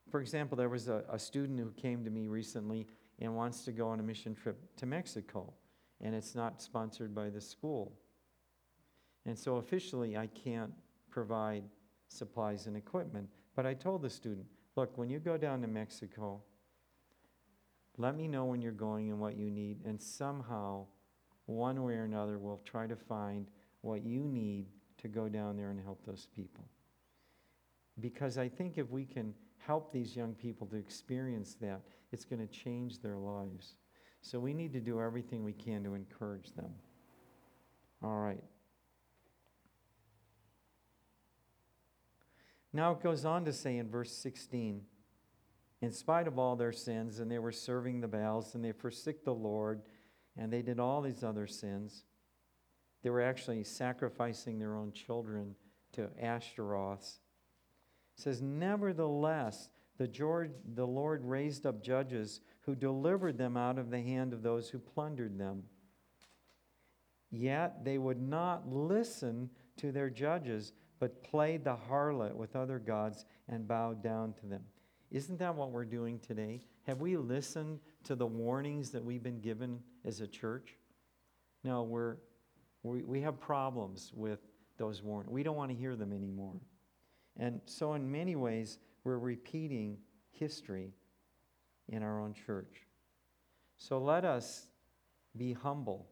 for 0.10 0.20
example, 0.20 0.58
there 0.58 0.70
was 0.70 0.88
a, 0.88 1.03
a 1.10 1.20
student 1.20 1.60
who 1.60 1.72
came 1.72 2.03
to 2.03 2.10
me 2.10 2.28
recently 2.28 2.88
and 3.20 3.36
wants 3.36 3.64
to 3.66 3.72
go 3.72 3.88
on 3.88 3.99
a 3.99 4.03
mission 4.03 4.36
trip 4.36 4.58
to 4.78 4.86
Mexico, 4.86 5.53
and 6.01 6.14
it's 6.14 6.36
not 6.36 6.62
sponsored 6.62 7.16
by 7.16 7.30
the 7.30 7.39
school. 7.41 7.93
And 9.26 9.38
so 9.38 9.58
officially, 9.58 10.18
I 10.18 10.28
can't 10.28 10.74
provide 11.10 11.64
supplies 12.08 12.68
and 12.68 12.76
equipment. 12.76 13.30
But 13.56 13.66
I 13.66 13.74
told 13.74 14.01
the 14.01 14.10
student, 14.10 14.45
look, 14.76 14.97
when 14.97 15.10
you 15.10 15.20
go 15.20 15.38
down 15.38 15.62
to 15.62 15.68
Mexico, 15.68 16.41
let 17.98 18.16
me 18.16 18.28
know 18.28 18.46
when 18.46 18.62
you're 18.62 18.72
going 18.72 19.10
and 19.10 19.20
what 19.20 19.38
you 19.38 19.50
need, 19.50 19.78
and 19.86 20.02
somehow, 20.02 20.86
one 21.46 21.84
way 21.84 21.93
or 21.93 22.04
another, 22.04 22.38
we'll 22.38 22.62
try 22.66 22.88
to 22.88 22.96
find 22.96 23.48
what 23.82 24.04
you 24.04 24.22
need 24.22 24.66
to 24.98 25.08
go 25.08 25.30
down 25.30 25.58
there 25.58 25.70
and 25.70 25.80
help 25.80 26.06
those 26.06 26.28
people. 26.36 26.66
Because 28.00 28.38
I 28.38 28.50
think 28.50 28.78
if 28.78 28.89
we 28.89 29.06
can 29.06 29.34
help 29.58 29.91
these 29.91 30.16
young 30.16 30.34
people 30.34 30.68
to 30.68 30.76
experience 30.76 31.56
that, 31.62 31.82
it's 32.12 32.26
going 32.26 32.46
to 32.46 32.54
change 32.54 33.02
their 33.02 33.18
lives. 33.18 33.76
So 34.22 34.39
we 34.39 34.54
need 34.54 34.74
to 34.74 34.80
do 34.80 35.02
everything 35.02 35.43
we 35.43 35.54
can 35.54 35.84
to 35.84 35.93
encourage 35.93 36.54
them. 36.54 36.72
All 38.04 38.18
right. 38.18 38.43
Now 42.74 42.91
it 42.91 43.02
goes 43.02 43.24
on 43.24 43.46
to 43.46 43.54
say 43.54 43.78
in 43.78 43.89
verse 43.89 44.12
16, 44.12 44.82
in 45.82 45.91
spite 45.91 46.28
of 46.28 46.39
all 46.39 46.55
their 46.55 46.71
sins, 46.71 47.19
and 47.19 47.30
they 47.30 47.39
were 47.39 47.51
serving 47.51 48.01
the 48.01 48.07
Baals, 48.07 48.55
and 48.55 48.63
they 48.63 48.71
forsook 48.71 49.23
the 49.23 49.34
Lord, 49.34 49.82
and 50.38 50.51
they 50.51 50.61
did 50.61 50.80
all 50.80 51.01
these 51.01 51.23
other 51.23 51.47
sins. 51.47 52.03
They 53.03 53.09
were 53.09 53.21
actually 53.21 53.63
sacrificing 53.63 54.57
their 54.57 54.76
own 54.76 54.91
children 54.91 55.55
to 55.93 56.09
Ashtaroths. 56.21 57.19
It 58.17 58.21
says, 58.21 58.41
Nevertheless, 58.41 59.69
the, 59.97 60.07
George, 60.07 60.51
the 60.73 60.88
Lord 60.88 61.23
raised 61.23 61.65
up 61.65 61.84
judges 61.84 62.41
who 62.61 62.76
delivered 62.76 63.38
them 63.38 63.55
out 63.57 63.78
of 63.78 63.91
the 63.91 64.01
hand 64.01 64.34
of 64.34 64.41
those 64.41 64.69
who 64.69 64.80
plundered 64.80 65.38
them. 65.38 65.63
Yet 67.32 67.84
they 67.84 67.97
would 67.97 68.21
not 68.21 68.67
listen 68.67 69.49
to 69.78 69.91
their 69.91 70.09
judges 70.09 70.73
but 70.99 71.23
played 71.23 71.63
the 71.63 71.76
harlot 71.89 72.34
with 72.34 72.55
other 72.55 72.80
gods 72.80 73.26
and 73.47 73.67
bowed 73.67 74.01
down 74.01 74.34
to 74.34 74.45
them. 74.45 74.63
Isn't 75.16 75.39
that 75.39 75.55
what 75.55 75.72
we're 75.72 75.86
doing 75.86 76.20
today? 76.20 76.59
Have 76.88 76.99
we 76.99 77.16
listened 77.16 77.80
to 78.03 78.16
the 78.16 78.26
warnings 78.26 78.89
that 78.89 79.01
we've 79.01 79.24
been 79.24 79.39
given 79.39 79.80
as 80.03 80.20
a 80.20 80.28
church? 80.28 80.76
No, 81.63 81.84
we're, 81.84 82.18
we, 82.84 83.01
we 83.01 83.22
have 83.22 83.39
problems 83.39 84.11
with 84.13 84.39
those 84.78 85.01
warnings. 85.01 85.32
We 85.32 85.41
don't 85.41 85.55
want 85.55 85.72
to 85.72 85.78
hear 85.78 85.95
them 85.95 86.11
anymore. 86.11 86.55
And 87.38 87.61
so, 87.63 87.93
in 87.93 88.11
many 88.11 88.36
ways, 88.36 88.78
we're 89.05 89.18
repeating 89.18 89.99
history 90.32 90.91
in 91.88 92.03
our 92.03 92.20
own 92.20 92.34
church. 92.34 92.84
So, 93.78 93.99
let 93.99 94.26
us 94.26 94.68
be 95.38 95.53
humble. 95.53 96.09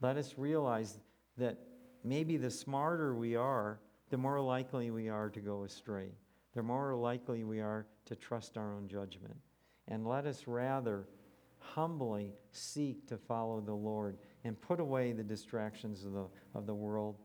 Let 0.00 0.16
us 0.16 0.34
realize 0.36 1.00
that 1.38 1.58
maybe 2.04 2.36
the 2.36 2.52
smarter 2.52 3.16
we 3.16 3.34
are, 3.34 3.80
the 4.10 4.16
more 4.16 4.40
likely 4.40 4.92
we 4.92 5.08
are 5.08 5.28
to 5.28 5.40
go 5.40 5.64
astray. 5.64 6.10
The 6.54 6.62
more 6.62 6.94
likely 6.94 7.42
we 7.42 7.58
are 7.58 7.84
to 8.06 8.16
trust 8.16 8.56
our 8.56 8.74
own 8.74 8.88
judgment. 8.88 9.36
And 9.88 10.06
let 10.06 10.26
us 10.26 10.46
rather 10.46 11.06
humbly 11.58 12.32
seek 12.50 13.06
to 13.08 13.16
follow 13.16 13.60
the 13.60 13.74
Lord 13.74 14.18
and 14.44 14.60
put 14.60 14.80
away 14.80 15.12
the 15.12 15.22
distractions 15.22 16.04
of 16.04 16.12
the, 16.12 16.26
of 16.54 16.66
the 16.66 16.74
world. 16.74 17.16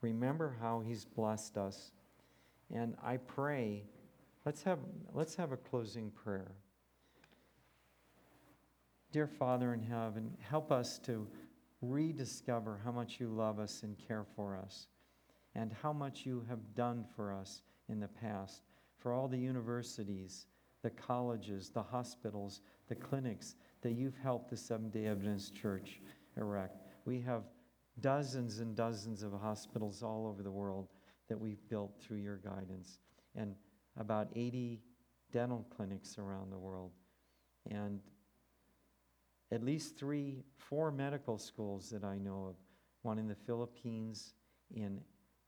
Remember 0.00 0.56
how 0.60 0.80
He's 0.80 1.04
blessed 1.04 1.58
us. 1.58 1.92
And 2.72 2.94
I 3.02 3.18
pray, 3.18 3.84
let's 4.44 4.62
have, 4.62 4.78
let's 5.12 5.36
have 5.36 5.52
a 5.52 5.56
closing 5.56 6.10
prayer. 6.10 6.52
Dear 9.12 9.26
Father 9.26 9.72
in 9.72 9.82
heaven, 9.82 10.36
help 10.40 10.72
us 10.72 10.98
to 11.00 11.26
rediscover 11.80 12.80
how 12.84 12.92
much 12.92 13.20
you 13.20 13.28
love 13.28 13.58
us 13.58 13.82
and 13.82 13.96
care 13.96 14.24
for 14.34 14.56
us, 14.56 14.88
and 15.54 15.72
how 15.82 15.92
much 15.92 16.26
you 16.26 16.44
have 16.48 16.74
done 16.74 17.04
for 17.14 17.32
us 17.32 17.62
in 17.88 18.00
the 18.00 18.08
past, 18.08 18.62
for 19.06 19.12
all 19.12 19.28
the 19.28 19.38
universities, 19.38 20.46
the 20.82 20.90
colleges, 20.90 21.70
the 21.70 21.80
hospitals, 21.80 22.60
the 22.88 22.94
clinics 22.96 23.54
that 23.80 23.92
you've 23.92 24.16
helped 24.20 24.50
the 24.50 24.56
Seventh 24.56 24.94
day 24.94 25.06
Adventist 25.06 25.54
Church 25.54 26.00
erect. 26.36 26.82
We 27.04 27.20
have 27.20 27.44
dozens 28.00 28.58
and 28.58 28.74
dozens 28.74 29.22
of 29.22 29.30
hospitals 29.30 30.02
all 30.02 30.26
over 30.26 30.42
the 30.42 30.50
world 30.50 30.88
that 31.28 31.40
we've 31.40 31.60
built 31.68 31.92
through 32.00 32.16
your 32.16 32.38
guidance, 32.38 32.98
and 33.36 33.54
about 33.96 34.26
80 34.34 34.82
dental 35.30 35.64
clinics 35.76 36.18
around 36.18 36.50
the 36.50 36.58
world. 36.58 36.90
And 37.70 38.00
at 39.52 39.62
least 39.62 39.96
three, 39.96 40.42
four 40.56 40.90
medical 40.90 41.38
schools 41.38 41.90
that 41.90 42.02
I 42.02 42.18
know 42.18 42.46
of 42.48 42.56
one 43.02 43.20
in 43.20 43.28
the 43.28 43.36
Philippines, 43.36 44.34
in 44.74 45.00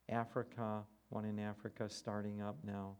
Africa, 0.07 0.85
one 1.09 1.25
in 1.25 1.39
Africa 1.39 1.89
starting 1.89 2.41
up 2.41 2.55
now, 2.63 2.95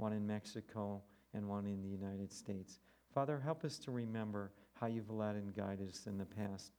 one 0.00 0.12
in 0.12 0.26
Mexico, 0.26 1.02
and 1.34 1.48
one 1.48 1.66
in 1.66 1.82
the 1.82 1.88
United 1.88 2.32
States. 2.32 2.78
Father, 3.14 3.38
help 3.38 3.64
us 3.64 3.78
to 3.78 3.90
remember 3.90 4.50
how 4.72 4.86
you've 4.86 5.10
led 5.10 5.36
and 5.36 5.54
guided 5.54 5.90
us 5.90 6.06
in 6.06 6.16
the 6.16 6.24
past 6.24 6.72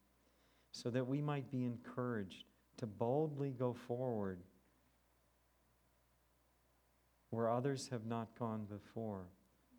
so 0.71 0.89
that 0.89 1.07
we 1.07 1.21
might 1.21 1.49
be 1.51 1.63
encouraged 1.63 2.45
to 2.77 2.87
boldly 2.87 3.51
go 3.51 3.73
forward 3.73 4.39
where 7.29 7.49
others 7.49 7.87
have 7.89 8.05
not 8.05 8.37
gone 8.37 8.65
before, 8.69 9.25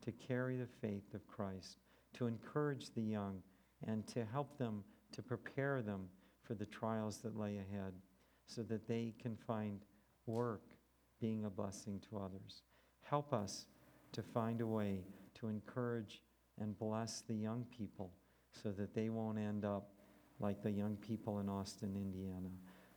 to 0.02 0.10
carry 0.10 0.56
the 0.56 0.66
faith 0.80 1.12
of 1.14 1.26
Christ, 1.26 1.78
to 2.14 2.26
encourage 2.26 2.90
the 2.94 3.02
young 3.02 3.42
and 3.86 4.06
to 4.08 4.24
help 4.24 4.56
them, 4.56 4.82
to 5.12 5.22
prepare 5.22 5.82
them 5.82 6.08
for 6.42 6.54
the 6.54 6.66
trials 6.66 7.18
that 7.18 7.38
lay 7.38 7.58
ahead 7.58 7.92
so 8.46 8.62
that 8.62 8.88
they 8.88 9.12
can 9.20 9.36
find 9.36 9.80
work 10.26 10.62
being 11.20 11.44
a 11.44 11.50
blessing 11.50 12.00
to 12.08 12.18
others. 12.18 12.62
Help 13.12 13.34
us 13.34 13.66
to 14.12 14.22
find 14.22 14.62
a 14.62 14.66
way 14.66 15.04
to 15.34 15.48
encourage 15.48 16.22
and 16.58 16.78
bless 16.78 17.20
the 17.20 17.34
young 17.34 17.66
people 17.76 18.10
so 18.62 18.70
that 18.70 18.94
they 18.94 19.10
won't 19.10 19.36
end 19.36 19.66
up 19.66 19.90
like 20.40 20.62
the 20.62 20.70
young 20.70 20.96
people 20.96 21.38
in 21.38 21.46
Austin, 21.46 21.94
Indiana. 21.94 22.48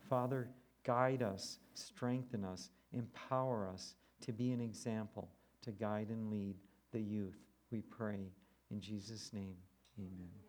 Father, 0.09 0.47
guide 0.86 1.22
us, 1.22 1.59
strengthen 1.74 2.45
us, 2.45 2.70
empower 2.93 3.68
us 3.68 3.95
to 4.22 4.32
be 4.32 4.53
an 4.53 4.61
example, 4.61 5.28
to 5.61 5.72
guide 5.72 6.07
and 6.07 6.32
lead 6.32 6.55
the 6.93 7.01
youth. 7.01 7.41
We 7.70 7.82
pray 7.82 8.32
in 8.72 8.80
Jesus' 8.80 9.34
name. 9.34 9.57
Amen. 9.99 10.44